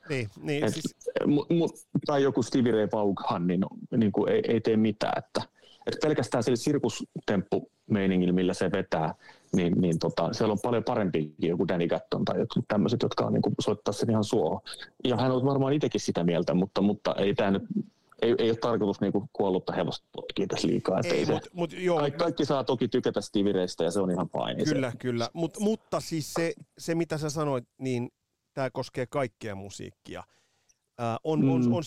Niin, 0.09 0.29
niin, 0.41 0.63
et, 0.63 0.73
siis... 0.73 0.95
mu, 1.27 1.45
mu, 1.49 1.67
tai 2.05 2.23
joku 2.23 2.43
Stevie 2.43 2.71
Ray 2.71 2.87
Vaughan, 2.93 3.47
niin, 3.47 3.65
niin 3.97 4.11
kuin 4.11 4.31
ei, 4.31 4.41
ei 4.47 4.61
tee 4.61 4.77
mitään. 4.77 5.13
Että, 5.17 5.41
että 5.87 6.07
pelkästään 6.07 6.43
sillä 6.43 6.55
sirkustemppu 6.55 7.71
meiningillä, 7.89 8.33
millä 8.33 8.53
se 8.53 8.71
vetää, 8.71 9.13
niin, 9.55 9.73
niin 9.81 9.99
tota, 9.99 10.33
siellä 10.33 10.51
on 10.51 10.59
paljon 10.63 10.83
parempikin 10.83 11.49
joku 11.49 11.67
Danny 11.67 11.87
Gatton 11.87 12.25
tai 12.25 12.39
jotkut 12.39 12.65
tämmöiset, 12.67 13.01
jotka 13.01 13.25
on, 13.25 13.33
niin 13.33 13.41
kuin, 13.41 13.55
soittaa 13.61 13.93
sen 13.93 14.09
ihan 14.09 14.23
suohon. 14.23 14.61
Ja 15.03 15.17
hän 15.17 15.31
on 15.31 15.45
varmaan 15.45 15.73
itsekin 15.73 16.01
sitä 16.01 16.23
mieltä, 16.23 16.53
mutta, 16.53 16.81
mutta 16.81 17.15
ei 17.15 17.35
tämä 17.35 17.51
nyt 17.51 17.63
ei, 18.21 18.35
ei 18.37 18.49
ole 18.49 18.57
tarkoitus 18.57 19.01
niinku 19.01 19.29
kuollutta 19.33 19.73
hevosta 19.73 20.07
potkia 20.11 20.47
tässä 20.47 20.67
liikaa. 20.67 20.99
Ei, 21.03 21.25
mut, 21.25 21.43
se, 21.43 21.49
mut, 21.53 21.73
joo, 21.73 21.99
kaikki, 21.99 22.19
kaikki 22.19 22.45
saa 22.45 22.63
toki 22.63 22.87
tykätä 22.87 23.21
Stivireistä 23.21 23.83
ja 23.83 23.91
se 23.91 23.99
on 23.99 24.11
ihan 24.11 24.29
fine. 24.29 24.65
Kyllä, 24.65 24.91
se. 24.91 24.97
kyllä. 24.97 25.29
Mut, 25.33 25.57
mutta 25.59 25.99
siis 25.99 26.33
se, 26.33 26.53
se, 26.77 26.95
mitä 26.95 27.17
sä 27.17 27.29
sanoit, 27.29 27.65
niin 27.77 28.09
tämä 28.53 28.69
koskee 28.69 29.05
kaikkea 29.05 29.55
musiikkia. 29.55 30.23
Äh, 31.01 31.17
on, 31.23 31.41
mm. 31.41 31.49
on, 31.49 31.73
on 31.73 31.83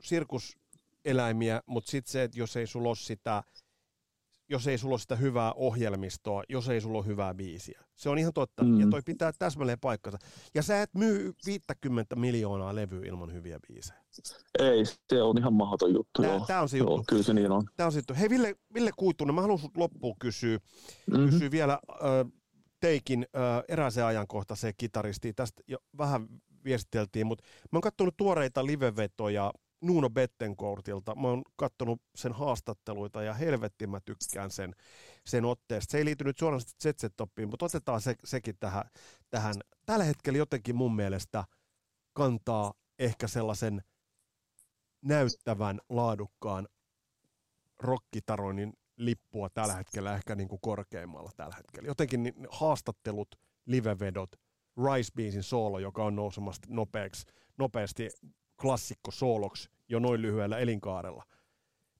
sirkus, 0.00 0.58
sirkuseläimiä, 1.02 1.62
mutta 1.66 1.90
sitten 1.90 2.12
se, 2.12 2.22
että 2.22 2.38
jos 2.38 2.56
ei 2.56 2.66
sulla 2.66 2.88
ole 2.88 2.96
sitä– 2.96 3.42
jos 4.52 4.66
ei 4.66 4.78
sulla 4.78 4.92
ole 4.92 4.98
sitä 4.98 5.16
hyvää 5.16 5.52
ohjelmistoa, 5.52 6.42
jos 6.48 6.68
ei 6.68 6.80
sulla 6.80 6.98
ole 6.98 7.06
hyvää 7.06 7.34
biisiä. 7.34 7.84
Se 7.94 8.08
on 8.08 8.18
ihan 8.18 8.32
totta, 8.32 8.64
mm. 8.64 8.80
ja 8.80 8.86
toi 8.90 9.02
pitää 9.04 9.32
täsmälleen 9.38 9.80
paikkansa. 9.80 10.18
Ja 10.54 10.62
sä 10.62 10.82
et 10.82 10.90
myy 10.94 11.32
50 11.46 12.16
miljoonaa 12.16 12.74
levyä 12.74 13.06
ilman 13.06 13.32
hyviä 13.32 13.58
biisejä. 13.68 14.00
Ei, 14.58 14.84
se 14.84 15.22
on 15.22 15.38
ihan 15.38 15.52
mahdoton 15.52 15.94
juttu. 15.94 16.22
Tää, 16.22 16.30
joo. 16.30 16.44
tää 16.46 16.62
on 16.62 16.68
se 16.68 16.78
juttu. 16.78 16.92
Joo, 16.92 17.04
kyllä 17.08 17.22
se 17.22 17.34
niin 17.34 17.50
on. 17.50 17.64
Tää 17.76 17.86
on 17.86 17.92
se 17.92 17.98
juttu. 17.98 18.14
Hei 18.14 18.30
Ville, 18.30 18.54
Ville 18.74 18.90
Kuitunen, 18.96 19.34
mä 19.34 19.40
haluan 19.40 19.58
sut 19.58 19.76
loppuun 19.76 20.16
kysyä, 20.18 20.58
mm-hmm. 21.10 21.30
kysyä 21.30 21.50
vielä 21.50 21.72
äh, 21.72 22.32
Teikin 22.80 23.26
äh, 23.36 23.64
erääseen 23.68 24.06
ajankohtaiseen 24.06 24.74
kitaristiin. 24.76 25.34
Tästä 25.34 25.62
jo 25.68 25.78
vähän 25.98 26.28
viestiteltiin, 26.64 27.26
mutta 27.26 27.44
mä 27.72 27.76
oon 27.76 27.82
katsonut 27.82 28.16
tuoreita 28.16 28.66
livevetoja 28.66 29.52
Nuno 29.82 30.10
Bettencourtilta. 30.10 31.14
Mä 31.14 31.28
oon 31.28 31.42
katsonut 31.56 32.02
sen 32.14 32.32
haastatteluita 32.32 33.22
ja 33.22 33.34
helvetti 33.34 33.86
mä 33.86 34.00
tykkään 34.00 34.50
sen, 34.50 34.74
sen 35.26 35.44
otteesta. 35.44 35.92
Se 35.92 35.98
ei 35.98 36.04
liity 36.04 36.24
nyt 36.24 36.38
suoranaisesti 36.38 36.88
ZZ-toppiin, 36.88 37.46
mutta 37.46 37.64
otetaan 37.64 38.00
se, 38.00 38.14
sekin 38.24 38.56
tähän, 38.60 38.84
tähän. 39.30 39.54
Tällä 39.86 40.04
hetkellä 40.04 40.38
jotenkin 40.38 40.76
mun 40.76 40.96
mielestä 40.96 41.44
kantaa 42.12 42.74
ehkä 42.98 43.28
sellaisen 43.28 43.82
näyttävän, 45.02 45.80
laadukkaan 45.88 46.68
rockitaroinnin 47.78 48.72
lippua 48.96 49.50
tällä 49.50 49.74
hetkellä 49.74 50.14
ehkä 50.14 50.34
niin 50.34 50.48
kuin 50.48 50.60
korkeimmalla 50.60 51.30
tällä 51.36 51.56
hetkellä. 51.56 51.86
Jotenkin 51.86 52.22
niin 52.22 52.46
haastattelut, 52.50 53.38
livevedot, 53.66 54.30
Rice 54.76 55.10
Beansin 55.16 55.42
soolo, 55.42 55.78
joka 55.78 56.04
on 56.04 56.16
nousemassa 56.16 56.62
nopeaksi, 56.68 57.26
nopeasti 57.58 58.10
klassikko 58.62 59.10
sooloksi 59.10 59.70
jo 59.88 59.98
noin 59.98 60.22
lyhyellä 60.22 60.58
elinkaarella. 60.58 61.24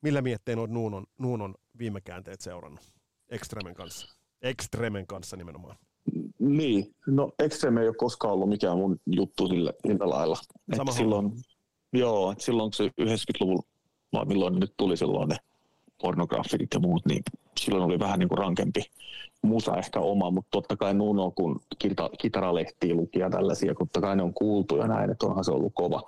Millä 0.03 0.23
miettein 0.23 0.59
olet 0.59 0.71
Nuunon, 0.71 1.07
Nuunon 1.19 1.55
viime 1.79 2.01
käänteet 2.01 2.41
seurannut 2.41 2.81
Extremen 3.29 3.75
kanssa? 3.75 4.17
Extremen 4.43 5.07
kanssa 5.07 5.37
nimenomaan. 5.37 5.77
Niin, 6.39 6.95
no 7.07 7.33
Extreme 7.39 7.81
ei 7.81 7.89
ole 7.89 7.97
koskaan 7.97 8.35
ollut 8.35 8.49
mikään 8.49 8.77
mun 8.77 8.99
juttu 9.07 9.49
sillä, 9.49 9.73
sillä 9.87 10.09
lailla. 10.11 10.37
Sama 10.77 10.93
silloin, 10.93 11.33
joo, 11.93 12.35
silloin 12.39 12.73
se 12.73 12.85
90-luvulla, 12.85 13.63
vai 14.13 14.25
milloin 14.25 14.61
nyt 14.61 14.75
tuli 14.77 14.97
silloin 14.97 15.29
ne 15.29 15.37
pornografikit 16.03 16.75
ja 16.75 16.81
muut, 16.81 17.07
niin 17.07 17.23
silloin 17.61 17.85
oli 17.85 17.99
vähän 17.99 18.19
niin 18.19 18.29
kuin 18.29 18.39
rankempi 18.39 18.83
musa 19.43 19.77
ehkä 19.77 20.01
oma, 20.01 20.31
mutta 20.31 20.49
totta 20.51 20.77
kai 20.77 20.95
Nuno, 20.95 21.31
kun 21.31 21.61
kita, 21.79 22.11
kitaralehtiä 22.19 22.95
luki 22.95 23.19
ja 23.19 23.31
tällaisia, 23.31 23.75
totta 23.75 24.01
kai 24.01 24.17
ne 24.17 24.23
on 24.23 24.35
kuultu 24.35 24.77
ja 24.77 24.87
näin, 24.87 25.11
että 25.11 25.27
onhan 25.27 25.45
se 25.45 25.53
ollut 25.53 25.73
kova. 25.75 26.03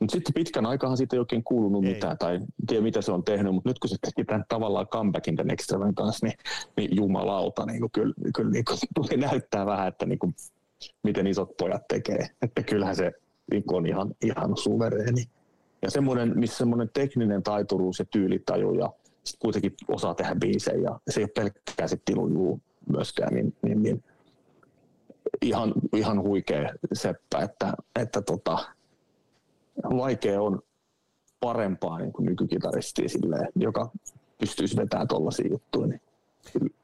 Mutta 0.00 0.12
sitten 0.12 0.34
pitkän 0.34 0.66
aikaa 0.66 0.96
siitä 0.96 1.16
ei 1.16 1.20
oikein 1.20 1.44
kuulunut 1.44 1.84
ei. 1.84 1.94
mitään 1.94 2.18
tai 2.18 2.40
tiedä 2.66 2.82
mitä 2.82 3.02
se 3.02 3.12
on 3.12 3.24
tehnyt, 3.24 3.54
mutta 3.54 3.70
nyt 3.70 3.78
kun 3.78 3.90
se 3.90 3.96
teki 4.00 4.24
tämän 4.24 4.44
tavallaan 4.48 4.86
comebackin 4.86 5.36
tämän 5.36 5.50
Extraven 5.50 5.94
kanssa, 5.94 6.26
niin, 6.26 6.38
niin 6.76 6.96
jumalauta, 6.96 7.66
niin 7.66 7.80
kuin, 7.80 7.92
kyllä, 7.92 8.14
kyllä 8.34 8.50
niin 8.56 8.64
kuin, 8.64 9.20
näyttää 9.20 9.66
vähän, 9.66 9.88
että 9.88 10.06
niin 10.06 10.18
kuin, 10.18 10.34
miten 11.02 11.26
isot 11.26 11.56
pojat 11.56 11.88
tekee. 11.88 12.28
Että 12.42 12.62
kyllähän 12.62 12.96
se 12.96 13.12
niin 13.50 13.64
on 13.66 13.86
ihan, 13.86 14.14
ihan 14.24 14.56
suvereeni. 14.56 15.24
Ja 15.82 15.90
semmoinen, 15.90 16.38
missä 16.38 16.56
semmoinen 16.56 16.90
tekninen 16.94 17.42
taituruus 17.42 17.98
ja 17.98 18.04
tyylitaju 18.04 18.74
ja 18.74 18.92
sitten 19.26 19.40
kuitenkin 19.40 19.74
osaa 19.88 20.14
tehdä 20.14 20.34
biisejä 20.34 20.80
ja 20.82 21.00
se 21.08 21.20
ei 21.20 21.24
ole 21.24 21.30
pelkkää 21.34 21.88
se 21.88 21.96
tilujuu 22.04 22.60
myöskään, 22.92 23.34
niin, 23.34 23.56
niin, 23.62 23.82
niin 23.82 24.04
ihan, 25.42 25.72
ihan 25.96 26.22
huikea 26.22 26.70
seppä, 26.92 27.38
että, 27.38 27.72
että 28.00 28.22
tota, 28.22 28.58
vaikea 29.82 30.42
on 30.42 30.62
parempaa 31.40 31.98
niin 31.98 32.12
kuin 32.12 32.26
nykykitaristia 32.26 33.08
silleen, 33.08 33.48
joka 33.56 33.90
pystyisi 34.38 34.76
vetämään 34.76 35.08
tuollaisia 35.08 35.48
juttuja, 35.50 35.86
niin 35.86 36.00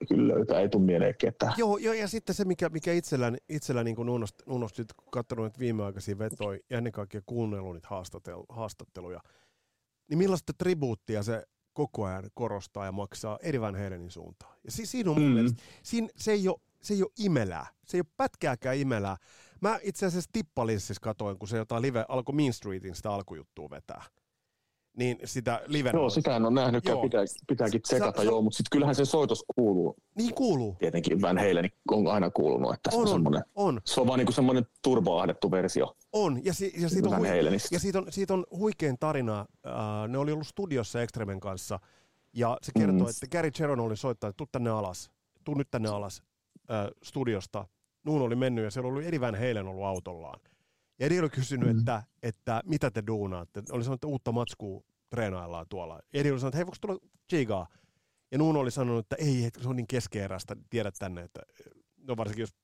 kyllä 0.08 0.34
löytää, 0.34 0.60
ei 0.60 0.68
tule 0.68 0.82
mieleen 0.84 1.14
ketään. 1.18 1.54
Joo, 1.56 1.76
joo, 1.76 1.94
ja 1.94 2.08
sitten 2.08 2.34
se, 2.34 2.44
mikä, 2.44 2.68
mikä 2.68 2.92
itsellä, 2.92 3.32
itsellä 3.48 3.84
niin 3.84 4.10
unosti, 4.10 4.42
unosti 4.46 4.84
kun 4.96 5.08
katsonut 5.10 5.58
viimeaikaisia 5.58 6.18
vetoja 6.18 6.58
ja 6.70 6.78
ennen 6.78 6.92
kaikkea 6.92 7.20
kuunnellut 7.26 7.74
niitä 7.74 7.88
haastatteluja, 8.48 9.20
niin 10.08 10.18
millaista 10.18 10.52
tribuuttia 10.58 11.22
se 11.22 11.42
koko 11.72 12.04
ajan 12.04 12.30
korostaa 12.34 12.84
ja 12.84 12.92
maksaa 12.92 13.38
eri 13.42 13.60
Van 13.60 13.74
Halenin 13.74 14.10
suuntaan. 14.10 14.56
Ja 14.64 14.70
si, 14.72 14.86
siinä 14.86 15.10
on 15.10 15.20
mun 15.20 15.28
mm. 15.28 15.34
mielestä, 15.34 15.62
siinä, 15.82 16.08
se, 16.16 16.32
ei 16.32 16.48
ole, 16.48 16.60
se 16.82 16.94
ei 16.94 17.02
ole 17.02 17.10
imelää. 17.18 17.66
Se 17.86 17.96
ei 17.96 18.00
ole 18.00 18.14
pätkääkään 18.16 18.76
imelää. 18.76 19.16
Mä 19.60 19.78
itse 19.82 20.06
asiassa 20.06 20.30
tippalinssissa 20.32 21.00
katoin, 21.00 21.38
kun 21.38 21.48
se 21.48 21.56
jotain 21.56 21.82
live 21.82 22.04
alkoi 22.08 22.34
Mean 22.34 22.52
Streetin 22.52 22.94
sitä 22.94 23.12
alkujuttua 23.12 23.70
vetää. 23.70 24.02
Niin 24.96 25.18
sitä 25.24 25.60
live 25.66 25.90
Joo, 25.92 26.10
sitä 26.10 26.36
en 26.36 26.44
ole 26.44 26.54
nähnyt, 26.54 26.84
pitää, 27.02 27.24
pitääkin 27.46 27.82
tsekata, 27.82 28.20
sä, 28.20 28.24
joo, 28.24 28.42
mutta 28.42 28.56
sitten 28.56 28.70
kyllähän 28.70 28.94
se 28.94 29.04
soitos 29.04 29.44
kuuluu. 29.56 29.96
Niin 30.14 30.34
kuuluu. 30.34 30.76
Tietenkin 30.78 31.22
Van 31.22 31.38
Halen 31.38 31.70
on 31.90 32.06
aina 32.06 32.30
kuulunut, 32.30 32.74
että 32.74 32.90
on, 32.92 33.08
se 33.08 33.14
on, 33.14 33.26
on, 33.26 33.42
on. 33.54 33.80
Se 33.84 34.00
on 34.00 34.06
vaan 34.06 34.18
niin 34.18 34.32
semmoinen 34.32 34.66
turboahdettu 34.82 35.50
versio. 35.50 35.96
On, 36.12 36.40
ja, 36.44 36.54
si, 36.54 36.72
ja, 36.78 36.88
siitä, 36.88 37.08
on, 37.08 37.24
ja 37.70 37.78
siitä, 37.78 37.98
on, 37.98 38.06
siitä 38.10 38.34
on 38.34 38.46
huikein 38.50 38.96
tarina. 39.00 39.46
Uh, 39.66 40.08
ne 40.08 40.18
oli 40.18 40.32
ollut 40.32 40.46
studiossa 40.46 41.02
Extremen 41.02 41.40
kanssa, 41.40 41.80
ja 42.32 42.58
se 42.62 42.72
kertoo, 42.78 43.06
mm. 43.06 43.10
että 43.10 43.26
Gary 43.26 43.50
Cheron 43.50 43.80
oli 43.80 43.96
soittanut, 43.96 44.32
että 44.32 44.36
tuu 44.36 44.48
tänne 44.52 44.70
alas, 44.70 45.10
tuu 45.44 45.54
nyt 45.54 45.70
tänne 45.70 45.88
alas 45.88 46.22
uh, 46.54 46.96
studiosta. 47.02 47.66
Nuun 48.04 48.22
oli 48.22 48.36
mennyt, 48.36 48.64
ja 48.64 48.70
siellä 48.70 48.92
oli 48.92 49.06
Eddie 49.06 49.20
Van 49.20 49.34
Halen 49.34 49.68
ollut 49.68 49.84
autollaan. 49.84 50.40
Ja 51.02 51.06
Edi 51.06 51.20
oli 51.20 51.30
kysynyt, 51.30 51.72
mm. 51.72 51.78
että, 51.78 52.02
että 52.22 52.62
mitä 52.64 52.90
te 52.90 53.02
duunaatte. 53.06 53.62
Oli 53.70 53.84
sanonut, 53.84 53.98
että 53.98 54.06
uutta 54.06 54.32
matskua 54.32 54.82
treenaillaan 55.10 55.66
tuolla. 55.68 56.00
Edi 56.12 56.30
oli 56.30 56.40
sanonut, 56.40 56.54
että 56.54 56.56
hei, 56.56 56.66
voiko 56.66 56.76
tulla 56.80 57.10
chigaa? 57.30 57.66
Ja 58.32 58.38
Nuno 58.38 58.60
oli 58.60 58.70
sanonut, 58.70 59.04
että 59.04 59.16
ei, 59.18 59.44
että 59.44 59.62
se 59.62 59.68
on 59.68 59.76
niin 59.76 59.86
keskeeräistä, 59.86 60.56
tiedät 60.70 60.94
tänne, 60.98 61.22
että 61.22 61.40
no 61.96 62.16
varsinkin 62.16 62.42
jos 62.42 62.54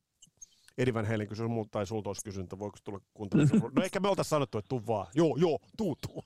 Edi 0.79 0.95
Van 0.95 1.07
Halen 1.07 1.29
kysyy 1.29 1.49
multa 1.49 1.71
tai 1.71 1.87
sulta 1.87 2.11
olisi 2.11 2.25
kysynyt, 2.25 2.45
että 2.45 2.59
voiko 2.59 2.79
tulla 2.85 3.01
kuuntelemaan. 3.15 3.73
No 3.77 3.83
eikä 3.83 4.01
me 4.01 4.09
oltaisi 4.09 4.29
sanottu, 4.29 4.59
että 4.59 4.69
tuu 4.69 4.87
vaan. 4.87 5.07
Joo, 5.15 5.37
joo, 5.37 5.59
tuu, 5.77 5.97
tuu. 6.07 6.25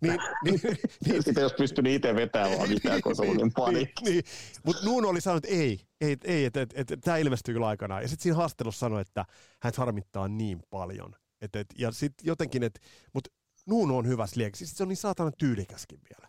Niin, 0.00 0.20
niin, 0.44 0.60
niin, 1.06 1.22
Sitä 1.22 1.40
jos 1.40 1.52
pystynyt 1.52 1.92
itse 1.92 2.14
vetämään 2.14 2.58
vaan 2.58 2.68
mitään, 2.68 3.02
kun 3.02 3.16
se 3.16 3.22
oli 3.22 3.36
niin 3.36 3.52
panikki. 3.52 4.04
Niin, 4.04 4.12
niin. 4.12 4.24
Mutta 4.64 4.84
Nuno 4.84 5.08
oli 5.08 5.20
sanonut, 5.20 5.44
että 5.44 5.56
ei, 5.56 5.80
ei, 6.00 6.16
ei 6.24 6.44
että 6.44 6.60
et, 6.60 6.72
et, 6.74 6.90
et, 6.90 7.00
tämä 7.00 7.16
ilmestyy 7.16 7.54
kyllä 7.54 7.66
aikanaan. 7.66 8.02
Ja 8.02 8.08
sitten 8.08 8.22
siinä 8.22 8.36
haastattelussa 8.36 8.80
sanoi, 8.80 9.00
että 9.00 9.24
hän 9.62 9.72
harmittaa 9.76 10.28
niin 10.28 10.62
paljon. 10.70 11.14
Et, 11.40 11.56
et, 11.56 11.66
ja 11.78 11.92
sitten 11.92 12.26
jotenkin, 12.26 12.62
että, 12.62 12.80
mutta 13.14 13.30
Nuno 13.66 13.96
on 13.96 14.06
hyvä 14.06 14.26
sliek. 14.26 14.56
Siis 14.56 14.70
se 14.76 14.82
on 14.82 14.88
niin 14.88 14.96
saatana 14.96 15.30
tyylikäskin 15.30 16.00
vielä. 16.10 16.28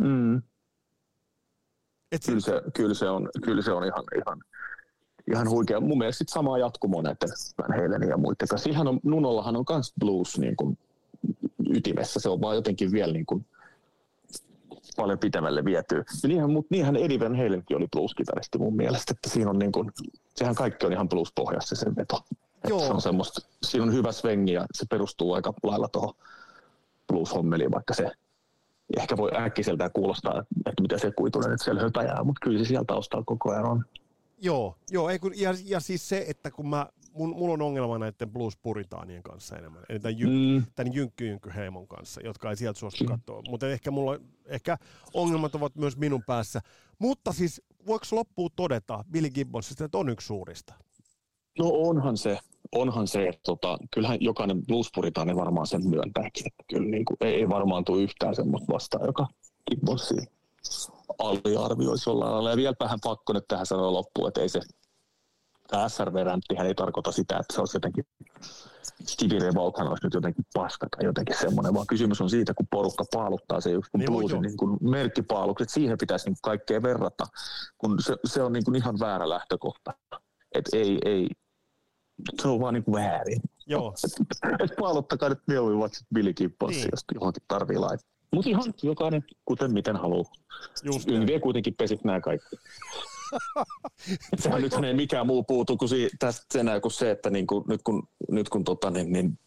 Mm. 0.00 0.36
Et 2.12 2.22
kyllä, 2.26 2.40
se, 2.40 2.52
kyllä, 2.74 2.94
se 2.94 3.08
on, 3.08 3.28
kyllä 3.44 3.62
se 3.62 3.72
on 3.72 3.84
ihan, 3.84 4.04
ihan, 4.16 4.40
ihan 5.32 5.50
huikea. 5.50 5.80
Mun 5.80 5.98
mielestä 5.98 6.18
sit 6.18 6.28
samaa 6.28 6.58
jatkumoa 6.58 7.02
näiden 7.02 7.28
Van 7.58 7.80
Halenin 7.80 8.08
ja 8.08 8.16
muiden 8.16 8.48
kanssa. 8.48 8.70
Ihan 8.70 8.88
on, 8.88 9.00
Nunollahan 9.02 9.56
on 9.56 9.64
myös 9.70 9.92
blues 10.00 10.38
niin 10.38 10.56
kuin, 10.56 10.78
ytimessä. 11.70 12.20
Se 12.20 12.28
on 12.28 12.40
vaan 12.40 12.56
jotenkin 12.56 12.92
vielä 12.92 13.12
niin 13.12 13.26
kuin, 13.26 13.46
paljon 14.96 15.18
pitemmälle 15.18 15.64
vietyä. 15.64 16.04
Ja 16.22 16.28
niinhän, 16.28 16.50
mutta 16.50 16.68
niinhän 16.70 16.96
Eddie 16.96 17.20
Van 17.20 17.36
Halenkin 17.36 17.76
oli 17.76 17.86
blues-kitaristi 17.96 18.58
mun 18.58 18.76
mielestä, 18.76 19.12
että 19.12 19.30
siinä 19.30 19.50
on 19.50 19.58
niin 19.58 19.72
kuin, 19.72 19.90
sehän 20.36 20.54
kaikki 20.54 20.86
on 20.86 20.92
ihan 20.92 21.08
blues-pohjassa 21.08 21.76
sen 21.76 21.96
veto. 21.96 22.24
Joo. 22.68 22.80
Se 22.80 22.92
on 22.92 23.02
semmoista, 23.02 23.40
siinä 23.62 23.84
on 23.84 23.92
hyvä 23.92 24.12
svengi 24.12 24.52
ja 24.52 24.66
se 24.72 24.86
perustuu 24.90 25.32
aika 25.32 25.54
lailla 25.62 25.88
tuohon 25.88 26.14
blues-hommeliin, 27.12 27.72
vaikka 27.72 27.94
se 27.94 28.10
ehkä 28.98 29.16
voi 29.16 29.30
äkkiseltään 29.36 29.90
kuulostaa, 29.92 30.44
että 30.66 30.82
mitä 30.82 30.98
se 30.98 31.10
kuitunen 31.10 31.50
nyt 31.50 31.62
siellä 31.62 31.82
höpäjää, 31.82 32.24
mutta 32.24 32.40
kyllä 32.42 32.58
se 32.58 32.64
sieltä 32.64 32.86
taustalla 32.86 33.24
koko 33.24 33.50
ajan 33.50 33.66
on. 33.66 33.84
Joo, 34.38 34.76
joo 34.90 35.08
ei 35.08 35.18
kun, 35.18 35.32
ja, 35.36 35.54
ja 35.64 35.80
siis 35.80 36.08
se, 36.08 36.24
että 36.28 36.50
kun 36.50 36.68
mä, 36.68 36.86
mun, 37.12 37.36
mulla 37.36 37.54
on 37.54 37.62
ongelma 37.62 37.98
näiden 37.98 38.30
blues 38.30 38.56
puritaanien 38.56 39.22
kanssa 39.22 39.56
enemmän, 39.56 39.82
eli 39.88 40.00
tämän, 40.00 40.18
jy, 40.18 40.26
mm. 40.26 40.64
tämän 40.74 40.94
jynkky, 40.94 41.26
jynkky 41.26 41.50
heimon 41.54 41.88
kanssa, 41.88 42.20
jotka 42.24 42.50
ei 42.50 42.56
sieltä 42.56 42.78
suostu 42.78 43.04
mm. 43.04 43.10
katsoa, 43.10 43.42
mutta 43.48 43.68
ehkä, 43.68 43.90
mulla, 43.90 44.18
ehkä 44.46 44.78
ongelmat 45.14 45.54
ovat 45.54 45.76
myös 45.76 45.96
minun 45.96 46.22
päässä. 46.26 46.60
Mutta 46.98 47.32
siis 47.32 47.62
voiko 47.86 48.06
loppuun 48.10 48.50
todeta 48.56 49.04
Billy 49.10 49.30
Gibbonsista, 49.30 49.84
että 49.84 49.98
on 49.98 50.08
yksi 50.08 50.26
suurista? 50.26 50.74
No 51.58 51.64
onhan 51.68 52.16
se, 52.16 52.38
onhan 52.74 53.08
se, 53.08 53.28
että 53.28 53.40
tota, 53.44 53.78
kyllähän 53.90 54.18
jokainen 54.20 54.66
bluespuritaani 54.66 55.36
varmaan 55.36 55.66
sen 55.66 55.88
myöntääkin, 55.88 56.46
että 56.46 56.64
kyllä 56.70 56.90
niin 56.90 57.04
kuin, 57.04 57.16
ei, 57.20 57.34
ei 57.34 57.48
varmaan 57.48 57.84
tule 57.84 58.02
yhtään 58.02 58.34
semmoista 58.34 58.72
vastaan, 58.72 59.06
joka 59.06 59.26
Gibbonsia 59.70 60.24
aliarvioisi 61.18 62.10
jollain 62.10 62.32
lailla. 62.32 62.50
Ja 62.50 62.56
vielä 62.56 62.74
vähän 62.80 62.98
pakko 63.04 63.32
nyt 63.32 63.44
tähän 63.48 63.66
sanoa 63.66 63.92
loppuun, 63.92 64.28
että 64.28 64.40
ei 64.40 64.48
se, 64.48 64.60
tämä 65.68 65.88
SRV-räntti 65.88 66.54
ei 66.64 66.74
tarkoita 66.74 67.12
sitä, 67.12 67.38
että 67.38 67.54
se 67.54 67.60
olisi 67.60 67.76
jotenkin 67.76 68.04
Stevie 69.06 69.38
Ray 69.38 69.54
Vaughan 69.54 69.88
olisi 69.88 70.06
nyt 70.06 70.14
jotenkin 70.14 70.44
paska 70.54 70.86
tai 70.90 71.04
jotenkin 71.04 71.36
semmoinen, 71.40 71.74
vaan 71.74 71.86
kysymys 71.86 72.20
on 72.20 72.30
siitä, 72.30 72.54
kun 72.54 72.66
porukka 72.70 73.04
paaluttaa 73.12 73.60
se 73.60 73.70
just 73.70 73.88
kun 73.90 74.00
niin 74.00 74.12
bluesin 74.12 74.42
niin 74.42 74.56
kuin 74.56 74.78
merkkipaalukset, 74.80 75.70
siihen 75.70 75.98
pitäisi 75.98 76.28
niin 76.28 76.36
kaikkea 76.42 76.82
verrata, 76.82 77.26
kun 77.78 78.02
se, 78.02 78.16
se 78.24 78.42
on 78.42 78.52
niin 78.52 78.64
kuin 78.64 78.76
ihan 78.76 79.00
väärä 79.00 79.28
lähtökohta. 79.28 79.92
että 80.54 80.76
ei, 80.76 80.98
ei, 81.04 81.28
se 82.42 82.48
on 82.48 82.60
vaan 82.60 82.74
niin 82.74 82.84
kuin 82.84 82.94
väärin. 82.94 83.40
Joo. 83.66 83.94
Et 84.64 84.76
paaluttakaa 84.80 85.28
nyt 85.28 85.38
mieluummin 85.46 85.80
vaikka 85.80 85.98
Billy 86.14 86.34
Gibbons, 86.34 86.76
niin. 86.76 86.88
jos 86.92 87.04
johonkin 87.14 87.42
tarvii 87.48 87.78
laittaa. 87.78 88.14
Mutta 88.34 88.50
ihan 88.50 88.74
jokainen 88.82 89.24
kuten 89.44 89.72
miten 89.72 89.96
haluaa. 89.96 90.32
Just 90.82 91.08
Yngviä 91.08 91.40
kuitenkin 91.40 91.74
pesit 91.74 92.04
nämä 92.04 92.20
kaikki. 92.20 92.56
Sehän 94.38 94.62
nyt 94.62 94.72
ei 94.84 94.94
mikään 94.94 95.26
muu 95.26 95.44
puutu 95.44 95.76
kuin 95.76 95.88
si- 95.88 96.10
tästä 96.18 96.60
enää 96.60 96.80
kuin 96.80 96.92
se, 96.92 97.10
että 97.10 97.30
niin 97.30 97.46
kuin, 97.46 97.64
nyt 97.68 97.80
kun, 97.84 98.08
nyt 98.30 98.48
kun 98.48 98.64
tota, 98.64 98.90
niin, 98.90 99.12
niin 99.12 99.38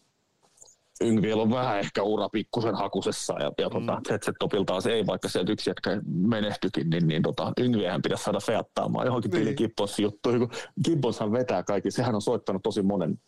Yngviel 1.00 1.38
on 1.38 1.50
vähän 1.50 1.78
ehkä 1.78 2.02
ura 2.02 2.28
pikkusen 2.28 2.74
hakusessa 2.74 3.34
ja, 3.42 3.52
ja 3.58 3.70
tota, 3.70 3.96
mm. 3.96 4.02
Zetset 4.08 4.34
Topiltaan 4.38 4.82
se 4.82 4.92
ei, 4.92 5.06
vaikka 5.06 5.28
se 5.28 5.44
yksi 5.48 5.70
jätkä 5.70 6.00
menehtyikin, 6.06 6.90
niin, 6.90 7.08
niin 7.08 7.22
tota, 7.22 7.52
Yngviehän 7.60 8.02
pitäisi 8.02 8.24
saada 8.24 8.40
feattaamaan 8.40 9.06
johonkin 9.06 9.30
niin. 9.30 9.54
Gibbons 9.56 9.98
juttuihin, 9.98 10.40
kun 10.40 10.50
Gibbonshan 10.84 11.32
vetää 11.32 11.62
kaikki, 11.62 11.90
sehän 11.90 12.14
on 12.14 12.22
soittanut 12.22 12.62
tosi 12.62 12.82
monen 12.82 13.20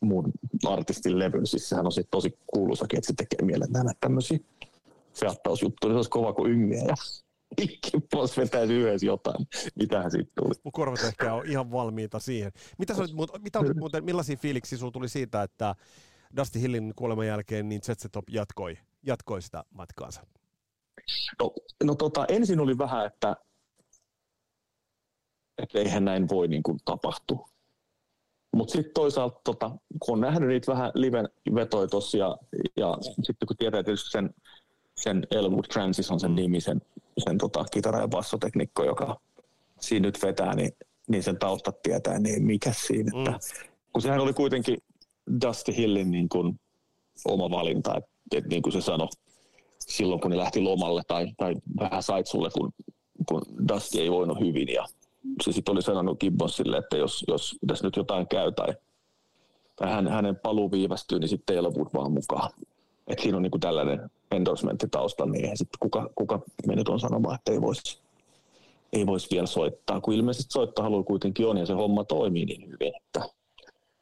muun 0.00 0.32
artistin 0.66 1.18
levyn, 1.18 1.46
siis 1.46 1.68
sehän 1.68 1.86
on 1.86 1.92
tosi 2.10 2.38
kuuluisakin, 2.46 2.98
että 2.98 3.06
se 3.06 3.14
tekee 3.16 3.46
mielellään 3.46 3.86
tämmöisiä 4.00 4.38
feattausjuttuja, 5.20 5.92
se 5.92 5.96
olisi 5.96 6.10
kova 6.10 6.32
kuin 6.32 6.52
Yngviä 6.52 6.82
ja 6.88 6.94
Gibbons 7.90 8.36
vetäisi 8.36 8.74
yhdessä 8.74 9.06
jotain. 9.06 9.46
Mitähän 9.74 10.10
siitä 10.10 10.30
tuli? 10.36 10.54
Mun 10.64 10.72
korvat 10.72 11.02
ehkä 11.02 11.34
on 11.34 11.46
ihan 11.46 11.72
valmiita 11.72 12.18
siihen. 12.18 12.52
Mitä, 12.78 12.94
sä, 12.94 13.02
mitä 13.42 13.60
muuten, 13.78 14.04
millaisia 14.04 14.36
fiiliksiä 14.36 14.78
sinulla 14.78 14.92
tuli 14.92 15.08
siitä, 15.08 15.42
että 15.42 15.74
Dusty 16.36 16.60
Hillin 16.60 16.92
kuoleman 16.96 17.26
jälkeen 17.26 17.68
niin 17.68 17.82
ZZ 17.82 18.06
Top 18.12 18.24
jatkoi, 18.30 18.78
jatkoi 19.02 19.42
sitä 19.42 19.64
matkaansa? 19.70 20.26
No, 21.40 21.52
no 21.84 21.94
tota, 21.94 22.26
ensin 22.28 22.60
oli 22.60 22.78
vähän, 22.78 23.06
että, 23.06 23.36
että 25.58 25.78
eihän 25.78 26.04
näin 26.04 26.28
voi 26.28 26.48
niin 26.48 26.62
kuin, 26.62 26.78
tapahtua. 26.84 27.48
Mutta 28.56 28.72
sitten 28.72 28.94
toisaalta, 28.94 29.40
tota, 29.44 29.70
kun 30.00 30.14
on 30.14 30.20
nähnyt 30.20 30.48
niitä 30.48 30.72
vähän 30.72 30.92
liven 30.94 31.28
vetoja 31.54 31.88
tossa, 31.88 32.18
ja, 32.18 32.36
ja 32.76 32.98
sitten 33.00 33.46
kun 33.46 33.56
tietää 33.56 33.82
tietysti 33.82 34.10
sen, 34.10 34.34
sen 34.96 35.26
Elwood 35.30 35.64
Francis 35.72 36.10
on 36.10 36.20
sen 36.20 36.30
mm. 36.30 36.34
nimi, 36.34 36.60
sen, 36.60 36.82
sen 37.24 37.38
tota, 37.38 37.64
kitara- 37.70 38.00
ja 38.00 38.08
bassoteknikko, 38.08 38.84
joka 38.84 39.20
siinä 39.80 40.08
nyt 40.08 40.22
vetää, 40.22 40.54
niin, 40.54 40.72
niin 41.08 41.22
sen 41.22 41.38
taustat 41.38 41.82
tietää, 41.82 42.18
niin 42.18 42.44
mikä 42.44 42.72
siinä. 42.72 43.10
Mm. 43.14 43.20
Että, 43.20 43.38
kun 43.92 44.02
sehän 44.02 44.20
oli 44.20 44.32
kuitenkin 44.32 44.78
Dusty 45.46 45.76
Hillin 45.76 46.10
niin 46.10 46.28
kuin 46.28 46.60
oma 47.24 47.50
valinta, 47.50 47.96
että, 47.96 48.10
että 48.32 48.48
niin 48.48 48.62
kuin 48.62 48.72
se 48.72 48.80
sanoi 48.80 49.08
silloin, 49.78 50.20
kun 50.20 50.30
ne 50.30 50.36
lähti 50.36 50.60
lomalle 50.60 51.02
tai, 51.08 51.26
tai 51.36 51.54
vähän 51.80 52.02
saitsulle, 52.02 52.50
kun, 52.50 52.72
kun 53.28 53.42
Dusty 53.68 54.00
ei 54.00 54.10
voinut 54.10 54.40
hyvin 54.40 54.68
ja 54.68 54.86
se 55.44 55.52
sitten 55.52 55.72
oli 55.72 55.82
sanonut 55.82 56.20
Gibbonsille, 56.20 56.76
että 56.76 56.96
jos, 56.96 57.24
jos 57.28 57.58
tässä 57.66 57.86
nyt 57.86 57.96
jotain 57.96 58.28
käy 58.28 58.52
tai, 58.52 58.74
tai 59.76 59.90
hän, 59.90 60.08
hänen 60.08 60.36
paluu 60.36 60.70
viivästyy, 60.70 61.18
niin 61.18 61.28
sitten 61.28 61.54
ei 61.54 61.60
ole 61.60 61.74
vaan 61.94 62.12
mukaan. 62.12 62.50
Et 63.06 63.18
siinä 63.18 63.36
on 63.36 63.42
niin 63.42 63.50
kuin 63.50 63.60
tällainen 63.60 64.10
endorsementti 64.30 64.88
taustalla, 64.88 65.32
niin 65.32 65.58
sitten 65.58 65.78
kuka, 65.80 66.10
kuka 66.14 66.40
me 66.66 66.76
nyt 66.76 66.88
on 66.88 67.00
sanomaan, 67.00 67.34
että 67.34 67.52
ei 67.52 67.60
voisi 67.60 68.02
ei 68.92 69.06
vois 69.06 69.30
vielä 69.30 69.46
soittaa, 69.46 70.00
kun 70.00 70.14
ilmeisesti 70.14 70.52
soittohalu 70.52 71.04
kuitenkin 71.04 71.46
on 71.46 71.56
ja 71.56 71.66
se 71.66 71.72
homma 71.72 72.04
toimii 72.04 72.44
niin 72.44 72.70
hyvin, 72.70 72.92
että 72.96 73.28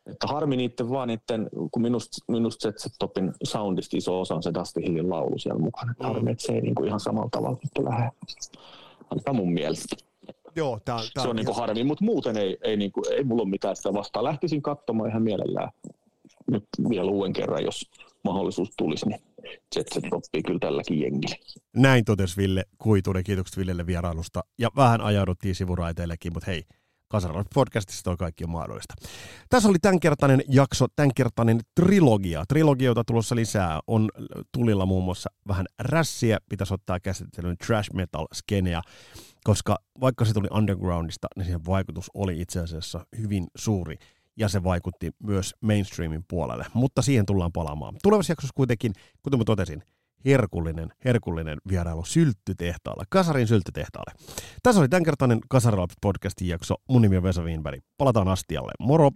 että 0.06 0.26
harmi 0.26 0.56
niiden 0.56 0.90
vaan 0.90 1.08
niiden, 1.08 1.48
kun 1.72 1.82
minusta, 2.28 2.72
se 2.76 2.88
Topin 2.98 3.32
soundista 3.44 3.96
iso 3.96 4.20
osa 4.20 4.34
on 4.34 4.42
se 4.42 4.54
Dusty 4.54 4.80
Hillin 4.82 5.10
laulu 5.10 5.38
siellä 5.38 5.60
mukana. 5.62 5.94
Mm. 5.98 6.06
Harmi, 6.06 6.30
että 6.30 6.46
se 6.46 6.52
ei 6.52 6.60
niin 6.60 6.74
kuin 6.74 6.88
ihan 6.88 7.00
samalla 7.00 7.28
tavalla 7.30 7.58
lähde. 7.78 8.10
Ainakaan 9.10 9.36
mun 9.36 9.52
mielestä. 9.52 9.96
Joo, 10.56 10.80
tää, 10.84 10.96
tää 10.96 11.22
se 11.22 11.28
on, 11.28 11.30
on 11.30 11.36
niin 11.36 11.54
harmi, 11.54 11.84
mutta 11.84 12.04
muuten 12.04 12.36
ei, 12.36 12.58
ei, 12.62 12.76
niin 12.76 12.92
kuin, 12.92 13.12
ei 13.12 13.24
mulla 13.24 13.42
ole 13.42 13.50
mitään 13.50 13.76
sitä 13.76 13.94
vastaan. 13.94 14.24
Lähtisin 14.24 14.62
katsomaan 14.62 15.10
ihan 15.10 15.22
mielellään 15.22 15.70
nyt 16.50 16.64
vielä 16.88 17.10
uuden 17.10 17.32
kerran, 17.32 17.64
jos 17.64 17.90
mahdollisuus 18.24 18.70
tulisi, 18.76 19.08
niin 19.08 19.20
Jetset 19.76 20.04
toppii 20.10 20.42
kyllä 20.42 20.58
tälläkin 20.58 21.00
jengillä. 21.00 21.36
Näin 21.76 22.04
totesi 22.04 22.36
Ville 22.36 22.64
Kuitunen. 22.78 23.24
Kiitokset 23.24 23.56
Villelle 23.56 23.86
vierailusta. 23.86 24.44
Ja 24.58 24.68
vähän 24.76 25.00
ajauduttiin 25.00 25.54
sivuraiteillekin, 25.54 26.32
mutta 26.32 26.50
hei, 26.50 26.64
Kansanraamat 27.10 27.46
podcastissa 27.54 28.02
toi 28.02 28.16
kaikki 28.16 28.44
on 28.44 28.50
mahdollista. 28.50 28.94
Tässä 29.48 29.68
oli 29.68 29.78
tämänkertainen 29.78 30.42
jakso, 30.48 30.86
tämänkertainen 30.96 31.60
trilogia. 31.74 32.44
Trilogioita 32.48 33.04
tulossa 33.04 33.36
lisää. 33.36 33.80
On 33.86 34.08
tulilla 34.52 34.86
muun 34.86 35.04
muassa 35.04 35.30
vähän 35.48 35.66
rässiä, 35.78 36.38
pitäisi 36.48 36.74
ottaa 36.74 37.00
käsittelyyn 37.00 37.56
trash 37.66 37.94
metal 37.94 38.26
skeneä, 38.34 38.82
koska 39.44 39.78
vaikka 40.00 40.24
se 40.24 40.32
tuli 40.32 40.48
undergroundista, 40.50 41.28
niin 41.36 41.44
siihen 41.44 41.66
vaikutus 41.66 42.10
oli 42.14 42.40
itse 42.40 42.60
asiassa 42.60 43.06
hyvin 43.18 43.46
suuri 43.56 43.96
ja 44.36 44.48
se 44.48 44.64
vaikutti 44.64 45.10
myös 45.22 45.54
mainstreamin 45.60 46.24
puolelle, 46.28 46.66
mutta 46.74 47.02
siihen 47.02 47.26
tullaan 47.26 47.52
palaamaan. 47.52 47.94
Tulevassa 48.02 48.32
jaksossa 48.32 48.54
kuitenkin, 48.54 48.92
kuten 49.22 49.38
mä 49.38 49.44
totesin, 49.44 49.82
herkullinen, 50.24 50.88
herkullinen 51.04 51.58
vierailu 51.68 52.04
sylttytehtaalle, 52.04 53.04
Kasarin 53.08 53.48
sylttytehtaalle. 53.48 54.12
Tässä 54.62 54.80
oli 54.80 54.88
tämänkertainen 54.88 55.38
Kasarilapsi 55.48 55.96
podcastin 56.00 56.48
jakso. 56.48 56.74
Mun 56.88 57.02
nimi 57.02 57.16
on 57.16 57.22
Vesa 57.22 57.42
Wienberg. 57.42 57.80
Palataan 57.98 58.28
astialle. 58.28 58.72
Moro! 58.78 59.10